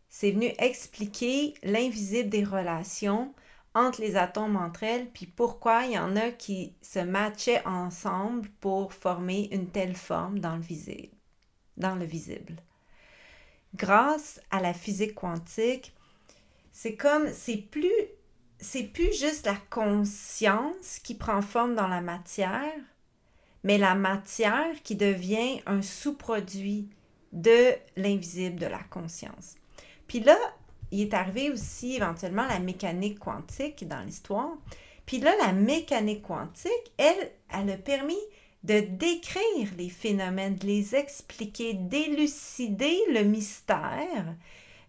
C'est 0.08 0.30
venu 0.30 0.50
expliquer 0.58 1.52
l'invisible 1.62 2.30
des 2.30 2.44
relations 2.44 3.34
entre 3.74 4.00
les 4.00 4.16
atomes 4.16 4.56
entre 4.56 4.84
elles, 4.84 5.10
puis 5.10 5.26
pourquoi 5.26 5.84
il 5.84 5.92
y 5.92 5.98
en 5.98 6.16
a 6.16 6.30
qui 6.30 6.72
se 6.80 7.00
matchaient 7.00 7.62
ensemble 7.66 8.48
pour 8.60 8.94
former 8.94 9.50
une 9.52 9.68
telle 9.68 9.94
forme 9.94 10.38
dans 10.38 10.56
le 10.56 10.62
visible. 10.62 11.12
Dans 11.76 11.94
le 11.94 12.06
visible. 12.06 12.62
Grâce 13.74 14.40
à 14.50 14.60
la 14.60 14.74
physique 14.74 15.14
quantique, 15.14 15.94
c'est 16.72 16.96
comme, 16.96 17.30
c'est 17.32 17.56
plus 17.56 17.92
c'est 18.60 18.84
plus 18.84 19.16
juste 19.16 19.46
la 19.46 19.56
conscience 19.70 20.98
qui 21.02 21.14
prend 21.14 21.42
forme 21.42 21.74
dans 21.74 21.86
la 21.86 22.00
matière, 22.00 22.74
mais 23.62 23.78
la 23.78 23.94
matière 23.94 24.82
qui 24.82 24.96
devient 24.96 25.60
un 25.66 25.82
sous-produit 25.82 26.88
de 27.32 27.72
l'invisible 27.96 28.58
de 28.58 28.66
la 28.66 28.82
conscience. 28.82 29.54
Puis 30.06 30.20
là, 30.20 30.36
il 30.90 31.02
est 31.02 31.14
arrivé 31.14 31.50
aussi 31.50 31.96
éventuellement 31.96 32.46
la 32.46 32.58
mécanique 32.58 33.18
quantique 33.18 33.86
dans 33.86 34.00
l'histoire. 34.00 34.56
Puis 35.06 35.20
là, 35.20 35.32
la 35.38 35.52
mécanique 35.52 36.22
quantique, 36.22 36.92
elle, 36.96 37.30
elle 37.50 37.70
a 37.70 37.76
permis 37.76 38.18
de 38.64 38.80
décrire 38.80 39.70
les 39.76 39.88
phénomènes, 39.88 40.56
de 40.56 40.66
les 40.66 40.94
expliquer, 40.94 41.74
d'élucider 41.74 42.98
le 43.12 43.22
mystère 43.22 44.34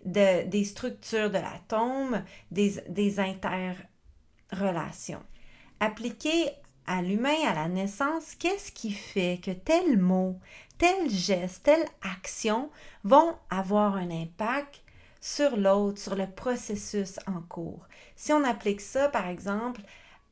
des 0.04 0.64
structures 0.64 1.30
de 1.30 1.38
l'atome, 1.38 2.24
des, 2.52 2.82
des 2.88 3.20
interrelations. 3.20 5.24
Appliqué 5.80 6.50
à 6.88 7.02
l'humain 7.02 7.36
à 7.48 7.54
la 7.54 7.68
naissance, 7.68 8.36
qu'est-ce 8.36 8.72
qui 8.72 8.92
fait 8.92 9.40
que 9.44 9.52
tel 9.52 10.00
mot, 10.00 10.40
tel 10.78 11.10
geste, 11.10 11.64
telle 11.64 11.86
action 12.02 12.70
vont 13.04 13.36
avoir 13.50 13.96
un 13.96 14.10
impact 14.10 14.82
sur 15.22 15.56
l'autre, 15.56 16.00
sur 16.00 16.16
le 16.16 16.28
processus 16.28 17.20
en 17.28 17.42
cours? 17.42 17.88
Si 18.16 18.34
on 18.34 18.44
applique 18.44 18.82
ça, 18.82 19.10
par 19.10 19.28
exemple, 19.28 19.82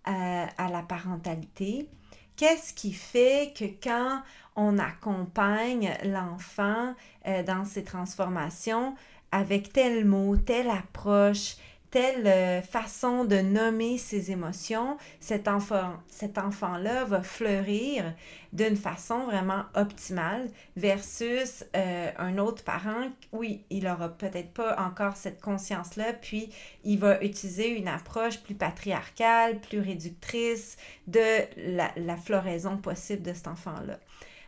euh, 0.08 0.46
à 0.58 0.70
la 0.72 0.82
parentalité, 0.82 1.90
qu'est-ce 2.38 2.74
qui 2.74 2.94
fait 2.94 3.54
que 3.58 3.66
quand 3.84 4.22
on 4.56 4.80
accompagne 4.80 5.94
l'enfant 6.04 6.94
euh, 7.28 7.44
dans 7.44 7.66
ses 7.66 7.84
transformations, 7.84 8.96
avec 9.32 9.74
tel 9.74 10.06
mot, 10.06 10.38
telle 10.38 10.70
approche, 10.70 11.56
telle 11.90 12.28
euh, 12.28 12.62
façon 12.62 13.26
de 13.26 13.38
nommer 13.38 13.98
ses 13.98 14.32
émotions, 14.32 14.98
cet 15.20 15.48
enfant, 15.48 15.94
cet 16.08 16.38
enfant-là 16.38 17.06
va 17.06 17.22
fleurir 17.24 18.14
d'une 18.54 18.76
façon 18.76 19.26
vraiment 19.26 19.64
optimale 19.76 20.50
versus 20.76 21.66
euh, 21.76 22.12
un 22.18 22.38
autre 22.38 22.64
parent, 22.64 23.10
oui, 23.32 23.64
il 23.70 23.86
n'aura 23.86 24.10
peut-être 24.10 24.52
pas 24.52 24.78
encore 24.80 25.16
cette 25.16 25.42
conscience-là, 25.42 26.14
puis 26.14 26.50
il 26.84 27.00
va 27.00 27.24
utiliser 27.24 27.70
une 27.70 27.88
approche 27.88 28.40
plus 28.40 28.56
patriarcale, 28.56 29.60
plus 29.60 29.80
réductrice 29.80 30.78
de 31.08 31.22
la, 31.58 31.92
la 31.96 32.18
floraison 32.18 32.78
possible 32.78 33.22
de 33.22 33.34
cet 33.34 33.48
enfant-là. 33.48 34.00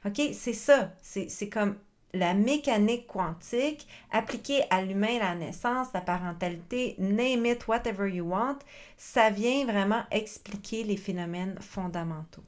OK, 0.06 0.22
c'est 0.34 0.54
ça, 0.54 0.94
c'est 1.02 1.50
comme 1.50 1.76
la 2.14 2.34
mécanique 2.34 3.07
quantique 3.07 3.88
appliquée 4.12 4.64
à 4.70 4.82
l'humain, 4.82 5.20
la 5.20 5.36
naissance, 5.36 5.88
la 5.93 6.01
parentalité, 6.01 6.95
name 6.97 7.45
it, 7.45 7.68
whatever 7.68 8.07
you 8.10 8.26
want, 8.26 8.60
ça 8.97 9.30
vient 9.30 9.66
vraiment 9.66 10.03
expliquer 10.12 10.84
les 10.84 10.97
phénomènes 10.97 11.57
fondamentaux. 11.60 12.43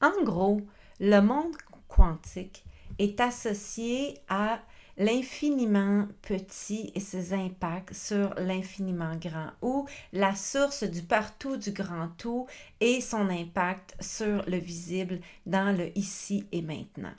En 0.00 0.22
gros, 0.22 0.60
le 1.00 1.20
monde 1.20 1.56
quantique 1.88 2.64
est 2.98 3.20
associé 3.20 4.18
à 4.28 4.60
l'infiniment 4.96 6.08
petit 6.22 6.90
et 6.94 7.00
ses 7.00 7.32
impacts 7.32 7.94
sur 7.94 8.34
l'infiniment 8.34 9.14
grand, 9.16 9.50
ou 9.62 9.86
la 10.12 10.34
source 10.34 10.82
du 10.82 11.02
partout 11.02 11.56
du 11.56 11.70
grand 11.70 12.08
tout 12.18 12.46
et 12.80 13.00
son 13.00 13.28
impact 13.28 13.96
sur 14.00 14.44
le 14.48 14.56
visible 14.56 15.20
dans 15.46 15.76
le 15.76 15.96
ici 15.96 16.46
et 16.50 16.62
maintenant. 16.62 17.14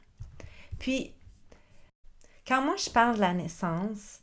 Puis, 0.80 1.14
quand 2.48 2.64
moi 2.64 2.76
je 2.78 2.90
parle 2.90 3.16
de 3.16 3.22
la 3.22 3.34
naissance, 3.34 4.22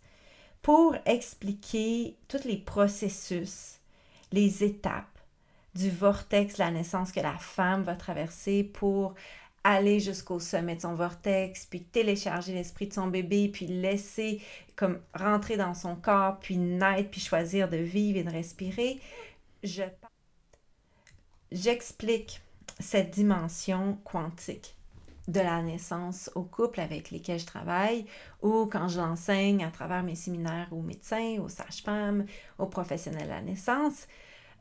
pour 0.63 0.97
expliquer 1.05 2.17
tous 2.27 2.45
les 2.45 2.57
processus, 2.57 3.79
les 4.33 4.65
étapes 4.65 5.17
du 5.77 5.91
vortex 5.91 6.57
la 6.57 6.71
naissance 6.71 7.13
que 7.13 7.21
la 7.21 7.37
femme 7.39 7.83
va 7.83 7.95
traverser 7.95 8.65
pour 8.65 9.15
aller 9.63 10.01
jusqu'au 10.01 10.39
sommet 10.39 10.77
de 10.77 10.81
son 10.81 10.95
vortex, 10.95 11.67
puis 11.67 11.83
télécharger 11.83 12.55
l'esprit 12.55 12.87
de 12.87 12.95
son 12.95 13.09
bébé, 13.09 13.49
puis 13.49 13.67
laisser 13.67 14.41
comme 14.77 15.01
rentrer 15.15 15.57
dans 15.57 15.75
son 15.75 15.97
corps, 15.97 16.39
puis 16.39 16.57
naître, 16.57 17.11
puis 17.11 17.21
choisir 17.21 17.69
de 17.69 17.77
vivre 17.77 18.19
et 18.19 18.25
de 18.25 18.31
respirer, 18.31 19.01
je 19.63 19.83
j'explique 21.53 22.41
cette 22.81 23.11
dimension 23.11 23.99
quantique 24.05 24.76
de 25.29 25.41
la 25.41 25.62
naissance 25.62 26.31
au 26.35 26.43
couple 26.43 26.81
avec 26.81 27.11
lesquels 27.11 27.41
je 27.41 27.47
travaille 27.47 28.07
ou 28.43 28.66
quand 28.66 28.89
je 28.89 29.01
l'enseigne 29.01 29.64
à 29.64 29.70
travers 29.70 30.03
mes 30.03 30.14
séminaires 30.14 30.68
aux 30.70 30.83
médecins, 30.83 31.39
aux 31.41 31.49
sages-femmes, 31.49 32.27
aux 32.59 32.66
professionnels 32.66 33.24
de 33.24 33.29
la 33.29 33.43
naissance. 33.43 34.07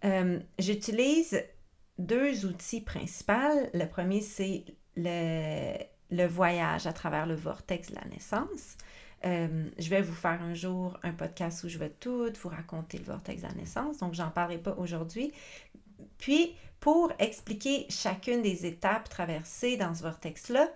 Euh, 0.04 0.40
j'utilise 0.60 1.44
deux 1.98 2.46
outils 2.46 2.82
principaux. 2.82 3.34
Le 3.74 3.86
premier, 3.86 4.22
c'est 4.22 4.66
le, 4.96 5.78
le, 6.12 6.26
voyage 6.26 6.88
à 6.88 6.94
travers 6.94 7.26
le 7.26 7.36
vortex 7.36 7.92
de 7.92 7.96
la 7.96 8.06
naissance. 8.06 8.78
Euh, 9.26 9.70
je 9.80 9.90
vais 9.90 10.02
vous 10.02 10.14
faire 10.14 10.42
un 10.42 10.54
jour 10.54 11.00
un 11.04 11.14
podcast 11.14 11.64
où 11.64 11.70
je 11.70 11.78
vais 11.78 11.90
tout 11.90 12.30
vous 12.42 12.50
raconter 12.50 12.98
le 12.98 13.06
vortex 13.06 13.42
de 13.42 13.48
la 13.48 13.54
naissance, 13.54 13.98
donc 13.98 14.14
j'en 14.14 14.30
parlerai 14.30 14.60
pas 14.60 14.76
aujourd'hui. 14.78 15.32
Puis, 16.18 16.56
pour 16.80 17.12
expliquer 17.20 17.86
chacune 17.90 18.42
des 18.42 18.66
étapes 18.66 19.10
traversées 19.10 19.78
dans 19.78 19.94
ce 19.94 20.04
vortex-là, 20.04 20.70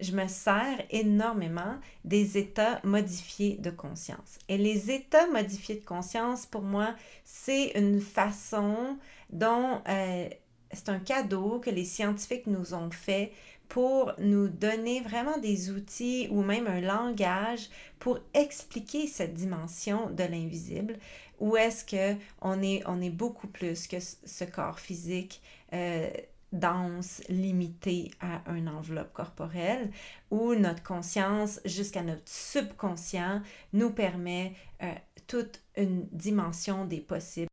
je 0.00 0.12
me 0.12 0.28
sers 0.28 0.84
énormément 0.90 1.76
des 2.04 2.38
états 2.38 2.80
modifiés 2.84 3.56
de 3.58 3.70
conscience. 3.70 4.38
Et 4.48 4.56
les 4.56 4.90
états 4.90 5.26
modifiés 5.26 5.76
de 5.76 5.84
conscience, 5.84 6.46
pour 6.46 6.62
moi, 6.62 6.94
c'est 7.24 7.72
une 7.74 8.00
façon 8.00 8.98
dont 9.30 9.80
euh, 9.88 10.28
c'est 10.72 10.88
un 10.88 11.00
cadeau 11.00 11.58
que 11.58 11.70
les 11.70 11.84
scientifiques 11.84 12.46
nous 12.46 12.74
ont 12.74 12.90
fait 12.90 13.32
pour 13.68 14.12
nous 14.18 14.48
donner 14.48 15.00
vraiment 15.00 15.36
des 15.38 15.70
outils 15.70 16.28
ou 16.30 16.42
même 16.42 16.66
un 16.66 16.80
langage 16.80 17.68
pour 17.98 18.18
expliquer 18.32 19.06
cette 19.06 19.34
dimension 19.34 20.08
de 20.10 20.24
l'invisible 20.24 20.96
ou 21.38 21.56
est-ce 21.56 21.84
que 21.84 22.18
on 22.42 22.62
est, 22.62 23.10
beaucoup 23.10 23.48
plus 23.48 23.86
que 23.86 23.96
ce 24.00 24.44
corps 24.44 24.80
physique 24.80 25.42
euh, 25.72 26.08
dense, 26.52 27.22
limité 27.28 28.10
à 28.20 28.42
une 28.54 28.68
enveloppe 28.68 29.12
corporelle, 29.12 29.90
où 30.30 30.54
notre 30.54 30.82
conscience 30.82 31.60
jusqu'à 31.64 32.02
notre 32.02 32.22
subconscient 32.26 33.42
nous 33.72 33.90
permet 33.90 34.54
euh, 34.82 34.92
toute 35.26 35.60
une 35.76 36.06
dimension 36.10 36.84
des 36.84 37.00
possibles. 37.00 37.48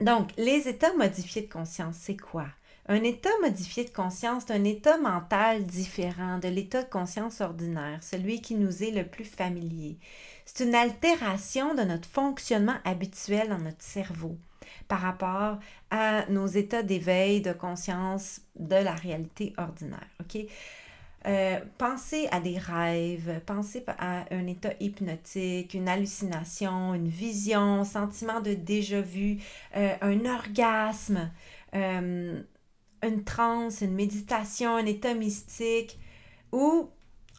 Donc, 0.00 0.30
les 0.36 0.68
états 0.68 0.94
modifiés 0.94 1.42
de 1.42 1.52
conscience, 1.52 1.96
c'est 1.96 2.18
quoi? 2.18 2.46
Un 2.88 3.02
état 3.02 3.30
modifié 3.42 3.84
de 3.84 3.90
conscience, 3.90 4.44
c'est 4.46 4.54
un 4.54 4.62
état 4.62 4.98
mental 4.98 5.64
différent 5.64 6.38
de 6.38 6.48
l'état 6.48 6.82
de 6.82 6.88
conscience 6.88 7.40
ordinaire, 7.40 7.98
celui 8.02 8.40
qui 8.40 8.54
nous 8.54 8.84
est 8.84 8.92
le 8.92 9.04
plus 9.04 9.24
familier. 9.24 9.98
C'est 10.46 10.64
une 10.64 10.74
altération 10.74 11.74
de 11.74 11.82
notre 11.82 12.08
fonctionnement 12.08 12.76
habituel 12.84 13.48
dans 13.48 13.58
notre 13.58 13.82
cerveau 13.82 14.38
par 14.88 15.00
rapport 15.00 15.58
à 15.90 16.24
nos 16.30 16.46
états 16.46 16.84
d'éveil, 16.84 17.40
de 17.42 17.52
conscience 17.52 18.40
de 18.54 18.76
la 18.76 18.94
réalité 18.94 19.52
ordinaire. 19.58 20.06
Euh, 21.26 21.58
pensez 21.76 22.28
à 22.30 22.38
des 22.38 22.56
rêves, 22.56 23.40
pensez 23.44 23.84
à 23.98 24.32
un 24.32 24.46
état 24.46 24.72
hypnotique, 24.78 25.74
une 25.74 25.88
hallucination, 25.88 26.94
une 26.94 27.08
vision, 27.08 27.82
sentiment 27.82 28.40
de 28.40 28.54
déjà-vu, 28.54 29.38
euh, 29.76 29.96
un 30.00 30.24
orgasme, 30.24 31.32
euh, 31.74 32.40
une 33.02 33.24
transe, 33.24 33.80
une 33.80 33.94
méditation, 33.94 34.76
un 34.76 34.86
état 34.86 35.14
mystique 35.14 35.98
ou, 36.52 36.88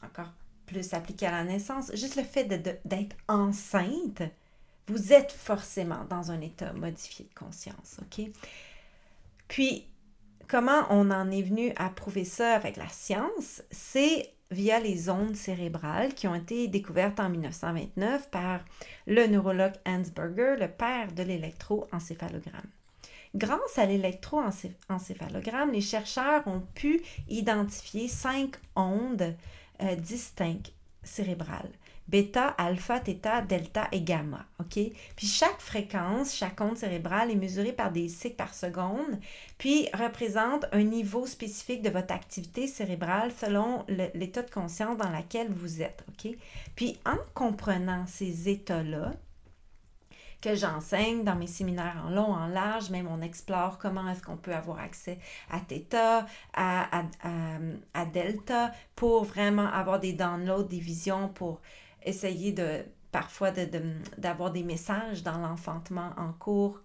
encore 0.04 0.34
plus 0.68 0.94
appliqué 0.94 1.26
à 1.26 1.32
la 1.32 1.44
naissance, 1.44 1.92
juste 1.96 2.16
le 2.16 2.24
fait 2.24 2.44
d'être 2.86 3.16
enceinte, 3.28 4.22
vous 4.88 5.12
êtes 5.12 5.32
forcément 5.32 6.06
dans 6.10 6.32
un 6.32 6.40
état 6.42 6.72
modifié 6.74 7.26
de 7.26 7.34
conscience, 7.34 8.00
OK? 8.02 8.30
Puis, 9.48 9.88
comment 10.48 10.86
on 10.90 11.10
en 11.10 11.32
est 11.32 11.42
venu 11.42 11.74
à 11.78 11.90
prouver 11.90 12.26
ça 12.26 12.54
avec 12.54 12.78
la 12.78 12.88
science? 12.90 13.64
C'est 13.72 14.34
via 14.52 14.80
les 14.80 15.10
ondes 15.10 15.36
cérébrales 15.36 16.14
qui 16.14 16.28
ont 16.28 16.36
été 16.36 16.68
découvertes 16.68 17.20
en 17.20 17.30
1929 17.30 18.30
par 18.30 18.62
le 19.08 19.28
neurologue 19.28 19.74
Hans 19.86 20.04
Berger, 20.16 20.56
le 20.60 20.70
père 20.70 21.12
de 21.12 21.24
l'électroencéphalogramme. 21.24 22.70
Grâce 23.36 23.78
à 23.78 23.86
l'électroencéphalogramme, 23.86 25.74
les 25.74 25.82
chercheurs 25.82 26.48
ont 26.48 26.64
pu 26.76 27.02
identifier 27.28 28.08
cinq 28.08 28.56
ondes 28.76 29.36
euh, 29.82 29.96
distinctes 29.96 30.74
cérébrales 31.04 31.72
bêta, 32.08 32.48
alpha, 32.48 33.00
theta, 33.00 33.42
delta 33.42 33.88
et 33.92 34.02
gamma. 34.02 34.46
Puis 34.70 35.28
chaque 35.28 35.60
fréquence, 35.60 36.34
chaque 36.34 36.60
onde 36.62 36.78
cérébrale 36.78 37.32
est 37.32 37.36
mesurée 37.36 37.74
par 37.74 37.92
des 37.92 38.08
cycles 38.08 38.36
par 38.36 38.54
seconde, 38.54 39.20
puis 39.58 39.88
représente 39.94 40.66
un 40.72 40.84
niveau 40.84 41.26
spécifique 41.26 41.82
de 41.82 41.90
votre 41.90 42.14
activité 42.14 42.68
cérébrale 42.68 43.32
selon 43.40 43.86
l'état 43.88 44.42
de 44.42 44.52
conscience 44.52 44.98
dans 44.98 45.10
lequel 45.10 45.50
vous 45.52 45.82
êtes. 45.82 46.06
Puis 46.76 46.98
en 47.06 47.18
comprenant 47.34 48.06
ces 48.08 48.50
états-là, 48.50 49.14
que 50.42 50.56
j'enseigne 50.56 51.24
dans 51.24 51.36
mes 51.36 51.48
séminaires 51.48 52.04
en 52.06 52.10
long, 52.10 52.32
en 52.32 52.48
large, 52.48 52.90
même 52.90 53.08
on 53.08 53.22
explore 53.22 53.78
comment 53.78 54.08
est-ce 54.10 54.22
qu'on 54.22 54.38
peut 54.38 54.54
avoir 54.54 54.80
accès 54.80 55.18
à 55.50 55.60
Theta, 55.60 56.26
à, 56.54 57.00
à, 57.00 57.06
à, 57.94 58.06
Delta, 58.06 58.72
pour 58.96 59.24
vraiment 59.24 59.68
avoir 59.68 60.00
des 60.00 60.14
downloads, 60.14 60.64
des 60.64 60.80
visions, 60.80 61.30
pour 61.30 61.62
essayer 62.04 62.52
de 62.52 62.84
parfois 63.12 63.52
d'avoir 64.18 64.52
de, 64.52 64.60
des 64.60 64.64
messages 64.64 65.24
dans 65.24 65.38
l'enfantement 65.40 66.12
en 66.18 66.34
cours, 66.34 66.82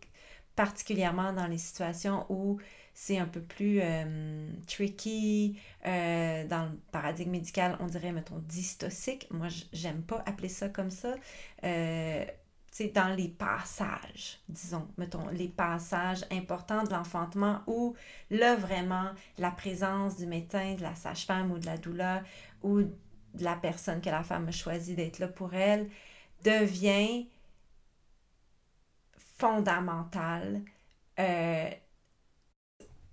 particulièrement 0.57 1.33
dans 1.33 1.47
les 1.47 1.59
situations 1.59 2.25
où 2.29 2.59
c'est 2.95 3.19
un 3.19 3.27
peu 3.27 3.41
plus 3.41 3.81
euh, 3.81 4.51
tricky. 4.67 5.59
Euh, 5.87 6.47
dans 6.47 6.67
le 6.67 6.79
paradigme 6.91 7.31
médical, 7.31 7.77
on 7.81 7.87
dirait, 7.87 8.13
mettons, 8.13 8.39
dystocique. 8.47 9.27
Moi, 9.31 9.49
j'aime 9.73 10.03
pas 10.03 10.23
appeler 10.27 10.49
ça 10.49 10.69
comme 10.69 10.91
ça. 10.91 11.15
Euh, 11.65 12.25
c'est 12.73 12.89
dans 12.89 13.15
les 13.15 13.29
passages, 13.29 14.41
disons, 14.49 14.89
mettons, 14.97 15.29
les 15.29 15.49
passages 15.49 16.25
importants 16.33 16.83
de 16.85 16.91
l'enfantement 16.91 17.61
où 17.67 17.95
là, 18.31 18.57
vraiment, 18.57 19.11
la 19.37 19.51
présence 19.51 20.17
du 20.17 20.27
médecin, 20.27 20.75
de 20.75 20.81
la 20.81 20.95
sage-femme 20.95 21.53
ou 21.53 21.59
de 21.59 21.67
la 21.67 21.77
doula 21.77 22.23
ou 22.63 22.81
de 22.81 23.45
la 23.45 23.57
personne 23.57 24.01
que 24.01 24.09
la 24.09 24.23
femme 24.23 24.49
a 24.49 24.53
choisi 24.53 24.95
d'être 24.95 25.19
là 25.19 25.29
pour 25.29 25.53
elle 25.55 25.91
devient 26.43 27.27
fondamentale. 29.37 30.63
Euh, 31.19 31.71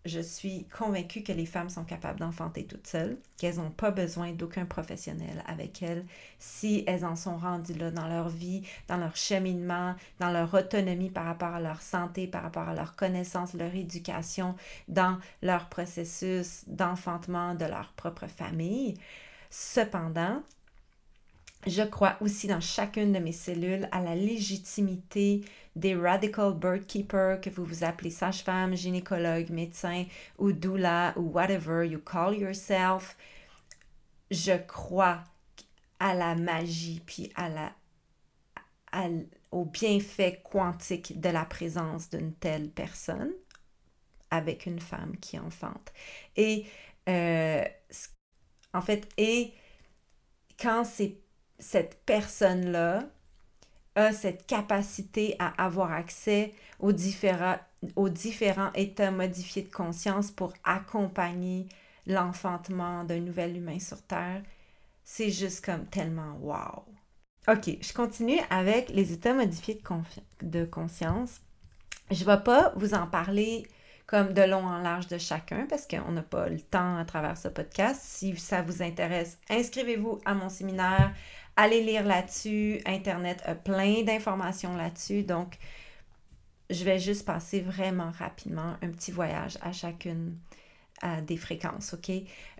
je 0.06 0.20
suis 0.22 0.66
convaincue 0.66 1.24
que 1.24 1.32
les 1.34 1.46
femmes 1.46 1.70
sont 1.70 1.84
capables 1.84 2.20
d'enfanter 2.20 2.66
toutes 2.66 2.88
seules, 2.88 3.18
qu'elles 3.38 3.58
n'ont 3.58 3.72
pas 3.72 3.92
besoin 3.92 4.32
d'aucun 4.32 4.66
professionnel 4.66 5.44
avec 5.46 5.84
elles 5.84 6.06
si 6.40 6.84
elles 6.88 7.06
en 7.06 7.16
sont 7.16 7.38
rendues 7.38 7.74
là 7.74 7.92
dans 7.92 8.08
leur 8.08 8.30
vie, 8.30 8.64
dans 8.88 8.98
leur 8.98 9.16
cheminement, 9.16 9.96
dans 10.20 10.32
leur 10.32 10.54
autonomie 10.54 11.10
par 11.10 11.26
rapport 11.26 11.54
à 11.54 11.60
leur 11.60 11.82
santé, 11.82 12.28
par 12.28 12.44
rapport 12.44 12.70
à 12.70 12.74
leur 12.74 12.96
connaissance, 12.96 13.54
leur 13.54 13.76
éducation, 13.76 14.56
dans 14.88 15.18
leur 15.42 15.68
processus 15.68 16.64
d'enfantement 16.68 17.54
de 17.56 17.66
leur 17.66 17.92
propre 17.94 18.28
famille. 18.28 18.96
Cependant, 19.50 20.42
je 21.68 21.84
crois 21.84 22.16
aussi 22.22 22.48
dans 22.48 22.62
chacune 22.62 23.12
de 23.12 23.20
mes 23.20 23.34
cellules 23.34 23.90
à 23.92 24.02
la 24.02 24.16
légitimité 24.16 25.42
des 25.80 25.96
radical 25.96 26.54
bird 26.54 26.86
keepers 26.86 27.42
que 27.42 27.50
vous 27.50 27.66
vous 27.66 27.84
appelez 27.84 28.12
sage-femme, 28.12 28.76
gynécologue, 28.76 29.50
médecin 29.50 30.06
ou 30.38 30.52
doula 30.52 31.14
ou 31.16 31.32
whatever 31.32 31.88
you 31.88 32.00
call 32.00 32.36
yourself. 32.36 33.18
Je 34.30 34.58
crois 34.68 35.24
à 36.00 36.14
la 36.14 36.36
magie 36.36 37.02
puis 37.06 37.32
à 37.36 37.50
la 37.50 37.72
au 39.52 39.66
bienfait 39.66 40.42
quantique 40.44 41.20
de 41.20 41.30
la 41.30 41.46
présence 41.46 42.10
d'une 42.10 42.34
telle 42.34 42.70
personne 42.70 43.32
avec 44.32 44.66
une 44.66 44.80
femme 44.80 45.16
qui 45.18 45.40
enfante. 45.40 45.92
Et 46.36 46.66
euh, 47.08 47.64
en 48.74 48.82
fait, 48.82 49.08
et 49.18 49.54
quand 50.60 50.84
c'est 50.84 51.18
cette 51.60 52.04
personne-là 52.06 53.10
cette 54.12 54.46
capacité 54.48 55.36
à 55.40 55.48
avoir 55.64 55.92
accès 55.92 56.54
aux 56.80 56.92
différents, 56.92 57.58
aux 57.96 58.10
différents 58.10 58.72
états 58.74 59.12
modifiés 59.12 59.64
de 59.64 59.72
conscience 59.72 60.32
pour 60.32 60.54
accompagner 60.64 61.68
l'enfantement 62.06 63.04
d'un 63.04 63.20
nouvel 63.20 63.58
humain 63.58 63.80
sur 63.80 64.02
Terre, 64.02 64.42
c'est 65.04 65.32
juste 65.32 65.64
comme 65.66 65.86
tellement 65.86 66.38
wow. 66.42 66.86
Ok, 67.48 67.78
je 67.82 67.94
continue 67.94 68.40
avec 68.50 68.90
les 68.90 69.12
états 69.12 69.34
modifiés 69.34 69.82
de, 70.42 70.48
de 70.48 70.66
conscience. 70.66 71.42
Je 72.12 72.24
ne 72.24 72.30
vais 72.30 72.44
pas 72.44 72.74
vous 72.76 72.94
en 72.94 73.08
parler 73.08 73.66
comme 74.10 74.34
de 74.34 74.42
long 74.42 74.66
en 74.66 74.80
large 74.80 75.08
de 75.08 75.20
chacun 75.20 75.68
parce 75.70 75.88
qu'on 75.88 76.12
n'a 76.12 76.24
pas 76.24 76.50
le 76.50 76.60
temps 76.60 76.98
à 76.98 77.06
travers 77.06 77.38
ce 77.38 77.48
podcast. 77.48 78.02
Si 78.04 78.36
ça 78.38 78.64
vous 78.64 78.82
intéresse, 78.82 79.38
inscrivez-vous 79.50 80.20
à 80.26 80.34
mon 80.34 80.50
séminaire. 80.50 81.14
Allez 81.62 81.84
lire 81.84 82.06
là-dessus. 82.06 82.80
Internet 82.86 83.42
a 83.44 83.54
plein 83.54 84.04
d'informations 84.04 84.78
là-dessus. 84.78 85.24
Donc, 85.24 85.58
je 86.70 86.86
vais 86.86 87.00
juste 87.00 87.26
passer 87.26 87.60
vraiment 87.60 88.12
rapidement 88.18 88.78
un 88.82 88.88
petit 88.88 89.12
voyage 89.12 89.58
à 89.62 89.74
chacune 89.74 90.38
des 91.28 91.36
fréquences, 91.36 91.94
OK? 91.94 92.12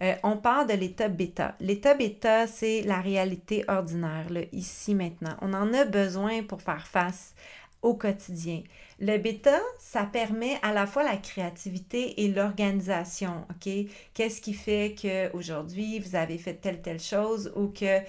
Euh, 0.02 0.16
on 0.24 0.36
parle 0.36 0.68
de 0.68 0.74
l'état 0.74 1.08
bêta. 1.08 1.56
L'état 1.62 1.94
bêta, 1.94 2.46
c'est 2.46 2.82
la 2.82 3.00
réalité 3.00 3.64
ordinaire, 3.70 4.28
ici, 4.52 4.96
maintenant. 4.96 5.36
On 5.42 5.54
en 5.54 5.74
a 5.74 5.86
besoin 5.86 6.44
pour 6.44 6.62
faire 6.62 6.86
face 6.86 7.36
au 7.82 7.94
quotidien. 7.94 8.64
Le 9.00 9.18
bêta, 9.18 9.60
ça 9.78 10.04
permet 10.04 10.58
à 10.62 10.74
la 10.74 10.88
fois 10.88 11.04
la 11.04 11.16
créativité 11.16 12.24
et 12.24 12.28
l'organisation, 12.28 13.46
OK? 13.50 13.72
Qu'est-ce 14.14 14.42
qui 14.42 14.54
fait 14.54 14.96
qu'aujourd'hui, 15.02 16.00
vous 16.00 16.16
avez 16.16 16.38
fait 16.38 16.56
telle, 16.56 16.82
telle 16.82 17.00
chose 17.00 17.54
ou 17.56 17.68
que 17.68 18.02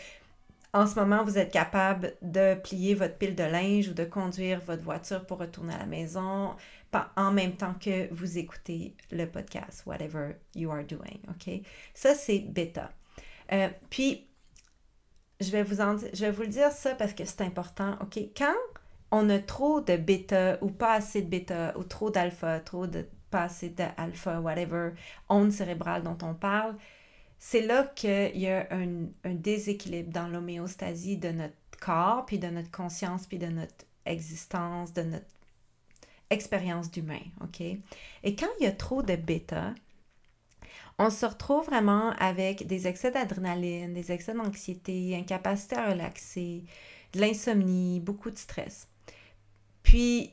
en 0.72 0.86
ce 0.86 0.94
moment, 0.98 1.24
vous 1.24 1.38
êtes 1.38 1.52
capable 1.52 2.14
de 2.22 2.54
plier 2.54 2.94
votre 2.94 3.16
pile 3.16 3.34
de 3.34 3.42
linge 3.42 3.88
ou 3.88 3.94
de 3.94 4.04
conduire 4.04 4.60
votre 4.60 4.82
voiture 4.82 5.26
pour 5.26 5.38
retourner 5.38 5.74
à 5.74 5.78
la 5.78 5.86
maison 5.86 6.54
en 7.16 7.32
même 7.32 7.56
temps 7.56 7.74
que 7.74 8.12
vous 8.12 8.38
écoutez 8.38 8.96
le 9.10 9.26
podcast, 9.26 9.84
whatever 9.86 10.36
you 10.54 10.70
are 10.70 10.84
doing, 10.84 11.20
OK? 11.28 11.62
Ça, 11.94 12.14
c'est 12.14 12.40
bêta. 12.40 12.92
Euh, 13.52 13.68
puis, 13.90 14.28
je 15.40 15.50
vais, 15.50 15.62
vous 15.62 15.80
en, 15.80 15.96
je 15.96 16.24
vais 16.24 16.30
vous 16.30 16.42
le 16.42 16.48
dire 16.48 16.70
ça 16.70 16.94
parce 16.94 17.12
que 17.12 17.24
c'est 17.24 17.42
important, 17.42 17.96
OK? 18.00 18.18
Quand 18.36 18.54
on 19.10 19.28
a 19.30 19.38
trop 19.38 19.80
de 19.80 19.96
bêta 19.96 20.58
ou 20.60 20.70
pas 20.70 20.94
assez 20.94 21.22
de 21.22 21.28
bêta 21.28 21.74
ou 21.76 21.84
trop 21.84 22.10
d'alpha, 22.10 22.60
trop 22.60 22.86
de 22.86 23.06
pas 23.30 23.44
assez 23.44 23.70
d'alpha, 23.70 24.40
whatever, 24.40 24.90
onde 25.28 25.52
cérébrale 25.52 26.02
dont 26.02 26.18
on 26.22 26.34
parle, 26.34 26.76
c'est 27.42 27.62
là 27.62 27.84
qu'il 27.84 28.36
y 28.38 28.48
a 28.48 28.68
un, 28.70 29.08
déséquilibre 29.24 30.12
dans 30.12 30.28
l'homéostasie 30.28 31.16
de 31.16 31.30
notre 31.30 31.54
corps, 31.80 32.26
puis 32.26 32.38
de 32.38 32.48
notre 32.48 32.70
conscience, 32.70 33.26
puis 33.26 33.38
de 33.38 33.46
notre 33.46 33.86
existence, 34.04 34.92
de 34.92 35.02
notre 35.02 35.26
expérience 36.28 36.90
d'humain, 36.90 37.22
OK? 37.40 37.62
Et 37.62 38.36
quand 38.36 38.46
il 38.60 38.64
y 38.64 38.66
a 38.66 38.72
trop 38.72 39.02
de 39.02 39.16
bêta, 39.16 39.74
on 40.98 41.08
se 41.08 41.24
retrouve 41.24 41.64
vraiment 41.64 42.10
avec 42.18 42.66
des 42.66 42.86
excès 42.86 43.10
d'adrénaline, 43.10 43.94
des 43.94 44.12
excès 44.12 44.34
d'anxiété, 44.34 45.16
incapacité 45.16 45.76
à 45.76 45.90
relaxer, 45.90 46.64
de 47.14 47.20
l'insomnie, 47.20 48.00
beaucoup 48.00 48.30
de 48.30 48.36
stress. 48.36 48.86
Puis, 49.82 50.30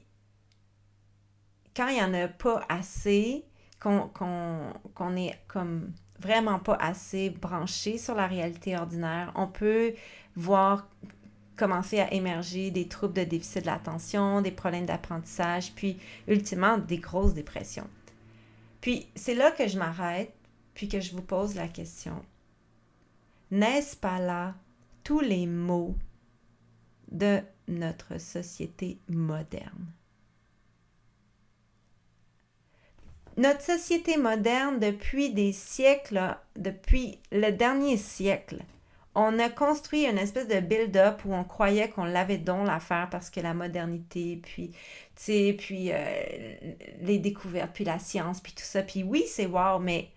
quand 1.74 1.88
il 1.88 1.96
n'y 1.96 2.04
en 2.04 2.14
a 2.14 2.28
pas 2.28 2.66
assez, 2.68 3.46
qu'on 3.80 5.16
est 5.16 5.40
comme 5.48 5.94
vraiment 6.20 6.60
pas 6.60 6.76
assez 6.76 7.30
branché 7.30 7.98
sur 7.98 8.16
la 8.16 8.28
réalité 8.28 8.78
ordinaire, 8.78 9.32
on 9.36 9.48
peut 9.48 9.94
voir 10.36 10.88
commencer 11.56 12.00
à 12.00 12.14
émerger 12.14 12.72
des 12.72 12.88
troubles 12.88 13.16
de 13.16 13.24
déficit 13.24 13.64
de 13.64 13.68
l'attention, 13.68 14.42
des 14.42 14.52
problèmes 14.52 14.86
d'apprentissage, 14.86 15.74
puis 15.74 15.98
ultimement 16.28 16.78
des 16.78 17.00
grosses 17.00 17.34
dépressions. 17.34 17.90
Puis 18.80 19.08
c'est 19.16 19.36
là 19.36 19.52
que 19.52 19.68
je 19.68 19.78
m'arrête, 19.78 20.34
puis 20.74 20.88
que 20.88 21.02
je 21.02 21.14
vous 21.16 21.24
pose 21.24 21.56
la 21.56 21.68
question. 21.68 22.24
N'est-ce 23.50 23.96
pas 23.96 24.20
là 24.20 24.56
tous 25.04 25.20
les 25.20 25.48
maux 25.48 25.96
de 27.12 27.40
notre 27.68 28.20
société 28.20 29.00
moderne? 29.10 29.88
Notre 33.38 33.62
société 33.62 34.18
moderne, 34.18 34.80
depuis 34.80 35.32
des 35.32 35.54
siècles, 35.54 36.36
depuis 36.56 37.20
le 37.32 37.52
dernier 37.52 37.98
siècle, 37.98 38.64
on 39.14 39.38
a 39.38 39.50
construit 39.50 40.06
une 40.06 40.18
espèce 40.18 40.48
de 40.48 40.60
build-up 40.60 41.22
où 41.26 41.34
on 41.34 41.44
croyait 41.44 41.90
qu'on 41.90 42.06
l'avait 42.06 42.40
donc 42.40 42.66
l'affaire 42.66 43.10
parce 43.12 43.30
que 43.30 43.40
la 43.40 43.54
modernité, 43.54 44.40
puis, 44.42 44.72
puis 45.16 45.92
euh, 45.92 46.56
les 47.02 47.20
découvertes, 47.20 47.72
puis 47.74 47.84
la 47.84 48.00
science, 48.00 48.42
puis 48.42 48.54
tout 48.54 48.64
ça. 48.64 48.82
Puis 48.82 49.04
oui, 49.04 49.24
c'est 49.28 49.46
wow, 49.46 49.78
mais 49.80 50.10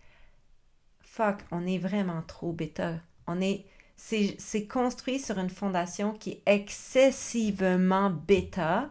fuck, 1.01 1.37
on 1.51 1.67
est 1.67 1.79
vraiment 1.79 2.23
trop 2.27 2.53
bêta. 2.53 2.95
On 3.27 3.41
est, 3.43 3.67
c'est 3.97 4.67
construit 4.67 5.19
sur 5.19 5.39
une 5.39 5.51
fondation 5.51 6.13
qui 6.15 6.31
est 6.33 6.43
excessivement 6.47 8.09
bêta. 8.11 8.89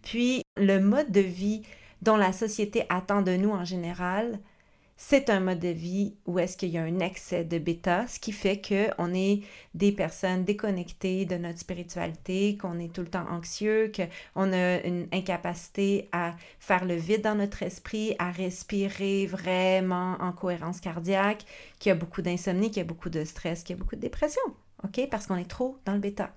Puis 0.00 0.42
le 0.56 0.80
mode 0.80 1.10
de 1.10 1.20
vie 1.20 1.62
dont 2.02 2.16
la 2.16 2.32
société 2.32 2.84
attend 2.88 3.22
de 3.22 3.36
nous 3.36 3.50
en 3.50 3.64
général, 3.64 4.40
c'est 4.98 5.28
un 5.28 5.40
mode 5.40 5.58
de 5.58 5.68
vie 5.68 6.14
où 6.24 6.38
est-ce 6.38 6.56
qu'il 6.56 6.70
y 6.70 6.78
a 6.78 6.82
un 6.82 7.00
excès 7.00 7.44
de 7.44 7.58
bêta, 7.58 8.06
ce 8.06 8.18
qui 8.18 8.32
fait 8.32 8.62
qu'on 8.62 9.12
est 9.12 9.42
des 9.74 9.92
personnes 9.92 10.44
déconnectées 10.44 11.26
de 11.26 11.36
notre 11.36 11.58
spiritualité, 11.58 12.56
qu'on 12.56 12.78
est 12.78 12.92
tout 12.92 13.02
le 13.02 13.08
temps 13.08 13.26
anxieux, 13.30 13.92
qu'on 13.94 14.52
a 14.52 14.80
une 14.84 15.06
incapacité 15.12 16.08
à 16.12 16.34
faire 16.60 16.86
le 16.86 16.94
vide 16.94 17.22
dans 17.22 17.34
notre 17.34 17.62
esprit, 17.62 18.16
à 18.18 18.30
respirer 18.30 19.26
vraiment 19.26 20.16
en 20.18 20.32
cohérence 20.32 20.80
cardiaque, 20.80 21.44
qu'il 21.78 21.90
y 21.90 21.92
a 21.92 21.96
beaucoup 21.96 22.22
d'insomnie, 22.22 22.68
qu'il 22.68 22.78
y 22.78 22.80
a 22.80 22.84
beaucoup 22.84 23.10
de 23.10 23.24
stress, 23.24 23.62
qu'il 23.62 23.76
y 23.76 23.78
a 23.78 23.82
beaucoup 23.82 23.96
de 23.96 24.00
dépression, 24.00 24.42
OK? 24.82 25.08
Parce 25.10 25.26
qu'on 25.26 25.36
est 25.36 25.44
trop 25.50 25.78
dans 25.84 25.92
le 25.92 26.00
bêta. 26.00 26.32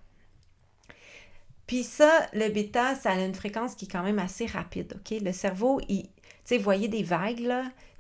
Puis 1.69 1.83
ça, 1.83 2.25
le 2.33 2.49
bêta, 2.49 2.95
ça 2.95 3.11
a 3.11 3.23
une 3.23 3.35
fréquence 3.35 3.75
qui 3.75 3.85
est 3.85 3.87
quand 3.87 4.01
même 4.01 4.17
assez 4.17 4.47
rapide, 4.47 4.95
OK? 4.95 5.19
Le 5.21 5.31
cerveau, 5.31 5.79
il, 5.87 6.09
voyez 6.57 6.87
des 6.87 7.03
vagues, 7.03 7.47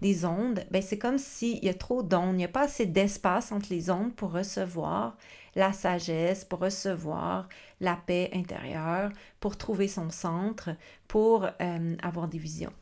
des 0.01 0.25
ondes, 0.25 0.65
ben 0.71 0.81
c'est 0.81 0.97
comme 0.97 1.19
s'il 1.19 1.63
y 1.63 1.69
a 1.69 1.75
trop 1.75 2.01
d'ondes, 2.01 2.33
il 2.33 2.37
n'y 2.37 2.45
a 2.45 2.47
pas 2.47 2.63
assez 2.63 2.87
d'espace 2.87 3.51
entre 3.51 3.67
les 3.69 3.91
ondes 3.91 4.15
pour 4.15 4.31
recevoir 4.31 5.17
la 5.53 5.71
sagesse, 5.71 6.45
pour 6.45 6.57
recevoir 6.57 7.47
la 7.79 7.95
paix 7.95 8.31
intérieure, 8.33 9.11
pour 9.39 9.55
trouver 9.55 9.87
son 9.87 10.09
centre, 10.09 10.71
pour 11.07 11.45
euh, 11.61 11.95
avoir 12.01 12.27
des 12.27 12.39
visions. 12.39 12.73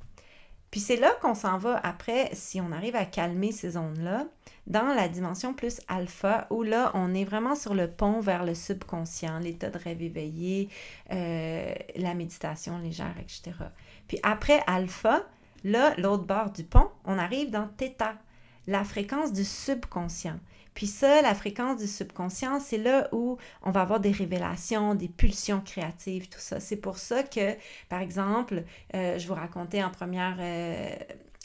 Puis 0.72 0.80
c'est 0.80 0.96
là 0.96 1.12
qu'on 1.22 1.36
s'en 1.36 1.58
va 1.58 1.82
après, 1.84 2.30
si 2.32 2.62
on 2.62 2.72
arrive 2.72 2.96
à 2.96 3.04
calmer 3.04 3.52
ces 3.52 3.76
ondes-là, 3.76 4.26
dans 4.68 4.94
la 4.94 5.08
dimension 5.08 5.54
plus 5.54 5.82
alpha, 5.88 6.46
où 6.50 6.62
là, 6.62 6.92
on 6.94 7.14
est 7.14 7.24
vraiment 7.24 7.56
sur 7.56 7.74
le 7.74 7.90
pont 7.90 8.20
vers 8.20 8.46
le 8.46 8.54
subconscient, 8.54 9.40
l'état 9.40 9.70
de 9.70 9.78
rêve 9.78 10.02
éveillé, 10.02 10.70
euh, 11.12 11.74
la 11.96 12.14
méditation 12.14 12.78
légère, 12.78 13.16
etc. 13.20 13.54
Puis 14.08 14.20
après 14.24 14.62
alpha, 14.68 15.24
là, 15.64 15.94
l'autre 15.98 16.26
bord 16.26 16.52
du 16.52 16.64
pont, 16.64 16.90
on 17.06 17.18
arrive 17.18 17.50
dans 17.50 17.68
θ, 17.78 17.94
la 18.68 18.84
fréquence 18.84 19.32
du 19.32 19.46
subconscient. 19.46 20.40
Puis 20.78 20.86
ça, 20.86 21.24
la 21.24 21.34
fréquence 21.34 21.80
du 21.80 21.88
subconscient, 21.88 22.60
c'est 22.60 22.78
là 22.78 23.08
où 23.12 23.38
on 23.64 23.72
va 23.72 23.82
avoir 23.82 24.00
des 24.00 24.12
révélations, 24.12 24.94
des 24.94 25.08
pulsions 25.08 25.60
créatives, 25.60 26.30
tout 26.30 26.40
ça. 26.40 26.60
C'est 26.60 26.76
pour 26.76 27.00
ça 27.00 27.24
que, 27.24 27.56
par 27.90 28.00
exemple, 28.00 28.64
euh, 28.94 29.18
je 29.18 29.28
vous 29.28 29.34
racontais 29.34 29.84
en 29.84 29.90
première, 29.90 30.36
euh, 30.40 30.94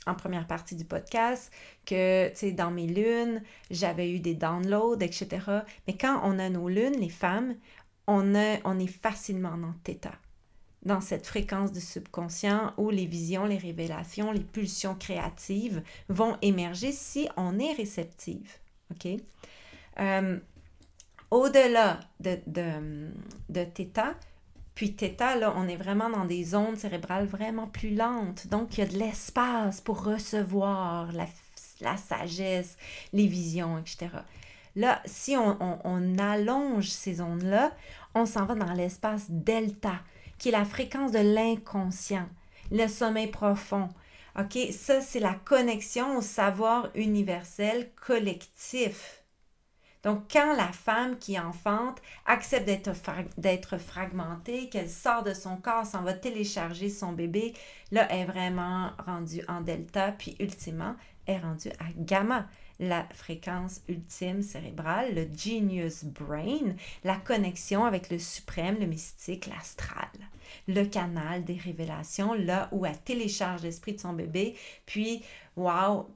en 0.07 0.15
première 0.15 0.47
partie 0.47 0.77
du 0.77 0.85
podcast 0.85 1.53
que, 1.87 2.29
tu 2.31 2.37
sais, 2.37 2.53
dans 2.53 2.71
mes 2.71 2.87
lunes, 2.87 3.43
j'avais 3.71 4.11
eu 4.11 4.19
des 4.19 4.35
downloads, 4.35 5.01
etc. 5.01 5.29
Mais 5.87 5.97
quand 5.97 6.21
on 6.25 6.39
a 6.39 6.49
nos 6.49 6.69
lunes, 6.69 6.99
les 6.99 7.09
femmes, 7.09 7.55
on, 8.07 8.35
a, 8.35 8.59
on 8.65 8.79
est 8.79 8.87
facilement 8.87 9.57
dans 9.57 9.75
θ 9.85 10.09
dans 10.85 11.01
cette 11.01 11.27
fréquence 11.27 11.71
du 11.71 11.81
subconscient 11.81 12.73
où 12.77 12.91
les 12.91 13.07
visions, 13.07 13.45
les 13.45 13.57
révélations, 13.57 14.33
les 14.33 14.41
pulsions 14.41 14.97
créatives 14.97 15.83
vont 16.09 16.37
émerger 16.43 16.91
si 16.91 17.29
on 17.37 17.59
est 17.61 17.73
réceptive. 17.73 18.51
OK? 18.91 19.07
Euh, 20.01 20.39
au-delà 21.31 22.01
de, 22.21 22.39
de, 22.49 23.11
de 23.49 23.65
θ, 23.65 24.17
puis 24.75 24.97
θ, 24.97 25.39
là, 25.39 25.53
on 25.57 25.69
est 25.69 25.77
vraiment 25.77 26.09
dans 26.09 26.25
des 26.25 26.55
ondes 26.55 26.77
cérébrales 26.77 27.27
vraiment 27.27 27.67
plus 27.67 27.95
lentes. 27.95 28.47
Donc, 28.47 28.77
il 28.77 28.81
y 28.81 28.83
a 28.85 28.91
de 28.91 28.99
l'espace 28.99 29.81
pour 29.81 30.03
recevoir 30.03 31.13
la, 31.13 31.27
la, 31.81 31.97
sagesse, 31.97 32.77
les 33.13 33.27
visions, 33.27 33.79
etc. 33.79 34.09
Là, 34.75 35.03
si 35.05 35.37
on, 35.37 35.57
on, 35.61 35.79
on 35.85 36.19
allonge 36.19 36.89
ces 36.89 37.21
ondes-là, 37.21 37.73
on 38.15 38.25
s'en 38.25 38.47
va 38.47 38.55
dans 38.55 38.73
l'espace 38.73 39.27
delta, 39.29 40.01
qui 40.39 40.49
est 40.49 40.53
la 40.53 40.65
fréquence 40.65 41.13
de 41.13 41.19
l'inconscient, 41.19 42.29
le 42.71 42.89
sommeil 42.89 43.27
profond, 43.27 43.91
OK? 44.39 44.59
Ça, 44.73 45.01
c'est 45.01 45.21
la 45.21 45.35
connexion 45.35 46.17
au 46.17 46.23
savoir 46.23 46.89
universel 46.95 47.91
collectif. 47.95 49.22
Donc, 50.03 50.25
quand 50.33 50.57
la 50.57 50.73
femme 50.73 51.17
qui 51.19 51.39
enfante 51.39 52.03
accepte 52.27 52.69
d'être 53.39 53.79
fragmentée, 53.79 54.69
qu'elle 54.69 54.91
sort 54.91 55.23
de 55.23 55.33
son 55.33 55.57
corps, 55.57 55.87
s'en 55.87 56.03
va 56.03 56.13
télécharger 56.13 56.91
son 56.91 57.13
bébé, 57.13 57.55
là, 57.93 58.07
elle 58.11 58.21
est 58.21 58.25
vraiment 58.25 58.91
rendue 59.07 59.45
en 59.47 59.61
delta, 59.61 60.13
puis 60.13 60.37
ultimement, 60.41 60.97
elle 61.27 61.37
est 61.37 61.39
rendue 61.39 61.71
à 61.79 61.93
gamma, 61.97 62.49
la 62.81 63.07
fréquence 63.15 63.81
ultime 63.89 64.43
cérébrale, 64.43 65.15
le 65.15 65.29
genius 65.37 66.05
brain, 66.05 66.75
la 67.05 67.17
connexion 67.17 67.85
avec 67.85 68.11
le 68.11 68.19
suprême, 68.19 68.79
le 68.81 68.87
mystique, 68.87 69.47
l'astral, 69.47 70.09
le 70.67 70.85
canal 70.85 71.45
des 71.45 71.57
révélations, 71.57 72.35
là 72.35 72.69
où 72.73 72.85
elle 72.85 72.99
télécharge 72.99 73.63
l'esprit 73.63 73.93
de 73.93 74.01
son 74.01 74.15
bébé, 74.15 74.57
puis, 74.85 75.23
wow, 75.55 76.09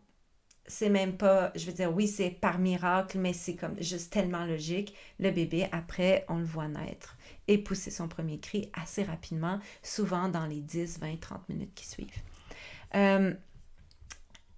c'est 0.68 0.88
même 0.88 1.16
pas, 1.16 1.52
je 1.54 1.66
veux 1.66 1.72
dire, 1.72 1.94
oui, 1.94 2.08
c'est 2.08 2.30
par 2.30 2.58
miracle, 2.58 3.18
mais 3.18 3.32
c'est 3.32 3.54
comme 3.54 3.80
juste 3.80 4.12
tellement 4.12 4.44
logique. 4.44 4.94
Le 5.18 5.30
bébé, 5.30 5.68
après, 5.72 6.24
on 6.28 6.38
le 6.38 6.44
voit 6.44 6.68
naître 6.68 7.16
et 7.48 7.58
pousser 7.58 7.90
son 7.90 8.08
premier 8.08 8.38
cri 8.38 8.70
assez 8.74 9.04
rapidement, 9.04 9.60
souvent 9.82 10.28
dans 10.28 10.46
les 10.46 10.60
10, 10.60 10.98
20, 11.00 11.20
30 11.20 11.48
minutes 11.48 11.74
qui 11.74 11.86
suivent. 11.86 12.22
Euh, 12.94 13.32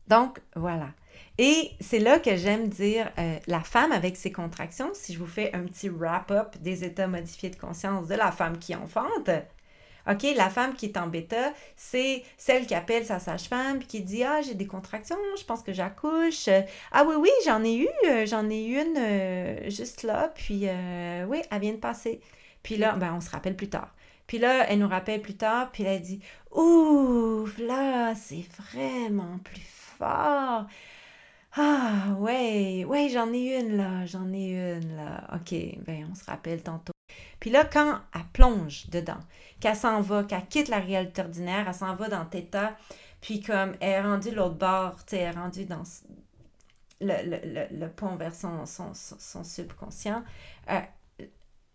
donc, 0.07 0.41
voilà. 0.57 0.91
Et 1.37 1.73
c'est 1.81 1.99
là 1.99 2.19
que 2.19 2.37
j'aime 2.37 2.69
dire 2.69 3.11
euh, 3.19 3.39
la 3.47 3.61
femme 3.61 3.93
avec 3.93 4.17
ses 4.17 4.33
contractions, 4.33 4.91
si 4.95 5.13
je 5.13 5.19
vous 5.19 5.27
fais 5.27 5.55
un 5.55 5.65
petit 5.65 5.89
wrap-up 5.89 6.57
des 6.61 6.85
états 6.85 7.07
modifiés 7.07 7.51
de 7.51 7.57
conscience 7.57 8.09
de 8.09 8.15
la 8.15 8.33
femme 8.33 8.59
qui 8.59 8.75
enfante, 8.75 9.31
OK, 10.11 10.27
la 10.37 10.49
femme 10.49 10.75
qui 10.75 10.87
est 10.87 10.97
en 10.97 11.07
bêta, 11.07 11.53
c'est 11.77 12.25
celle 12.39 12.67
qui 12.67 12.75
appelle 12.75 13.05
sa 13.05 13.19
sage-femme 13.19 13.81
qui 13.81 14.01
dit 14.01 14.25
Ah, 14.25 14.41
j'ai 14.41 14.55
des 14.55 14.67
contractions, 14.67 15.17
je 15.39 15.45
pense 15.45 15.63
que 15.63 15.73
j'accouche. 15.73 16.49
Ah 16.93 17.05
oui, 17.07 17.15
oui, 17.19 17.31
j'en 17.45 17.63
ai 17.63 17.77
eu, 17.77 17.89
euh, 18.07 18.25
j'en 18.27 18.49
ai 18.49 18.65
eu 18.65 18.81
une 18.81 18.97
euh, 18.97 19.71
juste 19.71 20.05
là, 20.05 20.33
puis 20.35 20.63
euh, 20.65 21.27
oui, 21.29 21.43
elle 21.51 21.61
vient 21.61 21.73
de 21.73 21.79
passer. 21.79 22.21
Puis 22.63 22.77
là, 22.77 22.95
ben, 22.97 23.15
on 23.15 23.21
se 23.21 23.31
rappelle 23.31 23.57
plus 23.57 23.69
tard. 23.69 23.95
Puis 24.27 24.39
là, 24.39 24.67
elle 24.69 24.79
nous 24.81 24.89
rappelle 24.89 25.21
plus 25.23 25.37
tard, 25.37 25.71
puis 25.73 25.85
elle 25.85 26.01
dit 26.03 26.21
Ouf, 26.53 27.59
là, 27.59 28.15
c'est 28.15 28.45
vraiment 28.73 29.39
plus 29.45 29.61
fort. 29.99 30.67
Ah, 31.57 32.15
ouais, 32.19 32.85
ouais, 32.87 33.09
j'en 33.11 33.33
ai 33.33 33.59
une 33.61 33.77
là, 33.77 34.07
j'en 34.07 34.33
ai 34.33 34.53
une 34.79 34.97
là. 34.97 35.29
OK, 35.35 35.55
ben, 35.87 36.09
on 36.11 36.15
se 36.15 36.25
rappelle 36.25 36.63
tantôt. 36.63 36.93
Puis 37.41 37.51
là, 37.51 37.65
quand 37.65 38.01
elle 38.15 38.23
plonge 38.33 38.89
dedans, 38.91 39.21
qu'elle 39.61 39.77
s'en 39.77 40.01
va, 40.01 40.25
qu'elle 40.25 40.47
quitte 40.47 40.69
la 40.69 40.79
réalité 40.81 41.23
ordinaire, 41.23 41.67
elle 41.69 41.75
s'en 41.75 41.95
va 41.95 42.09
dans 42.09 42.25
Theta, 42.25 42.77
puis 43.21 43.41
comme 43.41 43.75
elle 43.81 43.91
est 43.91 44.01
rendue 44.01 44.31
l'autre 44.31 44.57
bord, 44.57 44.97
tu 45.05 45.17
sais, 45.17 45.19
elle 45.19 45.35
est 45.35 45.39
rendue 45.39 45.65
dans 45.65 45.83
le, 47.01 47.87
pont 47.89 48.17
vers 48.17 48.35
son, 48.35 48.65
subconscient, 49.45 50.25
euh, 50.71 50.81
elle 51.19 51.29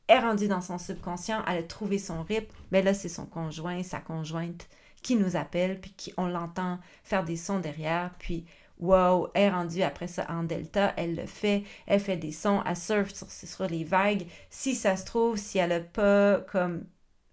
est 0.08 0.20
rendue 0.20 0.48
dans 0.48 0.62
son 0.62 0.78
subconscient, 0.78 1.44
elle 1.48 1.60
a 1.60 1.64
trouvé 1.64 1.98
son 1.98 2.24
rythme, 2.24 2.54
mais 2.72 2.82
là, 2.82 2.94
c'est 2.94 3.10
son 3.10 3.26
conjoint, 3.26 3.84
sa 3.84 4.00
conjointe 4.00 4.68
qui 5.02 5.16
nous 5.16 5.36
appelle, 5.36 5.80
puis 5.80 5.92
qui, 5.92 6.14
on 6.18 6.28
l'entend 6.28 6.80
faire 7.04 7.24
des 7.24 7.36
sons 7.36 7.60
derrière, 7.60 8.12
puis 8.20 8.46
wow, 8.84 9.30
elle 9.34 9.44
est 9.44 9.50
rendue 9.50 9.82
après 9.82 10.08
ça 10.08 10.26
en 10.30 10.44
delta, 10.44 10.94
elle 10.98 11.16
le 11.16 11.26
fait, 11.26 11.64
elle 11.88 12.00
fait 12.00 12.18
des 12.18 12.32
sons, 12.32 12.62
elle 12.66 12.76
surfe 12.76 13.14
sur, 13.14 13.68
les 13.68 13.84
vagues. 13.84 14.26
Si 14.50 14.76
ça 14.76 14.98
se 14.98 15.06
trouve, 15.06 15.38
si 15.38 15.58
elle 15.58 15.70
n'a 15.70 15.80
pas 15.80 16.40
comme 16.52 16.86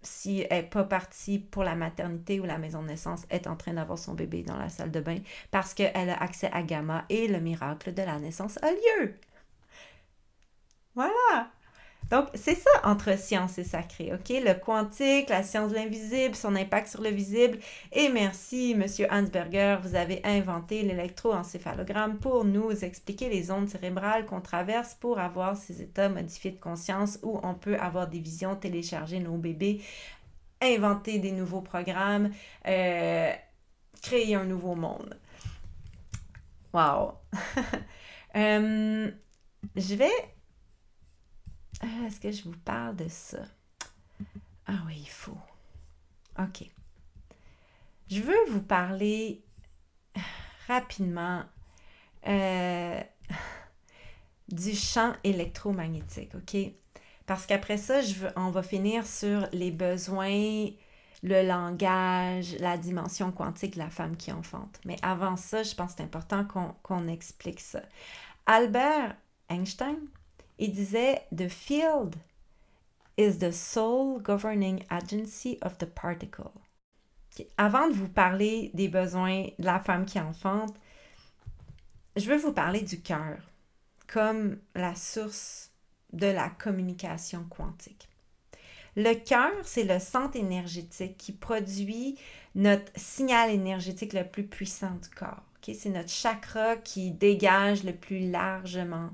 si 0.03 0.45
elle 0.49 0.63
n'est 0.63 0.69
pas 0.69 0.83
partie 0.83 1.39
pour 1.39 1.63
la 1.63 1.75
maternité 1.75 2.39
ou 2.39 2.45
la 2.45 2.57
maison 2.57 2.81
de 2.81 2.87
naissance, 2.87 3.23
est 3.29 3.47
en 3.47 3.55
train 3.55 3.73
d'avoir 3.73 3.99
son 3.99 4.13
bébé 4.15 4.43
dans 4.43 4.57
la 4.57 4.69
salle 4.69 4.91
de 4.91 4.99
bain 4.99 5.17
parce 5.51 5.73
qu'elle 5.73 6.09
a 6.09 6.21
accès 6.21 6.49
à 6.51 6.63
gamma 6.63 7.05
et 7.09 7.27
le 7.27 7.39
miracle 7.39 7.93
de 7.93 8.01
la 8.01 8.19
naissance 8.19 8.57
a 8.63 8.71
lieu. 8.71 9.15
Voilà. 10.95 11.51
Donc, 12.11 12.27
c'est 12.33 12.55
ça 12.55 12.69
entre 12.83 13.17
science 13.17 13.57
et 13.57 13.63
sacré, 13.63 14.11
OK? 14.13 14.29
Le 14.29 14.53
quantique, 14.53 15.29
la 15.29 15.43
science 15.43 15.71
de 15.71 15.75
l'invisible, 15.75 16.35
son 16.35 16.57
impact 16.57 16.89
sur 16.89 17.01
le 17.01 17.09
visible. 17.09 17.57
Et 17.93 18.09
merci, 18.09 18.75
Monsieur 18.75 19.07
Hansberger, 19.09 19.77
vous 19.81 19.95
avez 19.95 20.19
inventé 20.25 20.83
l'électroencéphalogramme 20.83 22.17
pour 22.17 22.43
nous 22.43 22.71
expliquer 22.83 23.29
les 23.29 23.49
ondes 23.49 23.69
cérébrales 23.69 24.25
qu'on 24.25 24.41
traverse 24.41 24.93
pour 24.95 25.19
avoir 25.19 25.55
ces 25.55 25.81
états 25.81 26.09
modifiés 26.09 26.51
de 26.51 26.59
conscience 26.59 27.17
où 27.23 27.39
on 27.43 27.53
peut 27.53 27.77
avoir 27.77 28.07
des 28.07 28.19
visions, 28.19 28.57
télécharger 28.57 29.19
nos 29.19 29.37
bébés, 29.37 29.81
inventer 30.61 31.17
des 31.17 31.31
nouveaux 31.31 31.61
programmes, 31.61 32.31
euh, 32.67 33.31
créer 34.01 34.35
un 34.35 34.43
nouveau 34.43 34.75
monde. 34.75 35.17
Wow! 36.73 37.13
Euh, 38.33 39.11
je 39.75 39.95
vais 39.95 40.09
ah, 41.81 42.07
est-ce 42.07 42.19
que 42.19 42.31
je 42.31 42.43
vous 42.43 42.57
parle 42.63 42.95
de 42.95 43.07
ça? 43.07 43.39
Ah 44.67 44.83
oui, 44.85 44.97
il 44.99 45.09
faut. 45.09 45.37
OK. 46.39 46.63
Je 48.09 48.21
veux 48.21 48.45
vous 48.49 48.61
parler 48.61 49.41
rapidement 50.67 51.43
euh, 52.27 53.01
du 54.49 54.75
champ 54.75 55.13
électromagnétique, 55.23 56.35
OK? 56.35 56.57
Parce 57.25 57.45
qu'après 57.45 57.77
ça, 57.77 58.01
je 58.01 58.13
veux, 58.15 58.29
on 58.35 58.49
va 58.49 58.63
finir 58.63 59.05
sur 59.07 59.47
les 59.53 59.71
besoins, 59.71 60.67
le 61.23 61.47
langage, 61.47 62.55
la 62.59 62.77
dimension 62.77 63.31
quantique 63.31 63.75
de 63.75 63.79
la 63.79 63.89
femme 63.89 64.17
qui 64.17 64.31
enfante. 64.31 64.79
Mais 64.85 64.97
avant 65.01 65.37
ça, 65.37 65.63
je 65.63 65.73
pense 65.75 65.91
que 65.91 65.97
c'est 65.97 66.03
important 66.03 66.45
qu'on 66.83 67.07
explique 67.07 67.59
ça. 67.59 67.81
Albert 68.45 69.15
Einstein, 69.49 69.97
il 70.61 70.71
disait 70.71 71.23
The 71.35 71.49
field 71.49 72.15
is 73.17 73.39
the 73.39 73.51
sole 73.51 74.19
governing 74.19 74.83
agency 74.89 75.57
of 75.63 75.77
the 75.79 75.87
particle. 75.87 76.51
Avant 77.57 77.87
de 77.87 77.93
vous 77.93 78.07
parler 78.07 78.69
des 78.75 78.87
besoins 78.87 79.47
de 79.57 79.65
la 79.65 79.79
femme 79.79 80.05
qui 80.05 80.19
enfante, 80.19 80.75
je 82.15 82.29
veux 82.29 82.37
vous 82.37 82.53
parler 82.53 82.81
du 82.81 83.01
cœur 83.01 83.39
comme 84.07 84.59
la 84.75 84.93
source 84.93 85.71
de 86.13 86.27
la 86.27 86.49
communication 86.49 87.43
quantique. 87.49 88.07
Le 88.95 89.13
cœur, 89.15 89.53
c'est 89.63 89.85
le 89.85 89.99
centre 89.99 90.35
énergétique 90.35 91.17
qui 91.17 91.31
produit 91.31 92.19
notre 92.53 92.91
signal 92.97 93.49
énergétique 93.49 94.13
le 94.13 94.27
plus 94.27 94.43
puissant 94.43 94.93
du 95.01 95.09
corps. 95.09 95.43
C'est 95.63 95.89
notre 95.89 96.09
chakra 96.09 96.75
qui 96.75 97.11
dégage 97.11 97.83
le 97.83 97.95
plus 97.95 98.29
largement 98.29 99.11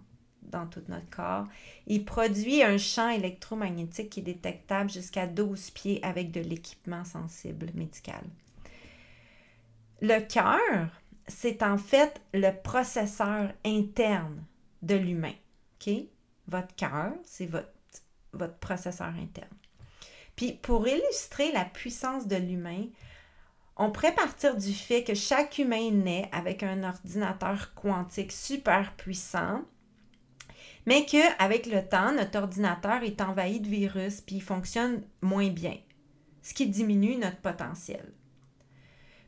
dans 0.48 0.68
tout 0.68 0.84
notre 0.88 1.10
corps. 1.10 1.46
Il 1.86 2.06
produit 2.06 2.64
un 2.64 2.78
champ 2.78 3.10
électromagnétique 3.10 4.10
qui 4.10 4.20
est 4.22 4.24
détectable 4.24 4.90
jusqu'à 4.90 5.28
12 5.28 5.72
pieds 5.72 6.04
avec 6.04 6.32
de 6.32 6.42
l'équipement 6.42 7.04
sensible 7.04 7.68
médical. 7.74 8.24
Le 10.02 10.20
cœur, 10.20 10.90
c'est 11.28 11.64
en 11.64 11.78
fait 11.78 12.22
le 12.34 12.52
processeur 12.52 13.52
interne 13.66 14.44
de 14.82 14.96
l'humain. 14.96 15.34
Votre 16.48 16.76
cœur, 16.76 17.14
c'est 17.24 17.46
votre, 17.46 17.72
votre 18.34 18.58
processeur 18.58 19.08
interne. 19.08 19.48
Puis 20.36 20.54
pour 20.54 20.88
illustrer 20.88 21.52
la 21.52 21.66
puissance 21.66 22.28
de 22.28 22.36
l'humain, 22.36 22.86
on 23.78 23.92
pourrait 23.92 24.16
partir 24.16 24.56
du 24.56 24.74
fait 24.74 25.04
que 25.04 25.14
chaque 25.14 25.60
humain 25.60 25.92
naît 25.92 26.30
avec 26.32 26.64
un 26.64 26.84
ordinateur 26.84 27.74
quantique 27.76 28.32
super 28.32 28.94
puissant 28.96 29.62
mais 30.88 31.06
qu'avec 31.06 31.66
le 31.66 31.88
temps, 31.88 32.14
notre 32.14 32.40
ordinateur 32.40 33.04
est 33.04 33.22
envahi 33.22 33.60
de 33.60 33.68
virus 33.68 34.22
puis 34.22 34.38
il 34.38 34.42
fonctionne 34.42 35.04
moins 35.22 35.50
bien, 35.50 35.78
ce 36.42 36.54
qui 36.54 36.68
diminue 36.68 37.18
notre 37.18 37.38
potentiel. 37.38 38.14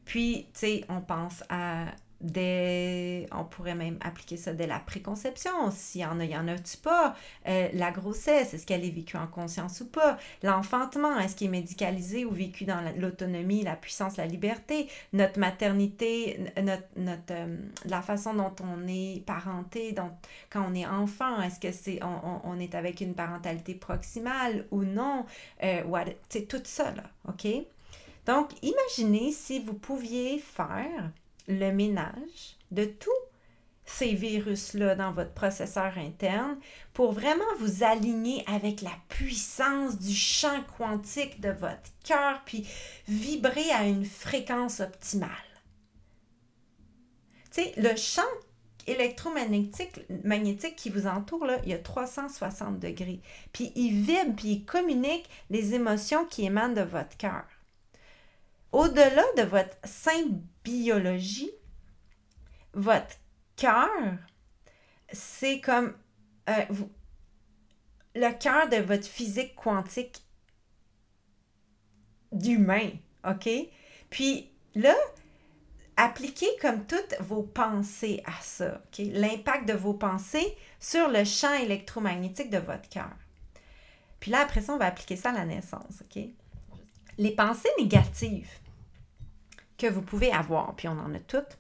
Puis, 0.06 0.48
tu 0.54 0.60
sais, 0.62 0.86
on 0.90 1.02
pense 1.02 1.44
à 1.50 1.86
on 2.22 3.46
pourrait 3.46 3.76
même 3.76 3.98
appliquer 4.02 4.38
ça 4.38 4.54
dès 4.54 4.68
la 4.68 4.80
préconception, 4.80 5.72
s'il 5.72 6.02
y 6.02 6.06
en 6.06 6.20
a, 6.20 6.26
il 6.26 6.32
y 6.32 6.38
en 6.38 6.48
a-tu 6.48 6.78
pas, 6.78 7.16
euh, 7.48 7.70
la 7.74 7.92
grossesse, 7.92 8.54
est-ce 8.54 8.66
qu'elle 8.66 8.84
est 8.84 8.90
vécue 8.90 9.18
en 9.18 9.28
conscience 9.28 9.82
ou 9.82 9.88
pas, 9.88 10.18
l'enfantement, 10.44 11.18
est-ce 11.20 11.36
qu'il 11.36 11.48
est 11.48 11.52
médicalisé 11.52 12.26
ou 12.26 12.32
vécu 12.32 12.66
dans 12.66 12.82
l'autonomie, 12.98 13.64
la, 13.64 13.76
puissance, 13.76 14.18
la 14.18 14.26
liberté, 14.26 14.90
notre 15.14 15.40
maternité, 15.40 16.40
notre, 16.62 16.84
notre 16.98 17.22
euh, 17.32 17.58
la 17.86 18.02
façon 18.02 18.34
dont 18.34 18.56
on 18.62 18.88
est 18.88 19.24
parenté, 19.26 19.96
quand 20.50 20.66
on 20.70 20.74
est 20.74 20.86
enfant, 20.86 21.42
est-ce 21.42 21.60
que 21.60 21.72
c'est, 21.72 22.00
on, 22.04 22.42
on, 22.44 22.60
est 22.60 22.76
avec 22.76 23.02
une 23.02 23.14
parentalité 23.14 23.74
proximale 23.76 24.66
ou 24.72 24.84
non, 24.84 25.26
euh, 25.64 25.84
c'est 26.28 26.48
tout 26.48 26.62
ça, 26.64 26.92
là, 26.92 27.04
OK? 27.28 27.48
Donc, 28.26 28.52
imaginez 28.62 29.32
si 29.32 29.60
vous 29.60 29.74
pouviez 29.74 30.38
faire 30.40 31.12
le 31.50 31.72
ménage 31.72 32.58
de 32.72 32.86
tous 32.86 33.10
ces 33.86 34.14
virus-là 34.14 34.96
dans 34.96 35.12
votre 35.12 35.34
processeur 35.34 35.98
interne 35.98 36.58
pour 36.94 37.12
vraiment 37.12 37.44
vous 37.60 37.84
aligner 37.84 38.44
avec 38.48 38.82
la 38.82 38.94
puissance 39.10 39.98
du 39.98 40.14
champ 40.14 40.64
quantique 40.78 41.42
de 41.42 41.50
votre 41.50 41.90
cœur, 42.04 42.44
puis 42.46 42.68
vibrer 43.08 43.72
à 43.72 43.86
une 43.86 44.06
fréquence 44.06 44.80
optimale. 44.80 45.30
Tu 47.52 47.64
sais, 47.64 47.74
le 47.78 47.96
champ 47.96 48.22
électromagnétique 48.86 50.02
magnétique 50.24 50.76
qui 50.76 50.92
vous 50.92 51.08
entoure, 51.08 51.46
là, 51.46 51.58
il 51.64 51.70
y 51.70 51.74
a 51.74 51.80
360 51.80 52.80
degrés. 52.80 53.22
Puis 53.54 53.72
il 53.76 54.02
vibre, 54.02 54.36
puis 54.36 54.50
il 54.50 54.66
communique 54.66 55.28
les 55.50 55.74
émotions 55.74 56.26
qui 56.26 56.46
émanent 56.46 56.74
de 56.76 56.82
votre 56.82 57.18
cœur. 57.18 57.46
Au-delà 58.72 59.24
de 59.38 59.44
votre 59.44 59.76
simple 59.84 60.42
biologie, 60.64 61.52
votre 62.74 63.16
cœur 63.56 64.18
c'est 65.12 65.60
comme 65.60 65.94
euh, 66.50 66.66
le 68.16 68.32
cœur 68.38 68.70
de 68.70 68.78
votre 68.78 69.08
physique 69.08 69.56
quantique 69.56 70.24
d'humain, 72.32 72.90
OK? 73.28 73.50
Puis 74.10 74.52
là, 74.76 74.96
appliquez 75.98 76.50
comme 76.62 76.86
toutes 76.86 77.16
vos 77.22 77.44
pensées 77.44 78.22
à 78.26 78.42
ça, 78.42 78.82
OK? 78.86 79.06
L'impact 79.12 79.68
de 79.68 79.74
vos 79.74 79.94
pensées 79.94 80.56
sur 80.80 81.10
le 81.10 81.24
champ 81.24 81.54
électromagnétique 81.54 82.50
de 82.50 82.60
votre 82.60 82.88
cœur. 82.90 83.16
Puis 84.20 84.32
là, 84.32 84.42
après 84.42 84.62
ça, 84.62 84.74
on 84.74 84.78
va 84.78 84.88
appliquer 84.88 85.16
ça 85.16 85.30
à 85.30 85.34
la 85.34 85.46
naissance, 85.46 86.02
OK? 86.02 86.24
Les 87.18 87.32
pensées 87.32 87.70
négatives 87.80 88.50
que 89.80 89.88
vous 89.88 90.02
pouvez 90.02 90.32
avoir, 90.32 90.76
puis 90.76 90.88
on 90.88 91.00
en 91.00 91.14
a 91.14 91.20
toutes, 91.20 91.58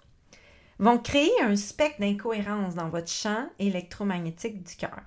vont 0.77 0.97
créer 0.97 1.31
un 1.41 1.55
spectre 1.55 1.99
d'incohérence 1.99 2.75
dans 2.75 2.89
votre 2.89 3.09
champ 3.09 3.49
électromagnétique 3.59 4.63
du 4.63 4.75
cœur. 4.75 5.01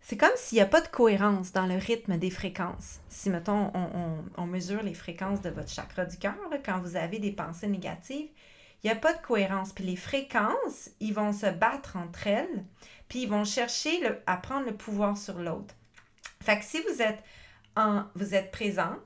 C'est 0.00 0.16
comme 0.16 0.30
s'il 0.36 0.56
n'y 0.56 0.62
a 0.62 0.66
pas 0.66 0.80
de 0.80 0.88
cohérence 0.88 1.52
dans 1.52 1.66
le 1.66 1.76
rythme 1.76 2.16
des 2.16 2.30
fréquences. 2.30 3.00
Si, 3.08 3.28
mettons, 3.28 3.70
on, 4.36 4.46
mesure 4.46 4.82
les 4.82 4.94
fréquences 4.94 5.42
de 5.42 5.50
votre 5.50 5.68
chakra 5.68 6.06
du 6.06 6.16
cœur, 6.16 6.34
quand 6.64 6.80
vous 6.80 6.96
avez 6.96 7.18
des 7.18 7.32
pensées 7.32 7.66
négatives, 7.66 8.28
il 8.82 8.86
n'y 8.86 8.90
a 8.90 8.96
pas 8.96 9.12
de 9.12 9.20
cohérence. 9.20 9.72
Puis 9.72 9.84
les 9.84 9.96
fréquences, 9.96 10.90
ils 11.00 11.12
vont 11.12 11.34
se 11.34 11.46
battre 11.46 11.96
entre 11.96 12.26
elles, 12.26 12.64
puis 13.08 13.24
ils 13.24 13.28
vont 13.28 13.44
chercher 13.44 14.00
à 14.26 14.38
prendre 14.38 14.66
le 14.66 14.74
pouvoir 14.74 15.18
sur 15.18 15.38
l'autre. 15.40 15.74
Fait 16.40 16.58
que 16.58 16.64
si 16.64 16.80
vous 16.80 17.02
êtes, 17.02 17.22
en, 17.76 18.04
vous 18.14 18.34
êtes 18.34 18.50
présent 18.50 18.96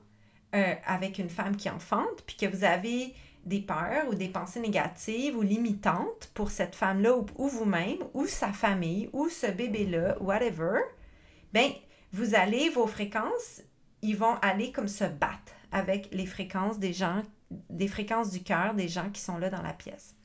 euh, 0.53 0.75
avec 0.85 1.17
une 1.19 1.29
femme 1.29 1.55
qui 1.55 1.69
enfante, 1.69 2.23
puis 2.25 2.35
que 2.35 2.45
vous 2.45 2.63
avez 2.63 3.13
des 3.45 3.59
peurs 3.59 4.07
ou 4.09 4.15
des 4.15 4.29
pensées 4.29 4.59
négatives 4.59 5.37
ou 5.37 5.41
limitantes 5.41 6.31
pour 6.33 6.51
cette 6.51 6.75
femme-là 6.75 7.17
ou, 7.17 7.47
vous-même 7.47 7.97
ou 8.13 8.25
sa 8.25 8.53
famille 8.53 9.09
ou 9.13 9.29
ce 9.29 9.47
bébé-là, 9.47 10.17
whatever, 10.21 10.79
ben 11.51 11.71
vous 12.11 12.35
allez, 12.35 12.69
vos 12.69 12.87
fréquences, 12.87 13.61
ils 14.01 14.15
vont 14.15 14.35
aller 14.41 14.71
comme 14.71 14.87
se 14.87 15.03
battre 15.03 15.53
avec 15.71 16.09
les 16.11 16.25
fréquences 16.25 16.79
des 16.79 16.93
gens, 16.93 17.23
des 17.69 17.87
fréquences 17.87 18.29
du 18.29 18.43
cœur 18.43 18.75
des 18.75 18.87
gens 18.87 19.09
qui 19.09 19.21
sont 19.21 19.37
là 19.37 19.49
dans 19.49 19.61
la 19.61 19.73
pièce. 19.73 20.15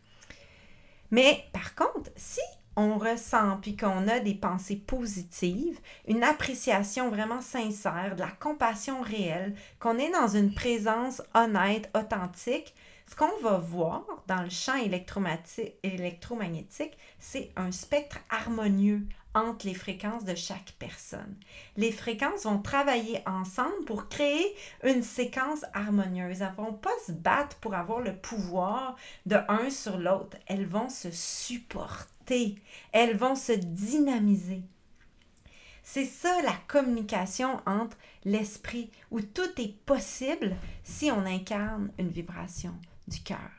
Mais 1.11 1.45
par 1.53 1.75
contre, 1.75 2.11
si 2.17 2.41
on 2.79 2.97
ressent 2.97 3.59
puis 3.61 3.77
qu'on 3.77 4.07
a 4.07 4.21
des 4.21 4.37
pensées 4.37 4.77
positives, 4.77 5.81
une 6.07 6.23
appréciation 6.23 7.11
vraiment 7.11 7.41
sincère, 7.41 8.15
de 8.15 8.21
la 8.21 8.31
compassion 8.31 9.03
réelle, 9.03 9.57
qu'on 9.81 9.99
est 9.99 10.13
dans 10.13 10.29
une 10.29 10.55
présence 10.55 11.21
honnête, 11.35 11.91
authentique, 11.95 12.73
ce 13.11 13.17
qu'on 13.17 13.37
va 13.43 13.59
voir 13.59 14.05
dans 14.29 14.43
le 14.43 14.51
champ 14.51 14.77
électromagnétique, 14.77 16.97
c'est 17.19 17.51
un 17.57 17.73
spectre 17.73 18.19
harmonieux 18.31 19.09
entre 19.35 19.67
les 19.67 19.75
fréquences 19.75 20.25
de 20.25 20.35
chaque 20.35 20.73
personne. 20.79 21.37
Les 21.77 21.93
fréquences 21.93 22.45
vont 22.45 22.61
travailler 22.61 23.23
ensemble 23.27 23.85
pour 23.87 24.09
créer 24.09 24.55
une 24.85 25.03
séquence 25.03 25.65
harmonieuse. 25.75 26.41
Elles 26.41 26.51
ne 26.59 26.65
vont 26.65 26.73
pas 26.73 26.91
se 27.07 27.13
battre 27.13 27.57
pour 27.57 27.75
avoir 27.75 28.01
le 28.01 28.17
pouvoir 28.17 28.97
de 29.27 29.37
un 29.49 29.71
sur 29.71 29.99
l'autre. 29.99 30.37
Elles 30.47 30.67
vont 30.67 30.89
se 30.89 31.11
supporter. 31.11 32.57
Elles 32.93 33.17
vont 33.17 33.37
se 33.37 33.53
dynamiser. 33.53 34.63
C'est 35.91 36.05
ça 36.05 36.43
la 36.43 36.55
communication 36.67 37.63
entre 37.65 37.97
l'esprit, 38.27 38.91
où 39.11 39.23
tout 39.23 39.59
est 39.59 39.75
possible 39.87 40.55
si 40.85 41.11
on 41.11 41.25
incarne 41.25 41.91
une 41.99 42.11
vibration 42.11 42.75
du 43.07 43.21
cœur. 43.21 43.51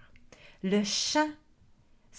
Le 0.62 0.84
chant, 0.84 1.30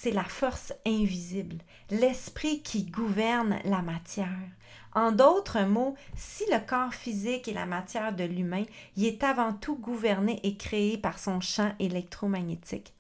c'est 0.03 0.13
la 0.13 0.25
force 0.25 0.73
invisible, 0.87 1.59
l'esprit 1.91 2.63
qui 2.63 2.85
gouverne 2.85 3.59
la 3.67 3.83
matière. 3.83 4.49
En 4.95 5.13
d'autres 5.13 5.65
mots, 5.65 5.95
si 6.17 6.45
le 6.51 6.59
corps 6.67 6.95
physique 6.95 7.49
est 7.49 7.53
la 7.53 7.67
matière 7.67 8.15
de 8.17 8.25
l'humain, 8.25 8.65
il 8.97 9.05
est 9.05 9.23
avant 9.23 9.53
tout 9.53 9.77
gouverné 9.77 10.41
et 10.43 10.57
créé 10.57 10.97
par 10.97 11.19
son 11.19 11.43
champ 11.43 11.75
électromagnétique. 11.79 12.95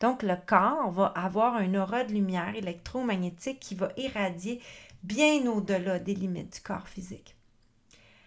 Donc 0.00 0.24
le 0.24 0.34
corps 0.34 0.90
va 0.90 1.06
avoir 1.06 1.54
un 1.54 1.76
aura 1.76 2.02
de 2.02 2.12
lumière 2.12 2.56
électromagnétique 2.56 3.60
qui 3.60 3.76
va 3.76 3.92
irradier 3.96 4.60
bien 5.04 5.46
au-delà 5.46 6.00
des 6.00 6.16
limites 6.16 6.54
du 6.54 6.60
corps 6.60 6.88
physique. 6.88 7.36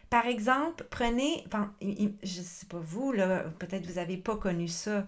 Par 0.10 0.26
exemple, 0.26 0.88
prenez, 0.90 1.44
je 1.82 2.40
ne 2.40 2.46
sais 2.46 2.66
pas 2.66 2.80
vous, 2.80 3.12
peut-être 3.60 3.86
vous 3.86 3.96
n'avez 3.96 4.16
pas 4.16 4.38
connu 4.38 4.70
ça. 4.70 5.06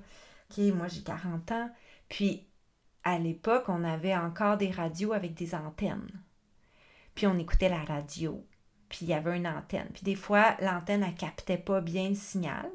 Moi 0.58 0.88
j'ai 0.88 1.02
40 1.02 1.52
ans. 1.52 1.70
Puis 2.10 2.48
à 3.04 3.20
l'époque, 3.20 3.66
on 3.68 3.84
avait 3.84 4.16
encore 4.16 4.58
des 4.58 4.72
radios 4.72 5.14
avec 5.14 5.34
des 5.34 5.56
antennes. 5.56 6.10
Puis 7.16 7.28
on 7.28 7.38
écoutait 7.38 7.70
la 7.70 7.84
radio. 7.84 8.46
Puis 8.90 9.00
il 9.02 9.10
y 9.10 9.14
avait 9.14 9.38
une 9.38 9.48
antenne. 9.48 9.90
Puis 9.94 10.04
des 10.04 10.16
fois, 10.16 10.56
l'antenne 10.62 11.02
ne 11.02 11.12
captait 11.12 11.58
pas 11.58 11.82
bien 11.82 12.10
le 12.10 12.16
signal. 12.16 12.70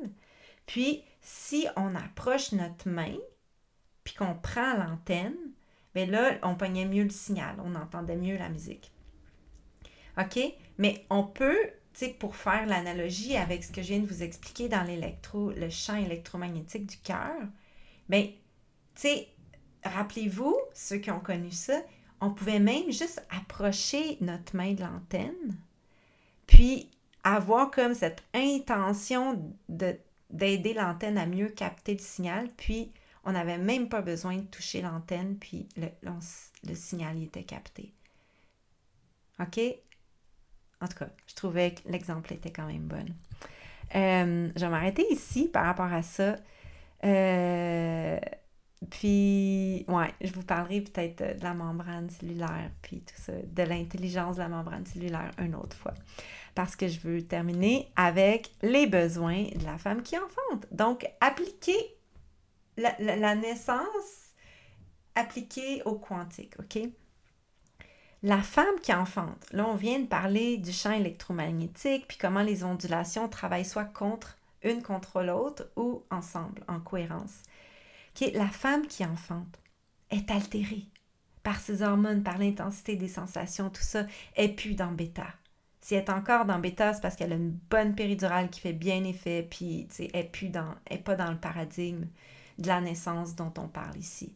Puis 0.66 1.03
si 1.20 1.66
on 1.76 1.95
approche 1.95 2.53
notre 2.53 2.89
main, 2.89 3.16
puis 4.05 4.14
qu'on 4.14 4.35
prend 4.35 4.74
l'antenne, 4.74 5.37
bien 5.95 6.07
là, 6.07 6.39
on 6.43 6.55
pognait 6.55 6.85
mieux 6.85 7.05
le 7.05 7.11
signal, 7.11 7.57
on 7.62 7.74
entendait 7.74 8.16
mieux 8.16 8.37
la 8.37 8.49
musique. 8.49 8.93
OK? 10.18 10.39
Mais 10.79 11.07
on 11.11 11.24
peut 11.24 11.70
pour 12.18 12.37
faire 12.37 12.66
l'analogie 12.66 13.37
avec 13.37 13.64
ce 13.64 13.72
que 13.72 13.83
je 13.83 13.89
viens 13.89 14.01
de 14.01 14.07
vous 14.07 14.22
expliquer 14.22 14.68
dans 14.68 14.83
l'électro, 14.85 15.51
le 15.51 15.68
champ 15.68 15.97
électromagnétique 15.97 16.87
du 16.87 16.97
cœur, 16.99 17.35
bien, 18.09 18.23
tu 18.95 19.03
sais, 19.03 19.29
rappelez-vous, 19.85 20.57
ceux 20.75 20.99
qui 20.99 21.11
ont 21.11 21.21
connu 21.21 21.51
ça, 21.51 21.81
on 22.21 22.31
pouvait 22.31 22.59
même 22.59 22.91
juste 22.91 23.25
approcher 23.31 24.19
notre 24.21 24.57
main 24.57 24.73
de 24.73 24.83
l'antenne, 24.83 25.57
puis 26.47 26.91
avoir 27.25 27.71
comme 27.71 27.95
cette 27.95 28.23
intention 28.35 29.55
d'aider 30.31 30.75
l'antenne 30.75 31.19
à 31.19 31.27
mieux 31.27 31.49
capter 31.49 31.93
le 31.93 32.01
signal, 32.01 32.49
puis 32.57 32.93
on 33.25 33.33
n'avait 33.33 33.59
même 33.59 33.89
pas 33.89 34.01
besoin 34.01 34.37
de 34.37 34.47
toucher 34.47 34.83
l'antenne, 34.83 35.37
puis 35.39 35.69
le, 35.77 35.89
le 36.65 36.75
signal 36.75 37.23
était 37.23 37.45
capté. 37.45 37.93
OK? 39.41 39.61
En 40.81 40.87
tout 40.87 40.99
cas, 40.99 41.11
je 41.27 41.35
trouvais 41.35 41.75
que 41.75 41.89
l'exemple 41.89 42.33
était 42.33 42.53
quand 42.53 42.67
même 42.67 42.87
bon. 42.87 43.05
Euh, 43.95 44.51
je 44.55 44.61
vais 44.61 44.69
m'arrêter 44.69 45.05
ici 45.11 45.49
par 45.49 45.65
rapport 45.65 45.93
à 45.93 46.03
ça. 46.03 46.37
Euh, 47.05 48.19
puis, 48.91 49.85
ouais, 49.89 50.15
je 50.21 50.33
vous 50.33 50.43
parlerai 50.43 50.81
peut-être 50.81 51.39
de 51.39 51.43
la 51.43 51.55
membrane 51.55 52.09
cellulaire, 52.11 52.71
puis 52.83 53.01
tout 53.01 53.21
ça, 53.21 53.33
de 53.33 53.63
l'intelligence 53.63 54.37
de 54.37 54.43
la 54.43 54.49
membrane 54.49 54.87
cellulaire 54.87 55.31
une 55.39 55.55
autre 55.55 55.77
fois. 55.77 55.95
Parce 56.55 56.77
que 56.77 56.89
je 56.89 57.01
veux 57.01 57.23
terminer 57.23 57.91
avec 57.97 58.53
les 58.63 58.87
besoins 58.87 59.45
de 59.45 59.65
la 59.65 59.79
femme 59.79 60.03
qui 60.03 60.17
enfante. 60.17 60.67
Donc, 60.71 61.09
appliquer 61.21 61.97
la, 62.77 62.95
la 62.99 63.35
naissance, 63.35 64.33
appliquée 65.15 65.83
au 65.85 65.97
quantique, 65.97 66.55
OK? 66.61 66.79
La 68.23 68.43
femme 68.43 68.81
qui 68.83 68.93
enfante, 68.93 69.47
là 69.53 69.65
on 69.69 69.77
vient 69.77 70.01
de 70.01 70.07
parler 70.07 70.57
du 70.57 70.73
champ 70.73 70.91
électromagnétique, 70.91 72.09
puis 72.09 72.19
comment 72.19 72.43
les 72.43 72.65
ondulations 72.65 73.29
travaillent 73.29 73.65
soit 73.65 73.85
contre 73.85 74.38
une 74.63 74.83
contre 74.83 75.23
l'autre 75.23 75.71
ou 75.77 76.03
ensemble, 76.11 76.63
en 76.69 76.81
cohérence. 76.81 77.43
Qui 78.15 78.31
la 78.33 78.49
femme 78.49 78.87
qui 78.87 79.05
enfante 79.05 79.59
est 80.11 80.31
altérée 80.31 80.87
par 81.43 81.61
ses 81.61 81.83
hormones, 81.83 82.23
par 82.23 82.39
l'intensité 82.39 82.97
des 82.97 83.09
sensations, 83.09 83.71
tout 83.71 83.83
ça, 83.83 84.05
est 84.37 84.49
plus 84.49 84.75
dans 84.75 84.93
bêta. 84.93 85.27
Si 85.81 85.95
elle 85.95 86.05
est 86.05 86.11
encore 86.11 86.45
dans 86.45 86.59
bêta, 86.59 86.93
c'est 86.93 87.01
parce 87.01 87.17
qu'elle 87.17 87.33
a 87.33 87.37
une 87.37 87.57
bonne 87.71 87.95
péridurale 87.95 88.51
qui 88.51 88.61
fait 88.61 88.73
bien 88.73 89.05
effet, 89.05 89.47
puis 89.49 89.89
elle 90.13 90.31
n'est 90.43 90.63
est 90.91 90.99
pas 90.99 91.15
dans 91.15 91.31
le 91.31 91.39
paradigme 91.39 92.07
de 92.59 92.67
la 92.67 92.81
naissance 92.81 93.35
dont 93.37 93.53
on 93.57 93.69
parle 93.69 93.97
ici. 93.97 94.35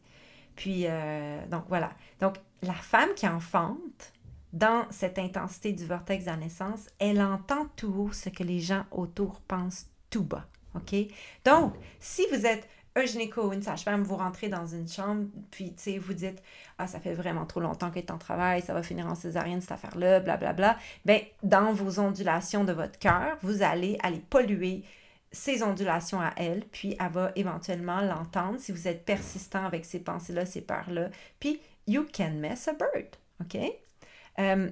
Puis, 0.57 0.85
euh, 0.87 1.45
donc 1.49 1.65
voilà. 1.69 1.93
Donc, 2.21 2.37
la 2.63 2.73
femme 2.73 3.11
qui 3.17 3.27
enfante, 3.27 4.13
dans 4.53 4.87
cette 4.91 5.19
intensité 5.19 5.73
du 5.73 5.85
vortex 5.85 6.25
de 6.25 6.31
la 6.31 6.37
naissance, 6.37 6.89
elle 6.99 7.21
entend 7.21 7.67
tout 7.77 7.93
haut 7.93 8.13
ce 8.13 8.29
que 8.29 8.45
les 8.45 8.61
gens 8.61 8.85
autour 8.91 9.41
pensent 9.41 9.87
tout 10.13 10.23
bas. 10.23 10.47
OK? 10.77 10.95
Donc, 11.45 11.75
si 11.99 12.25
vous 12.31 12.47
êtes 12.47 12.69
un 12.95 13.05
gynéco 13.07 13.49
ou 13.49 13.53
une 13.53 13.63
sage-femme, 13.63 14.03
vous 14.03 14.17
rentrez 14.17 14.49
dans 14.49 14.67
une 14.67 14.87
chambre, 14.87 15.27
puis, 15.51 15.75
tu 15.75 15.83
sais, 15.83 15.99
vous 15.99 16.13
dites 16.13 16.43
«Ah, 16.79 16.87
ça 16.87 17.01
fait 17.01 17.15
vraiment 17.15 17.47
trop 17.47 17.61
longtemps 17.61 17.91
est 17.95 18.11
en 18.11 18.19
travail, 18.19 18.61
ça 18.61 18.75
va 18.75 18.83
finir 18.83 19.07
en 19.07 19.15
césarienne, 19.15 19.61
cette 19.61 19.73
affaire-là, 19.73 20.21
blablabla.» 20.21 20.77
Bien, 21.07 21.21
dans 21.43 21.73
vos 21.73 22.01
ondulations 22.01 22.65
de 22.65 22.73
votre 22.73 22.99
cœur, 22.99 23.39
vous 23.41 23.63
allez 23.63 23.99
aller 24.03 24.23
polluer 24.29 24.85
ces 25.31 25.63
ondulations 25.63 26.21
à 26.21 26.35
elle, 26.37 26.65
puis 26.71 26.95
elle 27.01 27.11
va 27.11 27.33
éventuellement 27.35 28.03
l'entendre 28.03 28.61
si 28.61 28.73
vous 28.73 28.87
êtes 28.87 29.07
persistant 29.07 29.65
avec 29.65 29.87
ces 29.87 30.01
pensées-là, 30.01 30.45
ces 30.45 30.61
peurs-là. 30.61 31.09
Puis, 31.41 31.63
you 31.87 32.07
can 32.13 32.33
mess 32.33 32.69
a 32.69 32.75
bird, 32.75 33.17
OK? 33.41 33.59
Euh, 34.39 34.71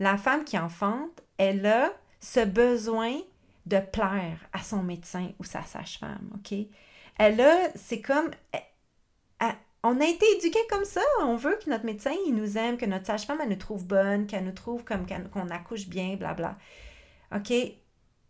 la 0.00 0.16
femme 0.18 0.44
qui 0.44 0.58
enfante, 0.58 1.22
elle 1.38 1.64
a 1.66 1.92
ce 2.18 2.44
besoin 2.44 3.16
de 3.66 3.78
plaire 3.78 4.38
à 4.52 4.62
son 4.62 4.82
médecin 4.82 5.30
ou 5.38 5.44
sa 5.44 5.62
sage-femme, 5.64 6.30
OK? 6.34 6.58
Elle 7.18 7.40
a, 7.40 7.70
c'est 7.74 8.00
comme, 8.00 8.30
on 9.82 10.00
a 10.00 10.06
été 10.06 10.26
éduqués 10.36 10.66
comme 10.68 10.84
ça. 10.84 11.00
On 11.22 11.36
veut 11.36 11.58
que 11.62 11.70
notre 11.70 11.84
médecin, 11.86 12.12
il 12.26 12.34
nous 12.34 12.58
aime, 12.58 12.76
que 12.76 12.86
notre 12.86 13.06
sage-femme, 13.06 13.38
elle 13.42 13.48
nous 13.48 13.56
trouve 13.56 13.86
bonne, 13.86 14.26
qu'elle 14.26 14.44
nous 14.44 14.52
trouve 14.52 14.84
comme 14.84 15.06
qu'on 15.06 15.48
accouche 15.48 15.88
bien, 15.88 16.16
blabla. 16.16 16.58
OK? 17.34 17.52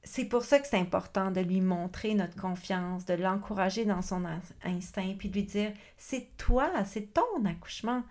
C'est 0.03 0.25
pour 0.25 0.45
ça 0.45 0.59
que 0.59 0.67
c'est 0.67 0.79
important 0.79 1.31
de 1.31 1.41
lui 1.41 1.61
montrer 1.61 2.15
notre 2.15 2.41
confiance, 2.41 3.05
de 3.05 3.15
l'encourager 3.15 3.85
dans 3.85 4.01
son 4.01 4.25
instinct, 4.65 5.15
puis 5.19 5.29
de 5.29 5.35
lui 5.35 5.43
dire, 5.43 5.73
c'est 5.99 6.37
toi, 6.37 6.71
c'est 6.85 7.13
ton 7.13 7.45
accouchement. 7.45 8.03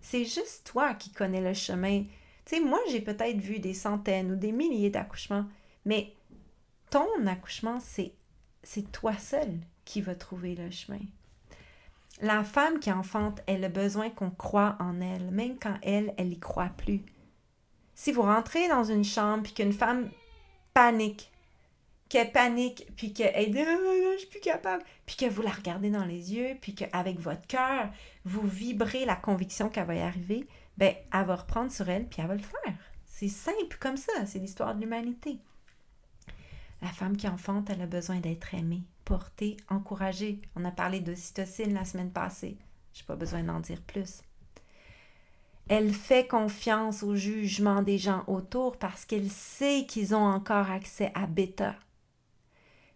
C'est 0.00 0.24
juste 0.24 0.70
toi 0.70 0.94
qui 0.94 1.10
connais 1.10 1.40
le 1.40 1.54
chemin. 1.54 2.04
Tu 2.44 2.60
moi, 2.60 2.78
j'ai 2.90 3.00
peut-être 3.00 3.38
vu 3.38 3.58
des 3.58 3.74
centaines 3.74 4.32
ou 4.32 4.36
des 4.36 4.52
milliers 4.52 4.90
d'accouchements, 4.90 5.46
mais 5.86 6.12
ton 6.94 7.26
accouchement, 7.26 7.80
c'est, 7.80 8.12
c'est 8.62 8.92
toi 8.92 9.14
seul 9.14 9.58
qui 9.84 10.00
va 10.00 10.14
trouver 10.14 10.54
le 10.54 10.70
chemin. 10.70 11.00
La 12.22 12.44
femme 12.44 12.78
qui 12.78 12.92
enfante, 12.92 13.40
elle 13.48 13.64
a 13.64 13.68
besoin 13.68 14.10
qu'on 14.10 14.30
croit 14.30 14.76
en 14.78 15.00
elle, 15.00 15.32
même 15.32 15.58
quand 15.58 15.76
elle, 15.82 16.14
elle 16.16 16.28
n'y 16.28 16.38
croit 16.38 16.70
plus. 16.76 17.02
Si 17.96 18.12
vous 18.12 18.22
rentrez 18.22 18.68
dans 18.68 18.84
une 18.84 19.02
chambre 19.02 19.42
puis 19.42 19.54
qu'une 19.54 19.72
femme 19.72 20.08
panique, 20.72 21.32
qu'elle 22.08 22.30
panique, 22.30 22.86
puis 22.94 23.12
qu'elle 23.12 23.50
dit 23.50 23.64
oh, 23.68 24.12
je 24.12 24.18
suis 24.18 24.28
plus 24.28 24.38
capable, 24.38 24.84
puis 25.04 25.16
que 25.16 25.26
vous 25.26 25.42
la 25.42 25.50
regardez 25.50 25.90
dans 25.90 26.04
les 26.04 26.32
yeux, 26.32 26.56
puis 26.60 26.76
qu'avec 26.76 27.18
votre 27.18 27.44
cœur, 27.48 27.88
vous 28.24 28.46
vibrez 28.46 29.04
la 29.04 29.16
conviction 29.16 29.68
qu'elle 29.68 29.86
va 29.86 29.96
y 29.96 30.00
arriver, 30.00 30.46
ben 30.78 30.94
elle 31.12 31.26
va 31.26 31.34
reprendre 31.34 31.72
sur 31.72 31.88
elle, 31.88 32.06
puis 32.06 32.20
elle 32.22 32.28
va 32.28 32.36
le 32.36 32.40
faire. 32.40 32.78
C'est 33.04 33.26
simple 33.26 33.78
comme 33.80 33.96
ça, 33.96 34.12
c'est 34.26 34.38
l'histoire 34.38 34.76
de 34.76 34.80
l'humanité. 34.80 35.40
La 36.84 36.92
femme 36.92 37.16
qui 37.16 37.26
enfante, 37.26 37.70
elle 37.70 37.80
a 37.80 37.86
besoin 37.86 38.20
d'être 38.20 38.52
aimée 38.52 38.82
porter, 39.06 39.56
encourager. 39.70 40.42
On 40.54 40.66
a 40.66 40.70
parlé 40.70 41.00
d'ocytocine 41.00 41.72
la 41.72 41.86
semaine 41.86 42.10
passée. 42.10 42.58
Je 42.92 43.00
n'ai 43.00 43.06
pas 43.06 43.16
besoin 43.16 43.42
d'en 43.42 43.58
dire 43.60 43.80
plus. 43.80 44.20
Elle 45.66 45.94
fait 45.94 46.26
confiance 46.26 47.02
au 47.02 47.16
jugement 47.16 47.80
des 47.80 47.96
gens 47.96 48.22
autour 48.26 48.76
parce 48.76 49.06
qu'elle 49.06 49.30
sait 49.30 49.86
qu'ils 49.88 50.14
ont 50.14 50.26
encore 50.26 50.70
accès 50.70 51.10
à 51.14 51.26
bêta. 51.26 51.74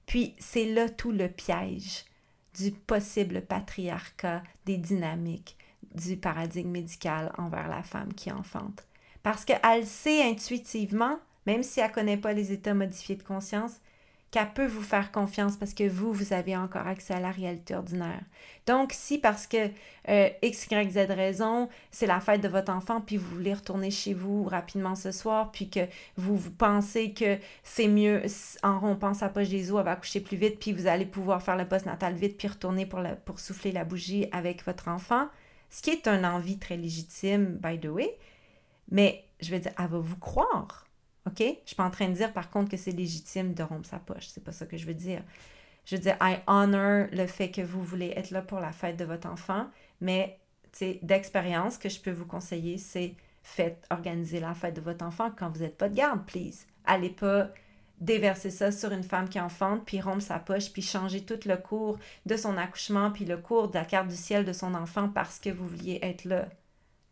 Puis 0.05 0.35
c'est 0.39 0.67
là 0.67 0.91
tout 0.91 1.11
le 1.11 1.31
piège 1.31 2.05
du 2.59 2.73
possible 2.73 3.41
patriarcat 3.41 4.43
des 4.67 4.77
dynamiques 4.77 5.57
du 5.95 6.19
paradigme 6.19 6.73
médical 6.73 7.33
envers 7.39 7.69
la 7.69 7.83
femme 7.83 8.13
qui 8.13 8.31
enfante. 8.31 8.87
Parce 9.23 9.47
qu'elle 9.47 9.87
sait 9.87 10.23
intuitivement, 10.29 11.19
même 11.49 11.63
si 11.63 11.81
elle 11.81 11.89
ne 11.89 11.95
connaît 11.95 12.17
pas 12.19 12.35
les 12.35 12.53
états 12.53 12.75
modifiés 12.75 13.17
de 13.17 13.23
conscience, 13.23 13.81
qu'elle 14.31 14.53
peut 14.53 14.67
vous 14.67 14.83
faire 14.83 15.11
confiance 15.11 15.57
parce 15.57 15.73
que 15.73 15.89
vous, 15.89 16.13
vous 16.13 16.35
avez 16.35 16.55
encore 16.55 16.87
accès 16.87 17.15
à 17.15 17.21
la 17.21 17.31
réalité 17.31 17.75
ordinaire. 17.75 18.21
Donc, 18.67 18.93
si 18.93 19.17
parce 19.17 19.47
que 19.47 19.71
euh, 20.11 20.29
X, 20.43 20.67
Y, 20.71 20.93
Z 20.93 20.99
raison, 21.11 21.71
c'est 21.91 22.07
la 22.07 22.21
fête 22.21 22.43
de 22.43 22.49
votre 22.49 22.71
enfant, 22.71 23.01
puis 23.01 23.17
vous 23.17 23.35
voulez 23.35 23.55
retourner 23.55 23.91
chez 23.91 24.13
vous 24.13 24.45
rapidement 24.45 24.95
ce 24.95 25.11
soir, 25.11 25.51
puis 25.51 25.71
que 25.71 25.81
vous, 26.19 26.39
pensez 26.51 27.15
que 27.15 27.39
c'est 27.65 27.89
mieux, 27.89 28.21
en 28.63 28.79
rompant 28.79 29.15
sa 29.15 29.31
poche 29.31 29.49
des 29.49 29.73
os, 29.73 29.79
elle 29.79 29.87
va 29.87 29.93
accoucher 29.93 30.21
plus 30.21 30.37
vite, 30.37 30.59
puis 30.61 30.75
vous 30.75 30.87
allez 30.87 31.07
pouvoir 31.07 31.43
faire 31.43 31.57
le 31.57 31.67
post-natal 31.67 32.13
vite, 32.13 32.37
puis 32.37 32.49
retourner 32.49 32.85
pour, 32.85 33.01
pour 33.25 33.41
souffler 33.41 33.73
la 33.73 33.87
bougie 33.87 34.27
avec 34.33 34.67
votre 34.67 34.89
enfant, 34.89 35.29
ce 35.71 35.81
qui 35.81 35.89
est 35.89 36.07
une 36.07 36.27
envie 36.27 36.59
très 36.59 36.77
légitime, 36.77 37.59
by 37.63 37.81
the 37.81 37.87
way, 37.87 38.19
mais 38.91 39.25
je 39.41 39.51
veux 39.51 39.59
dire, 39.59 39.73
elle 39.79 39.87
va 39.87 39.99
vous 39.99 40.19
croire 40.19 40.88
Je 41.37 41.45
ne 41.45 41.55
suis 41.65 41.77
pas 41.77 41.85
en 41.85 41.91
train 41.91 42.09
de 42.09 42.15
dire, 42.15 42.33
par 42.33 42.51
contre, 42.51 42.71
que 42.71 42.77
c'est 42.77 42.93
légitime 42.93 43.55
de 43.55 43.63
rompre 43.63 43.87
sa 43.87 43.99
poche. 43.99 44.29
C'est 44.29 44.45
pas 44.45 44.53
ça 44.53 44.67
que 44.67 44.77
je 44.77 44.87
veux 44.87 44.95
dire. 44.95 45.23
Je 45.85 45.97
veux 45.97 46.03
dire, 46.03 46.17
I 46.21 46.37
honor 46.47 47.07
le 47.13 47.27
fait 47.27 47.51
que 47.51 47.63
vous 47.63 47.83
voulez 47.83 48.13
être 48.17 48.31
là 48.31 48.43
pour 48.43 48.61
la 48.61 48.73
fête 48.73 48.97
de 48.97 49.05
votre 49.05 49.29
enfant, 49.29 49.69
mais 50.01 50.39
d'expérience, 51.03 51.79
que 51.79 51.89
je 51.89 51.99
peux 52.01 52.11
vous 52.11 52.27
conseiller, 52.27 52.79
c'est 52.79 53.15
faites 53.43 53.87
organiser 53.91 54.41
la 54.41 54.55
fête 54.55 54.75
de 54.75 54.81
votre 54.81 55.05
enfant 55.05 55.31
quand 55.37 55.49
vous 55.51 55.61
n'êtes 55.61 55.79
pas 55.79 55.89
de 55.89 55.97
garde, 55.97 56.27
please. 56.27 56.67
Allez 56.85 57.09
pas 57.09 57.49
déverser 58.01 58.51
ça 58.51 58.71
sur 58.71 58.93
une 58.93 59.03
femme 59.03 59.29
qui 59.29 59.41
enfante, 59.41 59.85
puis 59.85 60.01
rompre 60.01 60.23
sa 60.23 60.39
poche, 60.39 60.71
puis 60.71 60.83
changer 60.83 61.25
tout 61.25 61.41
le 61.47 61.57
cours 61.57 61.99
de 62.27 62.37
son 62.37 62.57
accouchement, 62.57 63.11
puis 63.11 63.25
le 63.25 63.39
cours 63.39 63.69
de 63.69 63.75
la 63.75 63.85
carte 63.85 64.09
du 64.09 64.17
ciel 64.17 64.45
de 64.45 64.53
son 64.53 64.75
enfant 64.75 65.09
parce 65.09 65.39
que 65.39 65.51
vous 65.51 65.67
vouliez 65.67 65.99
être 66.03 66.25
là, 66.25 66.49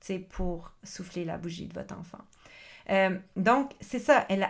tu 0.01 0.21
pour 0.21 0.73
souffler 0.85 1.25
la 1.25 1.39
bougie 1.39 1.67
de 1.67 1.75
votre 1.75 1.99
enfant. 1.99 2.23
Euh, 2.91 3.19
donc, 3.37 3.73
c'est 3.81 3.99
ça, 3.99 4.25
elle, 4.29 4.49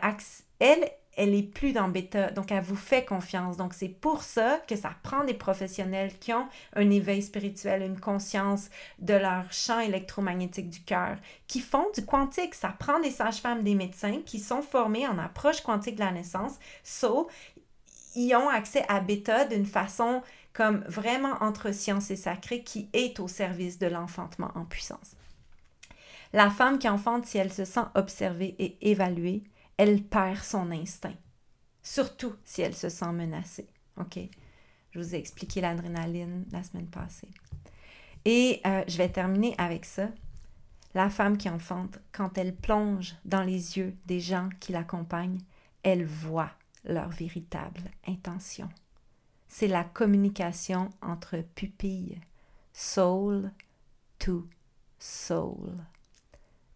elle, 0.61 0.91
elle 1.17 1.35
est 1.35 1.43
plus 1.43 1.73
dans 1.73 1.89
bêta, 1.89 2.31
donc 2.31 2.53
elle 2.53 2.63
vous 2.63 2.77
fait 2.77 3.05
confiance. 3.05 3.57
Donc, 3.57 3.73
c'est 3.75 3.89
pour 3.89 4.23
ça 4.23 4.61
que 4.69 4.77
ça 4.77 4.93
prend 5.03 5.25
des 5.25 5.35
professionnels 5.35 6.13
qui 6.19 6.33
ont 6.33 6.47
un 6.75 6.91
éveil 6.91 7.23
spirituel, 7.23 7.83
une 7.83 7.99
conscience 7.99 8.69
de 8.99 9.15
leur 9.15 9.51
champ 9.53 9.81
électromagnétique 9.81 10.69
du 10.69 10.81
cœur, 10.81 11.17
qui 11.47 11.61
font 11.61 11.87
du 11.95 12.05
quantique. 12.05 12.55
Ça 12.55 12.75
prend 12.79 13.01
des 13.01 13.11
sages-femmes, 13.11 13.63
des 13.63 13.75
médecins 13.75 14.21
qui 14.25 14.39
sont 14.39 14.63
formés 14.63 15.07
en 15.09 15.19
approche 15.19 15.63
quantique 15.63 15.97
de 15.97 16.05
la 16.05 16.13
naissance. 16.13 16.57
So, 16.85 17.29
ils 18.15 18.35
ont 18.35 18.49
accès 18.49 18.85
à 18.89 19.01
bêta 19.01 19.45
d'une 19.47 19.67
façon 19.67 20.23
comme 20.53 20.85
vraiment 20.89 21.35
entre 21.41 21.73
science 21.73 22.11
et 22.11 22.17
sacré 22.17 22.63
qui 22.63 22.89
est 22.95 23.21
au 23.21 23.29
service 23.29 23.79
de 23.79 23.87
l'enfantement 23.87 24.51
en 24.55 24.65
puissance. 24.65 25.15
La 26.37 26.51
femme 26.51 26.79
qui 26.79 26.87
enfante, 26.87 27.25
si 27.25 27.39
elle 27.39 27.51
se 27.51 27.65
sent 27.65 27.87
observée 27.95 28.55
et 28.59 28.91
évaluée, 28.91 29.43
elle 29.79 30.03
perd 30.03 30.43
son 30.43 30.71
instinct. 30.71 31.15
Surtout 31.83 32.35
si 32.45 32.61
elle 32.61 32.77
se 32.77 32.91
sent 32.91 33.11
menacée. 33.13 33.71
OK? 33.97 34.19
Je 34.91 34.99
vous 34.99 35.15
ai 35.15 35.19
expliqué 35.19 35.63
l'adrénaline 35.63 36.45
la 36.53 36.63
semaine 36.63 36.89
passée. 36.89 37.31
Et 38.27 38.61
euh, 38.67 38.85
je 38.87 38.99
vais 38.99 39.09
terminer 39.09 39.55
avec 39.57 39.87
ça. 39.87 40.11
La 40.93 41.09
femme 41.09 41.39
qui 41.39 41.49
enfante, 41.49 41.99
quand 42.13 42.37
elle 42.37 42.55
plonge 42.55 43.17
dans 43.25 43.43
les 43.43 43.79
yeux 43.79 43.97
des 44.05 44.21
gens 44.21 44.51
qui 44.61 44.73
l'accompagnent, 44.73 45.41
elle 45.85 46.05
voit 46.05 46.51
leur 46.85 47.09
véritable 47.09 47.91
intention. 48.07 48.69
C'est 49.49 49.69
la 49.69 49.85
communication 49.85 50.91
entre 51.01 51.39
pupilles, 51.55 52.21
soul 52.75 53.51
to 54.19 54.47
soul. 54.99 55.73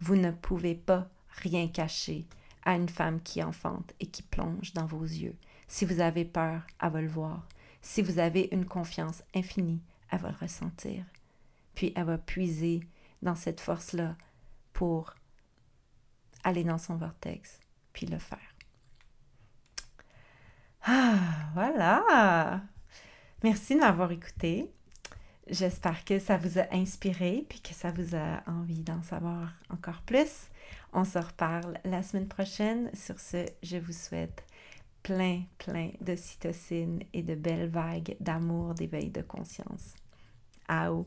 Vous 0.01 0.17
ne 0.17 0.31
pouvez 0.31 0.75
pas 0.75 1.09
rien 1.43 1.69
cacher 1.69 2.27
à 2.65 2.75
une 2.75 2.89
femme 2.89 3.21
qui 3.23 3.43
enfante 3.43 3.93
et 4.01 4.07
qui 4.07 4.23
plonge 4.23 4.73
dans 4.73 4.87
vos 4.87 5.03
yeux. 5.03 5.37
Si 5.69 5.85
vous 5.85 6.01
avez 6.01 6.25
peur, 6.25 6.63
elle 6.81 6.91
va 6.91 7.01
le 7.01 7.09
voir. 7.09 7.47
Si 7.83 8.03
vous 8.03 8.19
avez 8.19 8.49
une 8.53 8.67
confiance 8.67 9.23
infinie, 9.35 9.81
elle 10.11 10.21
va 10.21 10.31
le 10.31 10.37
ressentir. 10.37 11.05
Puis 11.75 11.93
elle 11.97 12.05
va 12.05 12.19
puiser 12.19 12.81
dans 13.23 13.35
cette 13.35 13.61
force-là 13.61 14.17
pour 14.73 15.15
aller 16.45 16.65
dans 16.65 16.79
son 16.79 16.97
vortex, 16.97 17.61
puis 17.93 18.07
le 18.07 18.19
faire. 18.19 18.39
Ah, 20.83 21.51
voilà. 21.55 22.63
Merci 23.43 23.75
de 23.75 23.81
m'avoir 23.81 24.11
écouté. 24.13 24.71
J'espère 25.51 26.05
que 26.05 26.21
ça 26.21 26.37
vous 26.37 26.61
a 26.61 26.73
inspiré 26.73 27.45
puis 27.49 27.61
que 27.61 27.75
ça 27.75 27.91
vous 27.91 28.15
a 28.15 28.41
envie 28.47 28.83
d'en 28.83 29.03
savoir 29.03 29.53
encore 29.69 30.01
plus. 30.03 30.49
On 30.93 31.05
se 31.05 31.19
reparle 31.19 31.77
la 31.85 32.05
semaine 32.05 32.29
prochaine. 32.29 32.89
Sur 32.95 33.19
ce, 33.19 33.45
je 33.65 33.77
vous 33.77 33.93
souhaite 33.93 34.45
plein, 35.03 35.43
plein 35.59 35.91
de 36.01 36.15
cytocine 36.15 37.03
et 37.13 37.25
de 37.25 37.35
belles 37.35 37.69
vagues 37.69 38.17
d'amour, 38.21 38.75
d'éveil 38.75 39.11
de 39.11 39.23
conscience. 39.23 39.95
Ao! 40.69 41.05